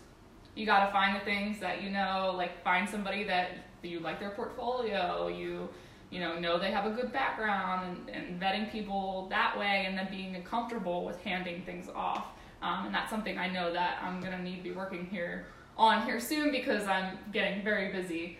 you 0.54 0.66
got 0.66 0.86
to 0.86 0.92
find 0.92 1.16
the 1.16 1.24
things 1.24 1.58
that 1.60 1.82
you 1.82 1.90
know, 1.90 2.34
like 2.36 2.62
find 2.62 2.88
somebody 2.88 3.24
that 3.24 3.50
you 3.82 4.00
like 4.00 4.20
their 4.20 4.30
portfolio, 4.30 5.28
you 5.28 5.68
you 6.10 6.18
know 6.18 6.38
know 6.38 6.58
they 6.58 6.72
have 6.72 6.86
a 6.86 6.90
good 6.90 7.12
background 7.12 8.08
and, 8.08 8.16
and 8.16 8.40
vetting 8.40 8.70
people 8.70 9.26
that 9.30 9.58
way, 9.58 9.84
and 9.86 9.96
then 9.96 10.08
being 10.10 10.42
comfortable 10.42 11.04
with 11.04 11.20
handing 11.22 11.62
things 11.62 11.88
off. 11.94 12.26
Um, 12.62 12.86
and 12.86 12.94
that's 12.94 13.10
something 13.10 13.38
I 13.38 13.48
know 13.48 13.72
that 13.72 14.00
I'm 14.02 14.20
gonna 14.20 14.42
need 14.42 14.56
to 14.56 14.62
be 14.62 14.72
working 14.72 15.06
here 15.06 15.46
on 15.78 16.04
here 16.04 16.20
soon 16.20 16.50
because 16.50 16.86
I'm 16.86 17.18
getting 17.32 17.62
very 17.62 17.92
busy, 17.92 18.38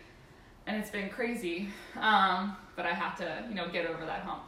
and 0.67 0.77
it's 0.77 0.91
been 0.91 1.09
crazy. 1.09 1.69
Um, 1.97 2.57
but 2.77 2.87
I 2.87 2.93
have 2.93 3.17
to 3.19 3.45
you 3.49 3.55
know 3.55 3.69
get 3.71 3.87
over 3.87 4.05
that 4.05 4.23
hump. 4.23 4.43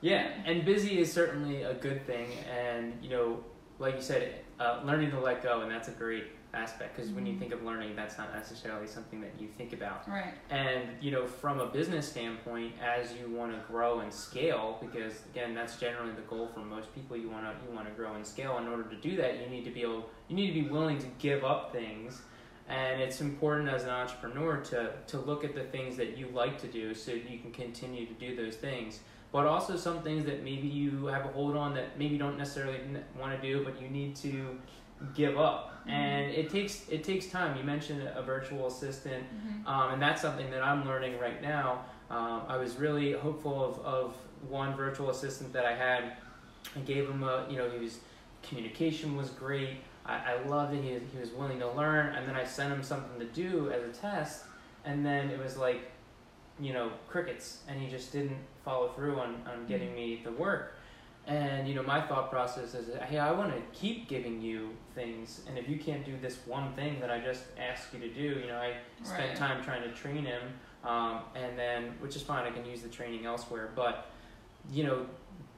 Yeah, 0.00 0.28
and 0.44 0.64
busy 0.64 0.98
is 0.98 1.12
certainly 1.12 1.62
a 1.62 1.74
good 1.74 2.06
thing, 2.06 2.28
and 2.50 2.98
you 3.02 3.08
know, 3.10 3.42
like 3.78 3.96
you 3.96 4.02
said, 4.02 4.34
uh, 4.60 4.80
learning 4.84 5.10
to 5.10 5.20
let 5.20 5.42
go, 5.42 5.62
and 5.62 5.70
that's 5.70 5.88
a 5.88 5.92
great 5.92 6.24
aspect 6.54 6.96
because 6.96 7.10
when 7.10 7.26
you 7.26 7.34
Mhm. 7.34 7.38
think 7.38 7.52
of 7.52 7.62
learning, 7.64 7.94
that's 7.96 8.16
not 8.16 8.32
necessarily 8.32 8.86
something 8.86 9.20
that 9.20 9.38
you 9.38 9.46
think 9.48 9.74
about. 9.74 10.08
Right. 10.08 10.32
And 10.48 10.88
you 11.02 11.10
know, 11.10 11.26
from 11.26 11.60
a 11.60 11.66
business 11.66 12.08
standpoint, 12.08 12.74
as 12.80 13.14
you 13.14 13.28
want 13.28 13.52
to 13.52 13.58
grow 13.70 14.00
and 14.00 14.12
scale, 14.12 14.78
because 14.80 15.26
again, 15.26 15.54
that's 15.54 15.78
generally 15.78 16.12
the 16.12 16.22
goal 16.22 16.46
for 16.48 16.60
most 16.60 16.94
people. 16.94 17.16
You 17.16 17.28
want 17.28 17.44
to 17.44 17.66
you 17.68 17.74
want 17.74 17.88
to 17.88 17.94
grow 17.94 18.14
and 18.14 18.26
scale. 18.26 18.56
In 18.58 18.68
order 18.68 18.84
to 18.84 18.96
do 18.96 19.16
that, 19.16 19.38
you 19.40 19.46
need 19.48 19.64
to 19.64 19.70
be 19.70 19.82
able, 19.82 20.08
you 20.28 20.36
need 20.36 20.46
to 20.54 20.62
be 20.62 20.68
willing 20.68 20.98
to 20.98 21.06
give 21.18 21.44
up 21.44 21.72
things. 21.72 22.22
And 22.68 23.00
it's 23.00 23.20
important 23.20 23.68
as 23.68 23.84
an 23.84 23.90
entrepreneur 23.90 24.56
to 24.56 24.92
to 25.08 25.18
look 25.18 25.44
at 25.44 25.54
the 25.54 25.64
things 25.64 25.96
that 25.98 26.16
you 26.16 26.28
like 26.28 26.58
to 26.62 26.66
do, 26.68 26.94
so 26.94 27.12
you 27.12 27.38
can 27.38 27.52
continue 27.52 28.06
to 28.06 28.14
do 28.14 28.34
those 28.34 28.56
things. 28.56 29.00
But 29.36 29.44
also 29.46 29.76
some 29.76 29.98
things 30.02 30.24
that 30.24 30.42
maybe 30.42 30.66
you 30.66 31.06
have 31.14 31.26
a 31.26 31.28
hold 31.28 31.56
on 31.58 31.74
that 31.74 31.98
maybe 31.98 32.12
you 32.16 32.18
don't 32.26 32.38
necessarily 32.38 32.80
want 33.20 33.38
to 33.38 33.40
do, 33.46 33.62
but 33.66 33.74
you 33.82 33.88
need 33.88 34.16
to 34.16 34.58
give 35.14 35.38
up. 35.38 35.62
Mhm. 35.86 35.92
And 35.92 36.24
it 36.40 36.48
takes 36.48 36.88
it 36.88 37.04
takes 37.04 37.26
time. 37.26 37.50
You 37.58 37.62
mentioned 37.62 38.00
a 38.20 38.22
virtual 38.22 38.66
assistant 38.66 39.24
Mm-hmm. 39.24 39.66
um, 39.72 39.92
and 39.92 40.00
that's 40.00 40.22
something 40.22 40.50
that 40.52 40.62
I'm 40.62 40.86
learning 40.90 41.18
right 41.26 41.40
now. 41.42 41.66
Um, 42.10 42.38
I 42.48 42.56
was 42.56 42.76
really 42.76 43.12
hopeful 43.12 43.56
of, 43.68 43.74
of 43.84 44.14
one 44.48 44.74
virtual 44.74 45.10
assistant 45.10 45.52
that 45.52 45.66
I 45.66 45.74
had. 45.74 46.02
I 46.74 46.80
gave 46.92 47.04
him 47.12 47.22
a, 47.22 47.46
you 47.50 47.56
know, 47.58 47.68
he 47.68 47.78
was 47.78 47.98
communication 48.42 49.16
was 49.16 49.28
great. 49.44 49.76
I, 50.06 50.14
I 50.32 50.48
loved 50.48 50.72
it. 50.72 50.82
He 50.82 50.92
was, 50.94 51.02
he 51.12 51.18
was 51.18 51.30
willing 51.32 51.58
to 51.58 51.70
learn, 51.72 52.14
and 52.14 52.26
then 52.28 52.36
I 52.36 52.44
sent 52.44 52.72
him 52.72 52.82
something 52.82 53.18
to 53.18 53.26
do 53.26 53.70
as 53.70 53.82
a 53.82 53.92
test, 54.00 54.44
and 54.86 55.04
then 55.04 55.28
it 55.28 55.38
was 55.38 55.56
like, 55.58 55.80
you 56.60 56.72
know, 56.72 56.90
crickets, 57.08 57.60
and 57.68 57.80
he 57.80 57.88
just 57.88 58.12
didn't 58.12 58.38
follow 58.64 58.88
through 58.88 59.18
on, 59.20 59.36
on 59.46 59.66
getting 59.66 59.94
me 59.94 60.20
the 60.24 60.32
work. 60.32 60.74
And 61.26 61.66
you 61.68 61.74
know, 61.74 61.82
my 61.82 62.00
thought 62.00 62.30
process 62.30 62.74
is, 62.74 62.94
hey, 63.02 63.18
I 63.18 63.32
want 63.32 63.52
to 63.52 63.60
keep 63.78 64.08
giving 64.08 64.40
you 64.40 64.70
things, 64.94 65.42
and 65.48 65.58
if 65.58 65.68
you 65.68 65.76
can't 65.78 66.04
do 66.04 66.14
this 66.22 66.38
one 66.46 66.72
thing 66.74 67.00
that 67.00 67.10
I 67.10 67.18
just 67.18 67.42
asked 67.58 67.92
you 67.92 67.98
to 68.00 68.08
do, 68.08 68.40
you 68.40 68.46
know, 68.46 68.56
I 68.58 68.74
spent 69.02 69.30
Right. 69.30 69.36
time 69.36 69.64
trying 69.64 69.82
to 69.82 69.90
train 69.92 70.24
him, 70.24 70.42
um, 70.84 71.20
and 71.34 71.58
then 71.58 71.94
which 72.00 72.14
is 72.16 72.22
fine. 72.22 72.46
I 72.46 72.50
can 72.50 72.64
use 72.64 72.80
the 72.82 72.88
training 72.88 73.26
elsewhere, 73.26 73.70
but 73.74 74.06
you 74.70 74.84
know, 74.84 75.04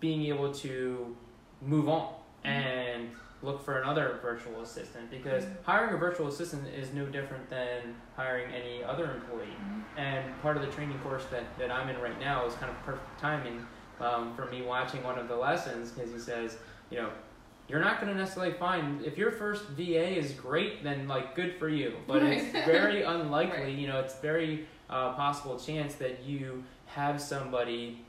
being 0.00 0.22
able 0.26 0.52
to 0.52 1.14
move 1.62 1.88
on 1.88 2.14
and 2.44 3.10
look 3.42 3.64
for 3.64 3.80
another 3.80 4.18
virtual 4.20 4.60
assistant 4.62 5.10
because 5.10 5.44
Mhm. 5.44 5.52
hiring 5.62 5.94
a 5.94 5.96
virtual 5.96 6.26
assistant 6.28 6.66
is 6.74 6.92
no 6.92 7.06
different 7.06 7.48
than 7.48 7.94
hiring 8.16 8.52
any 8.52 8.82
other 8.82 9.12
employee. 9.12 9.56
And 9.96 10.40
part 10.42 10.56
of 10.56 10.62
the 10.62 10.70
training 10.72 10.98
course 11.00 11.24
that, 11.26 11.44
that 11.58 11.70
I'm 11.70 11.88
in 11.88 12.00
right 12.00 12.18
now 12.18 12.44
is 12.46 12.54
kind 12.54 12.70
of 12.70 12.82
perfect 12.84 13.18
timing 13.20 13.64
um, 14.00 14.34
for 14.36 14.46
me 14.46 14.62
watching 14.62 15.02
one 15.04 15.18
of 15.18 15.28
the 15.28 15.36
lessons 15.36 15.90
because 15.92 16.12
he 16.12 16.18
says, 16.18 16.56
you 16.90 16.98
know, 16.98 17.10
you're 17.68 17.80
not 17.80 18.00
going 18.00 18.12
to 18.12 18.18
necessarily 18.18 18.52
find 18.54 19.04
if 19.04 19.18
your 19.18 19.30
first 19.30 19.64
VA 19.70 20.16
is 20.16 20.32
great, 20.32 20.82
then 20.82 21.06
like 21.06 21.34
good 21.34 21.54
for 21.58 21.68
you. 21.68 21.94
But 22.06 22.22
it's 22.22 22.50
very 22.66 23.02
unlikely. 23.02 23.62
Right. 23.64 23.74
You 23.74 23.86
know, 23.88 24.00
it's 24.00 24.14
very 24.20 24.66
uh, 24.90 25.12
possible 25.12 25.58
chance 25.58 25.94
that 25.96 26.22
you 26.24 26.64
have 26.86 27.20
somebody 27.20 28.04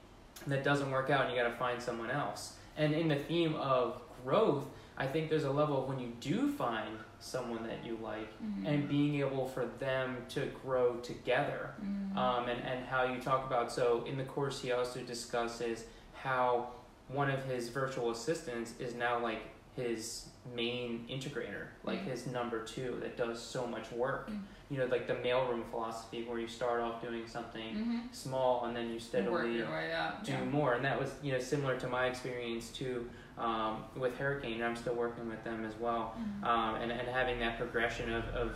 that 0.47 0.63
doesn't 0.63 0.89
work 0.89 1.09
out 1.09 1.25
and 1.25 1.35
you 1.35 1.41
got 1.41 1.49
to 1.49 1.55
find 1.57 1.81
someone 1.81 2.09
else. 2.09 2.53
And 2.77 2.93
in 2.93 3.09
the 3.09 3.17
theme 3.17 3.55
of 3.55 4.01
growth, 4.23 4.65
I 4.99 5.07
think 5.07 5.29
there's 5.29 5.45
a 5.45 5.51
level 5.51 5.81
of 5.81 5.87
when 5.89 5.97
you 5.99 6.11
do 6.19 6.51
find 6.51 6.97
someone 7.19 7.63
that 7.63 7.85
you 7.85 7.97
like 8.03 8.29
Mhm. 8.43 8.67
and 8.67 8.89
being 8.89 9.15
able 9.21 9.47
for 9.47 9.65
them 9.79 10.17
to 10.29 10.45
grow 10.63 10.97
together 10.97 11.73
Mhm. 11.81 12.15
um, 12.17 12.49
and, 12.49 12.61
and 12.61 12.85
how 12.85 13.03
you 13.03 13.19
talk 13.21 13.45
about 13.47 13.71
so 13.71 14.03
in 14.05 14.17
the 14.17 14.23
course 14.25 14.61
he 14.61 14.71
also 14.71 15.01
discusses 15.01 15.85
how 16.13 16.69
one 17.07 17.29
of 17.29 17.43
his 17.45 17.69
virtual 17.69 18.11
assistants 18.11 18.73
is 18.79 18.93
now 18.93 19.19
like 19.19 19.41
his 19.75 20.29
main 20.53 21.05
integrator, 21.09 21.67
like 21.83 21.99
Mm. 22.01 22.05
his 22.11 22.27
number 22.27 22.63
two, 22.65 22.97
that 23.01 23.15
does 23.15 23.41
so 23.41 23.65
much 23.67 23.89
work. 23.91 24.29
Mm. 24.29 24.41
You 24.69 24.77
know, 24.79 24.85
like 24.87 25.07
the 25.07 25.13
mailroom 25.15 25.63
philosophy, 25.69 26.23
where 26.23 26.39
you 26.39 26.47
start 26.47 26.81
off 26.81 27.01
doing 27.01 27.25
something 27.27 27.75
Mm-hmm. 27.75 27.99
small 28.11 28.65
and 28.65 28.75
then 28.75 28.89
you 28.89 28.99
steadily 28.99 29.57
your 29.57 29.69
way 29.71 29.93
up. 29.93 30.23
do 30.23 30.31
Yeah. 30.33 30.43
more. 30.45 30.73
And 30.73 30.83
that 30.83 30.99
was 30.99 31.13
you 31.23 31.31
know 31.31 31.39
similar 31.39 31.77
to 31.79 31.87
my 31.87 32.07
experience 32.07 32.69
too 32.71 33.09
um, 33.39 33.83
with 33.95 34.17
Hurricane. 34.17 34.55
and 34.55 34.63
I'm 34.65 34.75
still 34.75 34.93
working 34.95 35.29
with 35.29 35.43
them 35.43 35.65
as 35.65 35.73
well, 35.79 36.13
Mhm. 36.17 36.45
um, 36.47 36.75
and 36.75 36.91
and 36.91 37.07
having 37.07 37.39
that 37.39 37.57
progression 37.57 38.11
of 38.13 38.25
of, 38.35 38.51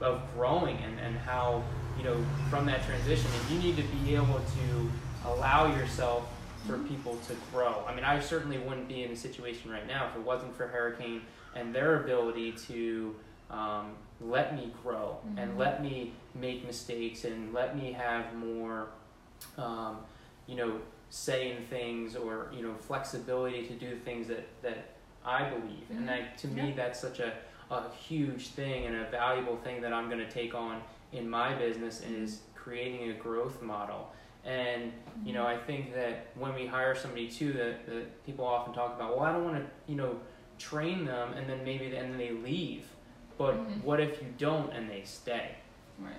of 0.00 0.22
growing 0.34 0.78
and, 0.78 0.98
and 1.00 1.16
how 1.18 1.62
you 1.98 2.04
know 2.04 2.16
from 2.50 2.66
that 2.66 2.82
transition, 2.84 3.30
and 3.40 3.50
you 3.50 3.58
need 3.68 3.76
to 3.76 3.82
be 3.98 4.14
able 4.14 4.40
to 4.40 4.90
allow 5.28 5.66
yourself 5.76 6.28
for 6.66 6.78
Mhm. 6.78 6.88
people 6.88 7.16
to 7.28 7.34
grow. 7.52 7.84
I 7.88 7.94
mean, 7.94 8.04
I 8.04 8.18
certainly 8.20 8.58
wouldn't 8.58 8.88
be 8.88 9.04
in 9.04 9.10
a 9.12 9.16
situation 9.16 9.70
right 9.70 9.86
now 9.86 10.06
if 10.08 10.16
it 10.16 10.22
wasn't 10.22 10.54
for 10.56 10.66
Hurricane 10.66 11.22
and 11.54 11.74
their 11.74 12.02
ability 12.02 12.52
to 12.52 13.14
um, 13.50 13.94
let 14.20 14.56
me 14.56 14.72
grow 14.82 15.18
and 15.36 15.52
Mhm. 15.52 15.58
let 15.58 15.80
me 15.82 16.12
make 16.34 16.66
mistakes 16.66 17.24
and 17.24 17.52
let 17.54 17.76
me 17.76 17.92
have 17.92 18.34
more, 18.34 18.88
um, 19.56 19.98
you 20.48 20.56
know, 20.56 20.80
say 21.10 21.52
in 21.52 21.64
things 21.66 22.16
or 22.16 22.50
you 22.52 22.62
know 22.62 22.74
flexibility 22.74 23.66
to 23.66 23.74
do 23.74 23.96
things 24.04 24.26
that 24.28 24.46
that 24.62 24.84
I 25.24 25.48
believe. 25.48 25.88
And 25.90 26.00
Mhm. 26.00 26.06
that 26.06 26.38
to 26.38 26.48
me, 26.48 26.68
Yeah. 26.68 26.74
that's 26.76 27.00
such 27.00 27.20
a 27.20 27.32
a 27.68 27.88
huge 27.90 28.48
thing 28.50 28.86
and 28.86 28.94
a 28.94 29.04
valuable 29.10 29.56
thing 29.56 29.80
that 29.80 29.92
I'm 29.92 30.08
going 30.08 30.24
to 30.24 30.30
take 30.30 30.54
on 30.54 30.80
in 31.12 31.28
my 31.28 31.52
business 31.54 32.00
is 32.00 32.42
creating 32.54 33.10
a 33.10 33.14
growth 33.14 33.60
model. 33.60 34.12
And 34.44 34.92
you 35.24 35.32
know, 35.32 35.44
I 35.44 35.56
think 35.58 35.92
that 35.94 36.26
when 36.36 36.54
we 36.54 36.66
hire 36.66 36.94
somebody 36.94 37.28
too, 37.28 37.52
that, 37.54 37.84
that 37.86 38.24
people 38.24 38.44
often 38.46 38.72
talk 38.72 38.94
about, 38.94 39.16
well, 39.16 39.26
I 39.26 39.32
don't 39.32 39.44
want 39.44 39.56
to, 39.56 39.66
you 39.90 39.96
know, 39.96 40.20
train 40.58 41.04
them 41.04 41.32
and 41.32 41.48
then 41.50 41.64
maybe 41.64 41.86
and 41.96 42.12
then 42.12 42.18
they 42.18 42.30
leave. 42.30 42.86
But 43.36 43.54
Mhm. 43.56 43.82
what 43.82 43.98
if 44.00 44.22
you 44.22 44.28
don't 44.38 44.72
and 44.72 44.88
they 44.88 45.02
stay? 45.02 45.56
Right. 45.98 46.14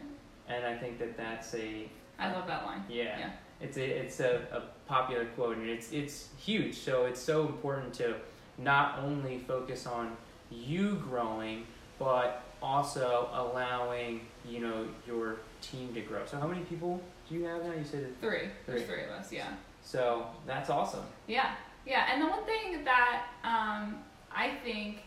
And 0.49 0.65
I 0.65 0.77
think 0.77 0.99
that 0.99 1.15
that's 1.15 1.53
a 1.55 1.89
I 2.19 2.33
love 2.33 2.45
that 2.47 2.65
line. 2.65 2.83
yeah, 2.89 3.17
Yeah. 3.19 3.29
It's 3.59 3.77
a 3.77 3.85
it's 3.85 4.19
a, 4.19 4.41
a 4.51 4.61
popular 4.87 5.25
quote 5.35 5.57
and 5.57 5.69
it's 5.69 5.91
it's 5.91 6.29
huge. 6.37 6.75
So 6.75 7.05
it's 7.05 7.19
so 7.19 7.45
important 7.47 7.93
to 7.95 8.15
not 8.57 8.99
only 8.99 9.39
focus 9.39 9.85
on 9.87 10.15
you 10.49 10.95
growing, 11.09 11.65
but 11.99 12.43
also 12.61 13.29
allowing 13.33 14.21
you 14.47 14.59
know 14.59 14.87
your 15.05 15.37
team 15.61 15.93
to 15.93 16.01
grow. 16.01 16.25
So 16.25 16.39
how 16.39 16.47
many 16.47 16.61
people 16.61 17.01
do 17.29 17.35
you 17.35 17.43
have 17.45 17.63
now? 17.63 17.73
You 17.73 17.83
said 17.83 18.03
it. 18.03 18.15
Three. 18.21 18.49
There's 18.65 18.83
Three. 18.83 18.95
three 18.95 19.03
of 19.05 19.11
us. 19.11 19.31
Yeah. 19.31 19.47
So 19.83 20.25
that's 20.45 20.69
awesome. 20.69 21.05
Yeah, 21.27 21.51
yeah, 21.85 22.11
and 22.11 22.21
the 22.21 22.27
one 22.27 22.43
thing 22.45 22.83
that 22.83 23.27
um, 23.43 23.99
I 24.31 24.51
think 24.63 24.97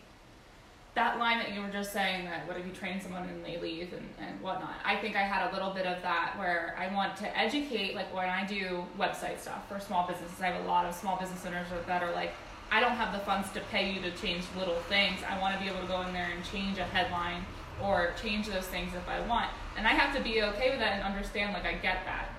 that 0.93 1.19
line 1.19 1.39
that 1.39 1.53
you 1.53 1.61
were 1.61 1.69
just 1.69 1.93
saying 1.93 2.25
that 2.25 2.45
what 2.47 2.57
if 2.57 2.65
you 2.65 2.73
train 2.73 2.99
someone 2.99 3.23
and 3.23 3.45
they 3.45 3.57
leave 3.57 3.93
and, 3.93 4.07
and 4.19 4.41
whatnot, 4.41 4.75
I 4.83 4.97
think 4.97 5.15
I 5.15 5.21
had 5.21 5.49
a 5.49 5.53
little 5.53 5.71
bit 5.71 5.85
of 5.85 6.01
that 6.01 6.33
where 6.37 6.75
I 6.77 6.93
want 6.93 7.15
to 7.17 7.37
educate, 7.37 7.95
like 7.95 8.13
when 8.13 8.27
I 8.27 8.45
do 8.45 8.83
website 8.99 9.39
stuff 9.39 9.67
for 9.69 9.79
small 9.79 10.05
businesses, 10.05 10.41
I 10.41 10.47
have 10.47 10.63
a 10.63 10.67
lot 10.67 10.85
of 10.85 10.93
small 10.93 11.17
business 11.17 11.45
owners 11.45 11.67
that 11.87 12.03
are 12.03 12.11
like, 12.11 12.33
I 12.71 12.81
don't 12.81 12.91
have 12.91 13.13
the 13.13 13.19
funds 13.19 13.51
to 13.51 13.61
pay 13.71 13.91
you 13.91 14.01
to 14.01 14.11
change 14.11 14.43
little 14.57 14.79
things. 14.87 15.19
I 15.29 15.39
want 15.39 15.57
to 15.57 15.63
be 15.63 15.69
able 15.69 15.81
to 15.81 15.87
go 15.87 16.01
in 16.01 16.13
there 16.13 16.29
and 16.33 16.43
change 16.45 16.77
a 16.77 16.85
headline 16.85 17.45
or 17.81 18.13
change 18.21 18.47
those 18.47 18.67
things 18.67 18.93
if 18.93 19.07
I 19.07 19.19
want. 19.27 19.49
And 19.77 19.87
I 19.87 19.91
have 19.91 20.15
to 20.15 20.21
be 20.21 20.41
okay 20.43 20.69
with 20.71 20.79
that 20.79 20.93
and 20.93 21.03
understand, 21.03 21.53
like, 21.53 21.65
I 21.65 21.73
get 21.73 22.05
that. 22.05 22.29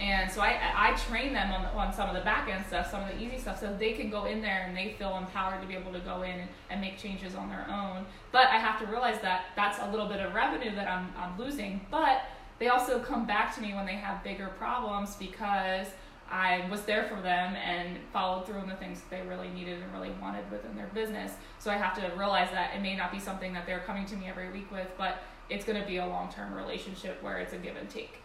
And 0.00 0.30
so 0.30 0.40
I, 0.40 0.58
I 0.74 0.92
train 0.92 1.34
them 1.34 1.52
on, 1.52 1.66
on 1.66 1.92
some 1.92 2.08
of 2.08 2.16
the 2.16 2.22
back 2.22 2.48
end 2.48 2.64
stuff, 2.66 2.90
some 2.90 3.02
of 3.02 3.08
the 3.08 3.22
easy 3.22 3.38
stuff, 3.38 3.60
so 3.60 3.76
they 3.78 3.92
can 3.92 4.08
go 4.08 4.24
in 4.24 4.40
there 4.40 4.64
and 4.66 4.74
they 4.74 4.94
feel 4.98 5.18
empowered 5.18 5.60
to 5.60 5.68
be 5.68 5.74
able 5.74 5.92
to 5.92 6.00
go 6.00 6.22
in 6.22 6.40
and, 6.40 6.48
and 6.70 6.80
make 6.80 6.98
changes 6.98 7.34
on 7.34 7.50
their 7.50 7.66
own. 7.70 8.06
But 8.32 8.46
I 8.46 8.56
have 8.56 8.80
to 8.80 8.86
realize 8.86 9.20
that 9.20 9.46
that's 9.56 9.78
a 9.78 9.90
little 9.90 10.08
bit 10.08 10.20
of 10.20 10.34
revenue 10.34 10.74
that 10.74 10.88
I'm, 10.88 11.12
I'm 11.18 11.38
losing. 11.38 11.84
But 11.90 12.22
they 12.58 12.68
also 12.68 12.98
come 12.98 13.26
back 13.26 13.54
to 13.56 13.60
me 13.60 13.74
when 13.74 13.84
they 13.84 13.94
have 13.94 14.24
bigger 14.24 14.48
problems 14.58 15.16
because 15.16 15.88
I 16.30 16.66
was 16.70 16.82
there 16.82 17.04
for 17.04 17.20
them 17.20 17.56
and 17.56 17.98
followed 18.12 18.46
through 18.46 18.60
on 18.60 18.68
the 18.68 18.76
things 18.76 19.00
that 19.00 19.10
they 19.10 19.28
really 19.28 19.48
needed 19.48 19.82
and 19.82 19.92
really 19.92 20.14
wanted 20.22 20.48
within 20.50 20.76
their 20.76 20.86
business. 20.94 21.32
So 21.58 21.70
I 21.70 21.76
have 21.76 21.94
to 21.96 22.16
realize 22.16 22.50
that 22.52 22.74
it 22.74 22.80
may 22.80 22.96
not 22.96 23.10
be 23.12 23.18
something 23.18 23.52
that 23.52 23.66
they're 23.66 23.80
coming 23.80 24.06
to 24.06 24.16
me 24.16 24.28
every 24.28 24.50
week 24.50 24.70
with, 24.70 24.88
but 24.96 25.22
it's 25.48 25.64
going 25.64 25.80
to 25.80 25.86
be 25.86 25.96
a 25.96 26.06
long 26.06 26.32
term 26.32 26.54
relationship 26.54 27.22
where 27.22 27.38
it's 27.38 27.52
a 27.52 27.58
give 27.58 27.76
and 27.76 27.90
take. 27.90 28.19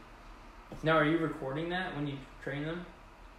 Now, 0.84 0.97
are 0.97 1.05
you 1.05 1.17
recording 1.17 1.69
that 1.69 1.95
when 1.95 2.07
you 2.07 2.15
train 2.43 2.63
them, 2.63 2.86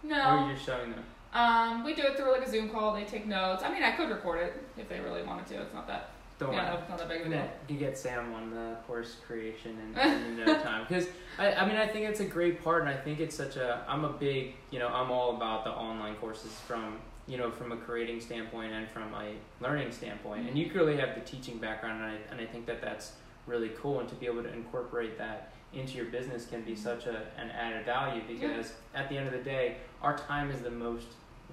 No. 0.03 0.15
or 0.15 0.21
are 0.21 0.47
you 0.47 0.53
just 0.53 0.65
showing 0.65 0.91
them? 0.91 1.03
Um, 1.33 1.83
we 1.83 1.93
do 1.93 2.03
it 2.03 2.17
through 2.17 2.31
like 2.31 2.47
a 2.47 2.49
Zoom 2.49 2.69
call. 2.69 2.93
They 2.93 3.03
take 3.03 3.27
notes. 3.27 3.63
I 3.63 3.71
mean, 3.71 3.83
I 3.83 3.91
could 3.91 4.09
record 4.09 4.39
it 4.39 4.63
if 4.77 4.89
they 4.89 4.99
really 4.99 5.23
wanted 5.23 5.45
to. 5.47 5.61
It's 5.61 5.73
not 5.73 5.87
that. 5.87 6.09
Don't 6.39 6.53
yeah, 6.53 6.71
worry. 6.71 6.81
it's 6.81 6.89
not 6.89 6.97
that 6.99 7.09
big 7.09 7.21
of 7.21 7.27
a 7.27 7.29
deal. 7.31 7.49
you 7.67 7.77
get 7.77 7.97
Sam 7.97 8.31
on 8.33 8.51
the 8.51 8.75
course 8.85 9.15
creation 9.25 9.75
in, 9.95 9.99
in 9.99 10.37
no 10.45 10.61
time 10.61 10.85
because 10.87 11.07
I, 11.39 11.51
I 11.53 11.67
mean 11.67 11.77
I 11.77 11.87
think 11.87 12.05
it's 12.05 12.19
a 12.19 12.25
great 12.25 12.63
part 12.63 12.81
and 12.81 12.89
I 12.89 12.95
think 12.95 13.19
it's 13.19 13.35
such 13.35 13.55
a 13.55 13.83
I'm 13.87 14.05
a 14.05 14.13
big 14.13 14.53
you 14.69 14.77
know 14.77 14.87
I'm 14.87 15.09
all 15.09 15.35
about 15.35 15.63
the 15.63 15.71
online 15.71 16.13
courses 16.17 16.51
from 16.67 16.99
you 17.25 17.37
know 17.37 17.49
from 17.49 17.71
a 17.71 17.77
creating 17.77 18.21
standpoint 18.21 18.71
and 18.71 18.87
from 18.87 19.11
a 19.15 19.33
learning 19.61 19.91
standpoint 19.91 20.47
and 20.47 20.55
you 20.55 20.69
clearly 20.69 20.95
have 20.97 21.15
the 21.15 21.21
teaching 21.21 21.57
background 21.57 22.03
and 22.03 22.11
I, 22.11 22.17
and 22.31 22.39
I 22.39 22.45
think 22.45 22.67
that 22.67 22.81
that's 22.83 23.13
really 23.47 23.69
cool 23.69 23.99
and 23.99 24.07
to 24.09 24.13
be 24.13 24.27
able 24.27 24.43
to 24.43 24.53
incorporate 24.53 25.17
that 25.17 25.51
into 25.73 25.95
your 25.97 26.05
business 26.05 26.45
can 26.45 26.61
be 26.61 26.75
such 26.75 27.05
a 27.05 27.23
an 27.37 27.49
added 27.51 27.85
value 27.85 28.21
because 28.27 28.73
at 28.95 29.09
the 29.09 29.17
end 29.17 29.27
of 29.27 29.33
the 29.33 29.39
day 29.43 29.75
our 30.01 30.17
time 30.17 30.49
is 30.49 30.61
the 30.61 30.71
most 30.71 31.07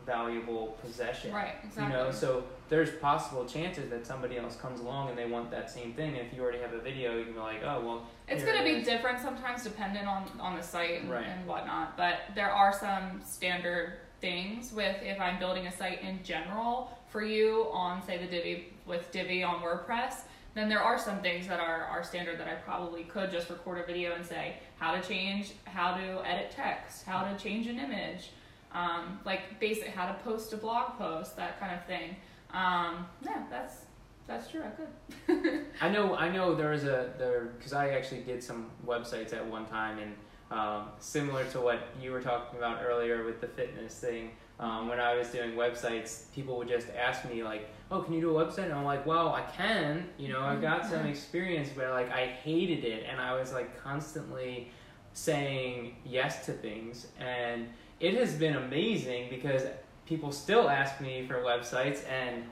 valuable 0.07 0.77
possession 0.83 1.33
Right. 1.33 1.55
Exactly. 1.65 1.85
you 1.85 1.89
know, 1.91 2.11
so 2.11 2.45
there's 2.69 2.91
possible 2.91 3.45
chances 3.47 3.89
that 3.91 4.07
somebody 4.07 4.37
else 4.37 4.57
comes 4.57 4.81
along 4.81 5.09
and 5.09 5.17
they 5.19 5.25
want 5.27 5.51
that 5.51 5.71
same 5.71 5.95
thing. 5.95 6.17
And 6.19 6.27
if 6.27 6.35
you 6.35 6.43
already 6.43 6.59
have 6.59 6.73
a 6.75 6.79
video, 6.81 7.17
you 7.17 7.25
can 7.25 7.33
be 7.35 7.39
like, 7.39 7.63
oh 7.65 7.81
well. 7.85 8.07
It's 8.29 8.45
going 8.45 8.57
to 8.57 8.63
it 8.63 8.75
be 8.75 8.81
is. 8.81 8.87
different 8.87 9.19
sometimes 9.21 9.63
dependent 9.65 10.07
on, 10.07 10.31
on 10.41 10.57
the 10.57 10.63
site 10.63 11.01
and, 11.03 11.11
Right. 11.11 11.25
and 11.27 11.47
whatnot, 11.47 11.97
but 11.97 12.17
there 12.35 12.51
are 12.51 12.73
some 12.73 13.23
standard 13.25 13.95
things 14.21 14.73
with 14.73 14.97
if 15.03 15.21
I'm 15.21 15.39
building 15.39 15.67
a 15.67 15.73
site 15.73 16.03
in 16.03 16.23
general 16.23 16.91
for 17.09 17.23
you 17.23 17.69
on, 17.73 18.03
say, 18.05 18.19
the 18.19 18.27
Divi 18.27 18.73
with 18.87 19.11
Divi 19.13 19.43
on 19.43 19.61
WordPress, 19.63 20.23
then 20.55 20.69
there 20.69 20.83
are 20.83 20.99
some 20.99 21.21
things 21.21 21.47
that 21.49 21.61
are, 21.61 21.85
are 21.85 22.03
standard 22.05 22.39
that 22.39 22.49
I 22.49 22.55
probably 22.55 23.05
could 23.05 23.31
just 23.31 23.51
record 23.51 23.79
a 23.79 23.87
video 23.87 24.15
and 24.15 24.25
say 24.25 24.57
how 24.77 24.95
to 24.95 25.03
change, 25.07 25.53
how 25.65 25.97
to 25.97 26.27
edit 26.27 26.53
text, 26.53 27.05
how 27.05 27.25
to 27.25 27.37
change 27.37 27.67
an 27.67 27.79
image, 27.79 28.31
um, 28.73 29.19
like 29.25 29.59
basic, 29.61 29.89
how 29.89 30.07
to 30.07 30.15
post 30.23 30.53
a 30.53 30.57
blog 30.57 30.97
post, 30.97 31.37
that 31.37 31.59
kind 31.59 31.75
of 31.75 31.85
thing. 31.87 32.17
Um, 32.53 33.07
yeah, 33.23 33.43
that's 33.51 33.87
that's 34.27 34.51
true. 34.51 34.63
I 34.63 34.71
could. 34.71 35.67
I 35.81 35.91
know. 35.91 36.15
I 36.15 36.31
know. 36.31 36.55
There 36.55 36.73
is 36.73 36.85
a 36.85 37.13
there 37.19 37.53
because 37.59 37.73
I 37.73 37.91
actually 37.91 38.23
did 38.23 38.43
some 38.43 38.71
websites 38.87 39.35
at 39.35 39.45
one 39.45 39.67
time, 39.67 39.99
and 39.99 40.15
um, 40.51 40.89
similar 40.99 41.45
to 41.47 41.61
what 41.61 41.81
you 42.01 42.13
were 42.13 42.23
talking 42.23 42.59
about 42.59 42.83
earlier 42.83 43.25
with 43.25 43.41
the 43.41 43.49
fitness 43.49 43.99
thing. 43.99 44.31
Um, 44.61 44.89
when 44.89 45.01
I 45.01 45.17
was 45.17 45.29
doing 45.29 45.53
websites, 45.53 46.31
people 46.33 46.57
would 46.59 46.69
just 46.69 46.87
ask 46.97 47.29
me 47.29 47.43
like, 47.43 47.69
"Oh, 47.91 48.03
can 48.03 48.15
you 48.15 48.21
do 48.21 48.39
a 48.39 48.45
website?" 48.47 48.65
And 48.67 48.73
I'm 48.75 48.85
like, 48.85 49.05
"Well, 49.05 49.29
I 49.33 49.43
can. 49.43 50.09
You 50.17 50.29
know, 50.29 50.41
I've 50.41 50.63
got 50.63 50.87
some 50.87 51.05
experience, 51.07 51.71
but 51.77 51.91
like 51.91 52.11
I 52.13 52.27
hated 52.27 52.85
it, 52.85 53.05
and 53.11 53.21
I 53.21 53.35
was 53.39 53.53
like 53.53 53.83
constantly 53.83 54.71
saying 55.13 55.97
yes 56.05 56.47
to 56.47 56.53
things, 56.53 57.07
and 57.19 57.69
it 58.01 58.15
has 58.15 58.35
been 58.35 58.57
amazing 58.57 59.29
because 59.31 59.63
people 60.07 60.31
still 60.33 60.69
ask 60.69 61.01
me 61.01 61.27
for 61.27 61.37
websites, 61.43 62.07
and 62.09 62.45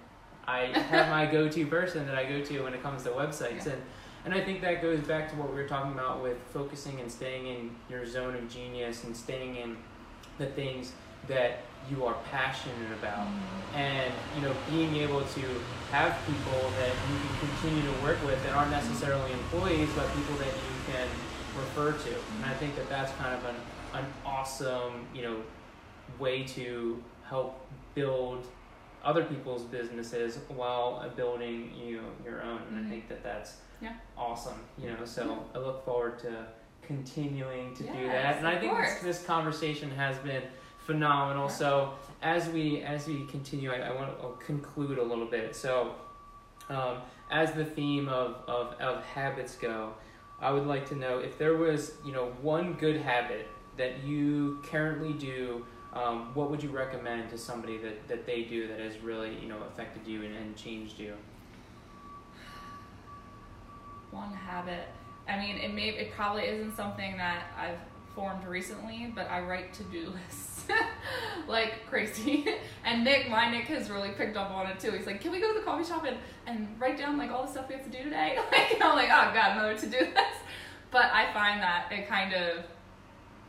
I 0.46 0.66
have 0.76 1.08
my 1.08 1.26
go-to 1.32 1.66
person 1.66 2.06
that 2.06 2.16
I 2.16 2.24
go 2.24 2.42
to 2.42 2.62
when 2.62 2.74
it 2.74 2.82
comes 2.82 3.04
to 3.04 3.10
websites, 3.10 3.66
Yeah. 3.66 3.72
and 3.74 3.82
and 4.24 4.34
I 4.34 4.40
think 4.40 4.60
that 4.62 4.80
goes 4.82 5.00
back 5.00 5.28
to 5.30 5.36
what 5.36 5.50
we 5.50 5.56
were 5.60 5.66
talking 5.68 5.92
about 5.92 6.22
with 6.22 6.36
focusing 6.52 7.00
and 7.00 7.10
staying 7.10 7.46
in 7.48 7.70
your 7.90 8.06
zone 8.06 8.36
of 8.36 8.48
genius 8.48 9.02
and 9.02 9.16
staying 9.16 9.56
in 9.56 9.76
the 10.38 10.46
things 10.46 10.92
that 11.26 11.58
you 11.90 12.04
are 12.04 12.16
passionate 12.30 12.92
about. 13.00 13.26
Mm-hmm. 13.26 13.76
And 13.76 14.12
you 14.36 14.42
know 14.42 14.54
being 14.70 14.96
able 14.96 15.22
to 15.22 15.40
have 15.90 16.18
people 16.26 16.70
that 16.78 16.92
you 17.10 17.16
can 17.18 17.48
continue 17.48 17.82
to 17.82 18.02
work 18.02 18.24
with 18.24 18.42
that 18.44 18.54
aren't 18.54 18.72
mm-hmm. 18.72 18.88
necessarily 18.88 19.32
employees 19.32 19.88
but 19.96 20.06
people 20.14 20.36
that 20.36 20.46
you 20.46 20.92
can 20.92 21.08
refer 21.56 21.92
to. 21.92 22.14
And 22.36 22.44
i 22.46 22.54
think 22.54 22.76
that 22.76 22.88
that's 22.88 23.12
kind 23.12 23.34
of 23.34 23.44
an, 23.44 23.56
an 23.94 24.06
awesome 24.24 25.06
you 25.14 25.22
know 25.22 25.36
way 26.18 26.44
to 26.44 27.02
help 27.24 27.66
build 27.94 28.46
other 29.04 29.24
people's 29.24 29.62
businesses 29.62 30.38
while 30.48 31.08
building 31.16 31.72
you 31.76 31.96
know 31.96 32.08
your 32.24 32.42
own. 32.42 32.60
And 32.68 32.76
i 32.76 32.80
mm-hmm. 32.80 32.90
think 32.90 33.08
that 33.08 33.22
that's 33.22 33.56
Yeah. 33.80 33.94
awesome 34.16 34.60
you 34.78 34.88
know 34.88 35.04
so 35.04 35.44
i 35.54 35.58
look 35.58 35.84
forward 35.84 36.18
to 36.20 36.46
continuing 36.86 37.74
to 37.76 37.84
do 37.84 38.06
that. 38.08 38.36
And 38.38 38.46
i 38.46 38.58
think 38.58 38.76
this, 38.76 39.00
this 39.02 39.22
conversation 39.24 39.90
has 39.92 40.18
been 40.18 40.42
phenomenal 40.86 41.48
so 41.48 41.92
as 42.22 42.48
we 42.48 42.82
as 42.82 43.06
we 43.06 43.24
continue 43.26 43.70
i, 43.70 43.76
I 43.76 43.94
want 43.94 44.18
to 44.20 44.44
conclude 44.44 44.98
a 44.98 45.02
little 45.02 45.26
bit 45.26 45.54
so 45.54 45.94
um, 46.68 46.98
as 47.30 47.52
the 47.52 47.64
theme 47.64 48.08
of, 48.08 48.36
of, 48.46 48.74
of 48.80 49.04
habits 49.04 49.56
go 49.56 49.92
i 50.40 50.50
would 50.50 50.66
like 50.66 50.88
to 50.88 50.96
know 50.96 51.18
if 51.18 51.38
there 51.38 51.56
was 51.56 51.94
you 52.04 52.12
know 52.12 52.32
one 52.42 52.74
good 52.74 53.00
habit 53.00 53.48
that 53.76 54.04
you 54.04 54.60
currently 54.64 55.12
do 55.12 55.64
um, 55.92 56.30
what 56.34 56.50
would 56.50 56.62
you 56.62 56.70
recommend 56.70 57.28
to 57.30 57.38
somebody 57.38 57.76
that, 57.78 58.08
that 58.08 58.26
they 58.26 58.42
do 58.42 58.66
that 58.68 58.80
has 58.80 58.98
really 59.00 59.36
you 59.40 59.48
know 59.48 59.58
affected 59.70 60.06
you 60.06 60.22
and, 60.22 60.34
and 60.34 60.56
changed 60.56 60.98
you? 60.98 61.14
One 64.10 64.32
habit. 64.32 64.88
I 65.28 65.38
mean, 65.38 65.56
it 65.56 65.72
may 65.74 65.90
it 65.90 66.12
probably 66.12 66.44
isn't 66.44 66.76
something 66.76 67.16
that 67.18 67.44
I've 67.58 67.78
formed 68.14 68.44
recently, 68.44 69.12
but 69.14 69.30
I 69.30 69.40
write 69.40 69.72
to 69.74 69.84
do 69.84 70.12
lists 70.28 70.64
like 71.48 71.86
crazy. 71.88 72.46
and 72.84 73.04
Nick, 73.04 73.28
my 73.28 73.50
Nick, 73.50 73.64
has 73.64 73.90
really 73.90 74.10
picked 74.10 74.36
up 74.36 74.50
on 74.50 74.66
it 74.66 74.78
too. 74.78 74.92
He's 74.92 75.06
like, 75.06 75.20
"Can 75.20 75.32
we 75.32 75.40
go 75.40 75.52
to 75.52 75.58
the 75.58 75.64
coffee 75.64 75.84
shop 75.84 76.04
and, 76.04 76.16
and 76.46 76.68
write 76.78 76.98
down 76.98 77.18
like 77.18 77.30
all 77.30 77.44
the 77.44 77.50
stuff 77.50 77.68
we 77.68 77.74
have 77.74 77.84
to 77.84 77.90
do 77.90 78.04
today?" 78.04 78.38
like 78.52 78.80
I'm 78.80 78.96
like, 78.96 79.08
"Oh 79.08 79.32
God, 79.34 79.52
another 79.52 79.76
to 79.76 79.86
do 79.86 79.98
list." 80.00 80.40
But 80.90 81.10
I 81.12 81.32
find 81.32 81.62
that 81.62 81.86
it 81.90 82.06
kind 82.08 82.34
of 82.34 82.64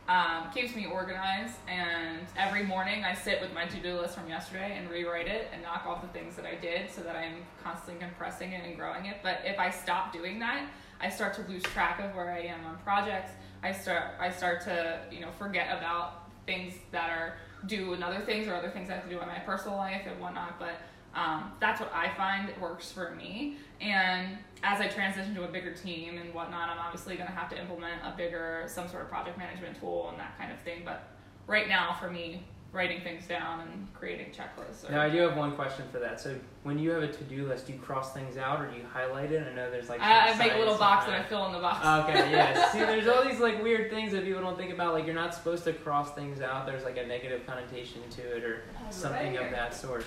um, 0.08 0.50
keeps 0.52 0.74
me 0.74 0.86
organized. 0.86 1.56
And 1.68 2.26
every 2.36 2.64
morning 2.64 3.04
I 3.04 3.14
sit 3.14 3.40
with 3.40 3.52
my 3.54 3.66
to 3.66 3.76
do 3.80 3.98
list 3.98 4.16
from 4.16 4.28
yesterday 4.28 4.76
and 4.76 4.90
rewrite 4.90 5.28
it 5.28 5.48
and 5.52 5.62
knock 5.62 5.86
off 5.86 6.02
the 6.02 6.08
things 6.08 6.36
that 6.36 6.44
I 6.44 6.54
did 6.54 6.90
so 6.90 7.02
that 7.02 7.16
I'm 7.16 7.36
constantly 7.62 8.04
compressing 8.04 8.52
it 8.52 8.64
and 8.64 8.76
growing 8.76 9.06
it. 9.06 9.18
But 9.22 9.40
if 9.44 9.58
I 9.58 9.70
stop 9.70 10.12
doing 10.12 10.38
that, 10.40 10.68
I 11.00 11.08
start 11.08 11.34
to 11.34 11.42
lose 11.50 11.62
track 11.62 12.00
of 12.00 12.14
where 12.14 12.30
I 12.30 12.40
am 12.40 12.64
on 12.66 12.78
projects. 12.78 13.30
I 13.64 13.72
start 13.72 14.02
I 14.20 14.30
start 14.30 14.60
to 14.62 15.00
you 15.10 15.20
know 15.20 15.30
forget 15.38 15.76
about 15.76 16.28
things 16.46 16.74
that 16.92 17.08
are 17.08 17.38
due 17.66 17.94
and 17.94 18.04
other 18.04 18.20
things 18.20 18.46
or 18.46 18.54
other 18.54 18.68
things 18.68 18.90
I 18.90 18.94
have 18.94 19.04
to 19.04 19.10
do 19.10 19.20
in 19.20 19.26
my 19.26 19.38
personal 19.38 19.78
life 19.78 20.02
and 20.06 20.20
whatnot. 20.20 20.58
But 20.58 20.80
um, 21.18 21.52
that's 21.60 21.80
what 21.80 21.90
I 21.94 22.10
find 22.14 22.50
works 22.60 22.92
for 22.92 23.14
me. 23.14 23.56
And 23.80 24.36
as 24.62 24.80
I 24.80 24.88
transition 24.88 25.34
to 25.36 25.44
a 25.44 25.48
bigger 25.48 25.72
team 25.72 26.18
and 26.18 26.34
whatnot, 26.34 26.68
I'm 26.68 26.78
obviously 26.78 27.16
going 27.16 27.28
to 27.28 27.34
have 27.34 27.48
to 27.50 27.58
implement 27.58 28.02
a 28.04 28.14
bigger, 28.16 28.64
some 28.66 28.88
sort 28.88 29.02
of 29.02 29.08
project 29.08 29.38
management 29.38 29.80
tool 29.80 30.08
and 30.10 30.18
that 30.18 30.36
kind 30.36 30.52
of 30.52 30.60
thing. 30.60 30.82
But 30.84 31.08
right 31.46 31.68
now, 31.68 31.96
for 31.98 32.10
me, 32.10 32.42
writing 32.74 33.00
things 33.02 33.24
down 33.26 33.60
and 33.60 33.86
creating 33.94 34.26
checklists. 34.32 34.86
Or, 34.86 34.92
Now 34.92 35.00
I 35.00 35.08
do 35.08 35.18
have 35.18 35.36
one 35.36 35.54
question 35.54 35.84
for 35.92 36.00
that. 36.00 36.20
So 36.20 36.34
when 36.64 36.76
you 36.78 36.90
have 36.90 37.04
a 37.04 37.08
to-do 37.12 37.46
list, 37.46 37.68
do 37.68 37.72
you 37.72 37.78
cross 37.78 38.12
things 38.12 38.36
out 38.36 38.60
or 38.60 38.66
do 38.66 38.76
you 38.76 38.82
highlight 38.92 39.30
it? 39.30 39.46
I 39.48 39.54
know 39.54 39.70
there's 39.70 39.88
like 39.88 40.00
I, 40.00 40.30
I 40.32 40.36
make 40.36 40.52
a 40.54 40.58
little 40.58 40.76
box 40.76 41.04
and 41.04 41.12
behind 41.12 41.26
I 41.26 41.28
fill 41.28 41.46
in 41.46 41.52
the 41.52 41.60
box. 41.60 42.08
Okay, 42.10 42.30
yeah. 42.32 42.72
See, 42.72 42.80
there's 42.80 43.06
all 43.06 43.24
these 43.24 43.38
like 43.38 43.62
weird 43.62 43.90
things 43.90 44.10
that 44.12 44.24
people 44.24 44.42
don't 44.42 44.58
think 44.58 44.72
about. 44.72 44.92
Like 44.92 45.06
you're 45.06 45.14
not 45.14 45.32
supposed 45.34 45.62
to 45.64 45.72
cross 45.72 46.12
things 46.14 46.40
out. 46.40 46.66
There's 46.66 46.84
like 46.84 46.98
a 46.98 47.06
negative 47.06 47.46
connotation 47.46 48.02
to 48.10 48.36
it 48.36 48.44
or 48.44 48.62
Oh, 48.76 48.90
something 48.90 49.34
right 49.36 49.46
of 49.46 49.52
that 49.52 49.72
sort. 49.74 50.04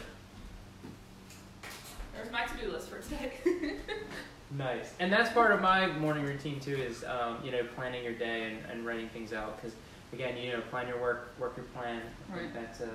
There's 2.15 2.31
my 2.31 2.45
to-do 2.45 2.71
list 2.71 2.89
for 2.89 2.99
today. 2.99 3.31
Nice. 4.57 4.93
And 5.01 5.11
that's 5.11 5.29
part 5.33 5.51
of 5.51 5.61
my 5.61 5.87
morning 5.87 6.23
routine 6.23 6.61
too. 6.61 6.75
Is 6.75 7.03
um, 7.03 7.39
you 7.43 7.51
know 7.51 7.63
planning 7.75 8.01
your 8.03 8.13
day 8.13 8.43
and, 8.45 8.59
and 8.71 8.85
writing 8.85 9.09
things 9.09 9.33
out 9.33 9.57
because 9.57 9.75
again 10.13 10.37
you 10.37 10.53
know 10.53 10.61
plan 10.69 10.87
your 10.87 10.99
work, 11.01 11.33
work 11.39 11.55
your 11.57 11.65
plan. 11.67 12.01
I 12.31 12.37
think 12.37 12.53
Right. 12.55 12.63
that's 12.65 12.81
uh, 12.81 12.87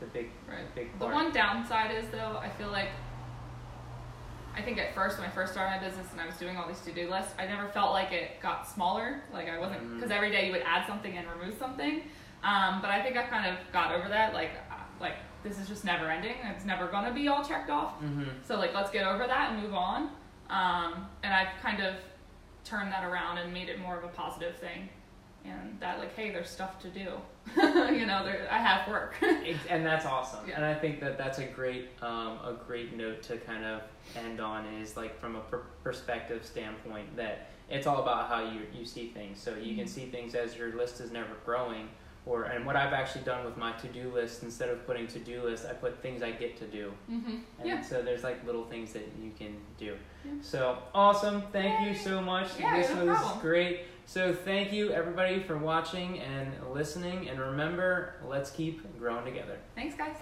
the 0.00 0.06
big 0.06 0.30
Right. 0.48 0.74
big 0.74 0.98
The 0.98 1.06
one 1.06 1.32
downside 1.32 1.90
is 1.90 2.08
though, 2.10 2.38
I 2.42 2.48
feel 2.50 2.68
like 2.68 2.88
I 4.56 4.62
think 4.62 4.78
at 4.78 4.94
first 4.94 5.18
when 5.18 5.26
I 5.28 5.30
first 5.32 5.52
started 5.52 5.80
my 5.80 5.84
business 5.88 6.12
and 6.12 6.20
I 6.20 6.26
was 6.26 6.36
doing 6.36 6.56
all 6.56 6.68
these 6.68 6.80
to-do 6.82 7.10
lists, 7.10 7.34
I 7.40 7.46
never 7.46 7.66
felt 7.68 7.90
like 7.92 8.12
it 8.12 8.40
got 8.40 8.68
smaller. 8.68 9.20
Like 9.32 9.48
I 9.48 9.58
wasn't 9.58 9.94
because 9.96 10.10
every 10.12 10.30
day 10.30 10.46
you 10.46 10.52
would 10.52 10.62
add 10.62 10.86
something 10.86 11.16
and 11.16 11.26
remove 11.38 11.58
something. 11.58 12.02
Um, 12.44 12.80
but 12.80 12.90
I 12.90 13.02
think 13.02 13.16
I 13.16 13.24
kind 13.24 13.46
of 13.46 13.58
got 13.72 13.92
over 13.92 14.08
that. 14.08 14.32
Like 14.32 14.50
uh, 14.70 14.74
like 15.00 15.14
this 15.42 15.58
is 15.58 15.66
just 15.66 15.84
never 15.84 16.08
ending. 16.08 16.36
It's 16.54 16.64
never 16.64 16.86
gonna 16.86 17.12
be 17.12 17.26
all 17.28 17.44
checked 17.44 17.68
off. 17.68 17.94
mm-hmm. 18.00 18.24
So 18.46 18.56
like 18.56 18.72
let's 18.74 18.90
get 18.90 19.06
over 19.06 19.26
that 19.26 19.52
and 19.52 19.62
move 19.62 19.74
on. 19.74 20.10
Um, 20.50 21.06
and 21.24 21.34
I've 21.34 21.60
kind 21.60 21.82
of 21.82 21.96
turned 22.64 22.92
that 22.92 23.02
around 23.04 23.38
and 23.38 23.52
made 23.52 23.68
it 23.68 23.80
more 23.80 23.96
of 23.98 24.04
a 24.04 24.08
positive 24.08 24.56
thing. 24.58 24.88
And 25.44 25.78
that 25.80 25.98
like, 25.98 26.14
hey, 26.16 26.30
there's 26.30 26.48
stuff 26.48 26.80
to 26.82 26.88
do. 26.88 27.00
you 27.94 28.06
know, 28.06 28.24
there, 28.24 28.48
I 28.50 28.58
have 28.58 28.88
work. 28.88 29.14
And 29.68 29.84
that's 29.84 30.06
awesome. 30.06 30.48
Yeah. 30.48 30.56
And 30.56 30.64
I 30.64 30.74
think 30.74 31.00
that 31.00 31.18
that's 31.18 31.38
a 31.38 31.44
great 31.44 31.88
um, 32.02 32.38
a 32.44 32.56
great 32.66 32.96
note 32.96 33.22
to 33.24 33.36
kind 33.38 33.64
of 33.64 33.82
end 34.16 34.40
on 34.40 34.64
is 34.80 34.96
like 34.96 35.20
from 35.20 35.36
a 35.36 35.40
per- 35.40 35.64
perspective 35.82 36.44
standpoint 36.46 37.14
that 37.16 37.48
it's 37.68 37.86
all 37.86 38.02
about 38.02 38.28
how 38.28 38.40
you 38.50 38.60
you 38.72 38.86
see 38.86 39.08
things. 39.08 39.38
So 39.40 39.54
you 39.54 39.74
can 39.76 39.84
Mhm. 39.84 39.88
see 39.88 40.06
things 40.06 40.34
as 40.34 40.56
your 40.56 40.74
list 40.76 41.00
is 41.00 41.10
never 41.10 41.34
growing. 41.44 41.88
Or 42.26 42.44
and 42.44 42.64
what 42.64 42.74
I've 42.74 42.94
actually 42.94 43.24
done 43.24 43.44
with 43.44 43.58
my 43.58 43.72
to 43.72 43.88
do 43.88 44.10
list 44.10 44.42
instead 44.44 44.70
of 44.70 44.86
putting 44.86 45.06
to 45.08 45.18
do 45.18 45.42
list, 45.42 45.66
I 45.66 45.74
put 45.74 46.00
things 46.00 46.22
I 46.22 46.30
get 46.30 46.56
to 46.58 46.66
do. 46.66 46.90
mm-hmm. 47.10 47.36
And 47.58 47.68
Yeah. 47.68 47.82
so 47.82 48.00
there's 48.00 48.22
like 48.24 48.44
little 48.46 48.64
things 48.64 48.94
that 48.94 49.06
you 49.22 49.30
can 49.38 49.54
do. 49.78 49.94
Yeah. 50.24 50.30
So 50.40 50.78
awesome. 50.94 51.42
Thank 51.52 51.86
you 51.86 51.94
so 51.94 52.22
much. 52.22 52.48
Yeah, 52.58 52.78
this 52.78 52.88
no 52.94 53.04
was 53.04 53.18
problem. 53.18 53.40
great. 53.42 53.80
So 54.06 54.34
thank 54.34 54.72
you 54.72 54.90
everybody 54.92 55.42
for 55.42 55.56
watching 55.56 56.20
and 56.20 56.52
listening. 56.72 57.28
And 57.28 57.40
remember, 57.40 58.14
let's 58.26 58.50
keep 58.50 58.98
growing 58.98 59.24
together. 59.24 59.58
Thanks, 59.74 59.96
guys. 59.96 60.16